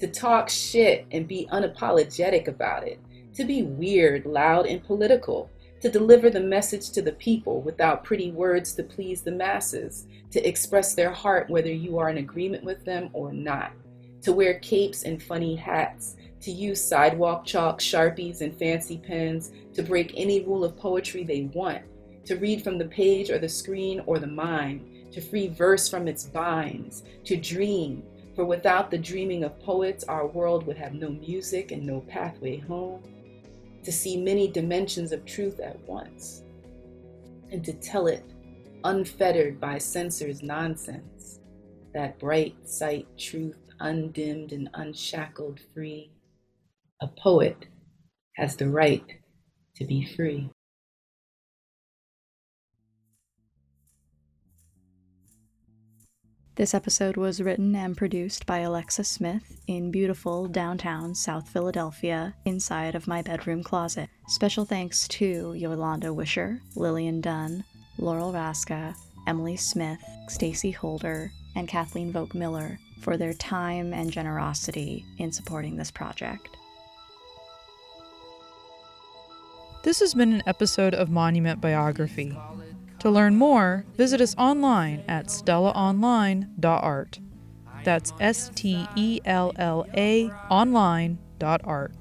to 0.00 0.08
talk 0.08 0.48
shit 0.48 1.06
and 1.12 1.28
be 1.28 1.48
unapologetic 1.52 2.48
about 2.48 2.86
it, 2.86 3.00
to 3.34 3.44
be 3.44 3.62
weird, 3.62 4.26
loud, 4.26 4.66
and 4.66 4.82
political, 4.82 5.50
to 5.80 5.90
deliver 5.90 6.30
the 6.30 6.40
message 6.40 6.90
to 6.90 7.02
the 7.02 7.12
people 7.12 7.60
without 7.60 8.02
pretty 8.02 8.30
words 8.30 8.74
to 8.74 8.82
please 8.82 9.22
the 9.22 9.30
masses, 9.30 10.06
to 10.30 10.46
express 10.46 10.94
their 10.94 11.12
heart 11.12 11.48
whether 11.48 11.72
you 11.72 11.98
are 11.98 12.10
in 12.10 12.18
agreement 12.18 12.64
with 12.64 12.84
them 12.84 13.10
or 13.12 13.32
not, 13.32 13.72
to 14.22 14.32
wear 14.32 14.58
capes 14.60 15.04
and 15.04 15.22
funny 15.22 15.54
hats, 15.54 16.16
to 16.46 16.52
use 16.52 16.80
sidewalk 16.80 17.44
chalk, 17.44 17.80
sharpies, 17.80 18.40
and 18.40 18.56
fancy 18.56 18.98
pens, 18.98 19.50
to 19.74 19.82
break 19.82 20.12
any 20.16 20.44
rule 20.44 20.62
of 20.62 20.76
poetry 20.76 21.24
they 21.24 21.50
want, 21.52 21.82
to 22.24 22.36
read 22.36 22.62
from 22.62 22.78
the 22.78 22.84
page 22.84 23.30
or 23.30 23.38
the 23.40 23.48
screen 23.48 24.00
or 24.06 24.20
the 24.20 24.28
mind, 24.28 25.10
to 25.10 25.20
free 25.20 25.48
verse 25.48 25.88
from 25.88 26.06
its 26.06 26.22
binds, 26.22 27.02
to 27.24 27.36
dream, 27.36 28.00
for 28.36 28.44
without 28.44 28.92
the 28.92 28.98
dreaming 28.98 29.42
of 29.42 29.58
poets, 29.58 30.04
our 30.04 30.28
world 30.28 30.64
would 30.68 30.76
have 30.76 30.94
no 30.94 31.10
music 31.10 31.72
and 31.72 31.84
no 31.84 32.00
pathway 32.02 32.58
home 32.58 33.02
to 33.82 33.90
see 33.90 34.16
many 34.16 34.46
dimensions 34.46 35.10
of 35.10 35.24
truth 35.24 35.58
at 35.58 35.80
once, 35.80 36.44
and 37.50 37.64
to 37.64 37.72
tell 37.72 38.06
it 38.06 38.22
unfettered 38.84 39.58
by 39.58 39.78
censors' 39.78 40.44
nonsense, 40.44 41.40
that 41.92 42.20
bright 42.20 42.54
sight 42.68 43.08
truth 43.18 43.58
undimmed 43.80 44.52
and 44.52 44.70
unshackled 44.74 45.58
free. 45.74 46.12
A 46.98 47.08
poet 47.08 47.66
has 48.36 48.56
the 48.56 48.70
right 48.70 49.04
to 49.76 49.84
be 49.84 50.02
free. 50.16 50.50
This 56.54 56.72
episode 56.72 57.18
was 57.18 57.42
written 57.42 57.76
and 57.76 57.94
produced 57.94 58.46
by 58.46 58.60
Alexa 58.60 59.04
Smith 59.04 59.60
in 59.66 59.90
beautiful 59.90 60.48
downtown 60.48 61.14
South 61.14 61.50
Philadelphia 61.50 62.34
inside 62.46 62.94
of 62.94 63.06
my 63.06 63.20
bedroom 63.20 63.62
closet. 63.62 64.08
Special 64.28 64.64
thanks 64.64 65.06
to 65.08 65.52
Yolanda 65.52 66.14
Wisher, 66.14 66.62
Lillian 66.76 67.20
Dunn, 67.20 67.62
Laurel 67.98 68.32
Raczka, 68.32 68.94
Emily 69.26 69.58
Smith, 69.58 70.02
Stacy 70.28 70.70
Holder, 70.70 71.30
and 71.56 71.68
Kathleen 71.68 72.10
Volk 72.10 72.34
Miller 72.34 72.78
for 73.02 73.18
their 73.18 73.34
time 73.34 73.92
and 73.92 74.10
generosity 74.10 75.04
in 75.18 75.30
supporting 75.30 75.76
this 75.76 75.90
project. 75.90 76.56
This 79.86 80.00
has 80.00 80.14
been 80.14 80.32
an 80.32 80.42
episode 80.48 80.94
of 80.94 81.10
Monument 81.10 81.60
Biography. 81.60 82.36
To 82.98 83.08
learn 83.08 83.36
more, 83.36 83.86
visit 83.96 84.20
us 84.20 84.34
online 84.36 85.04
at 85.06 85.28
stellaonline.art. 85.28 87.20
That's 87.84 88.12
S 88.18 88.50
T 88.56 88.84
E 88.96 89.20
L 89.24 89.52
L 89.54 89.86
A 89.96 90.28
online.art. 90.50 91.92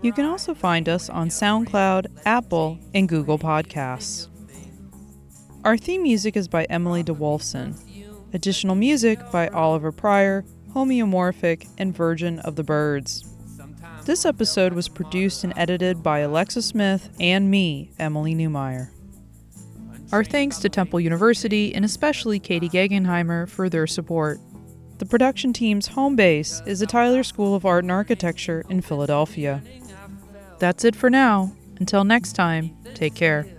You 0.00 0.12
can 0.14 0.24
also 0.24 0.54
find 0.54 0.88
us 0.88 1.10
on 1.10 1.28
SoundCloud, 1.28 2.06
Apple, 2.24 2.78
and 2.94 3.06
Google 3.06 3.38
Podcasts. 3.38 4.28
Our 5.62 5.76
theme 5.76 6.04
music 6.04 6.38
is 6.38 6.48
by 6.48 6.64
Emily 6.70 7.04
DeWolfson. 7.04 7.78
Additional 8.32 8.76
music 8.76 9.18
by 9.30 9.48
Oliver 9.48 9.92
Pryor, 9.92 10.42
Homeomorphic, 10.70 11.68
and 11.76 11.94
Virgin 11.94 12.38
of 12.38 12.56
the 12.56 12.64
Birds. 12.64 13.35
This 14.06 14.24
episode 14.24 14.72
was 14.72 14.88
produced 14.88 15.42
and 15.42 15.52
edited 15.56 16.00
by 16.00 16.20
Alexa 16.20 16.62
Smith 16.62 17.10
and 17.18 17.50
me, 17.50 17.90
Emily 17.98 18.36
Newmeyer. 18.36 18.90
Our 20.12 20.22
thanks 20.22 20.58
to 20.58 20.68
Temple 20.68 21.00
University 21.00 21.74
and 21.74 21.84
especially 21.84 22.38
Katie 22.38 22.68
Gegenheimer 22.68 23.48
for 23.48 23.68
their 23.68 23.88
support. 23.88 24.38
The 24.98 25.06
production 25.06 25.52
team's 25.52 25.88
home 25.88 26.14
base 26.14 26.62
is 26.66 26.78
the 26.78 26.86
Tyler 26.86 27.24
School 27.24 27.56
of 27.56 27.66
Art 27.66 27.82
and 27.82 27.90
Architecture 27.90 28.64
in 28.68 28.80
Philadelphia. 28.80 29.60
That's 30.60 30.84
it 30.84 30.94
for 30.94 31.10
now. 31.10 31.50
Until 31.80 32.04
next 32.04 32.34
time, 32.34 32.76
take 32.94 33.16
care. 33.16 33.55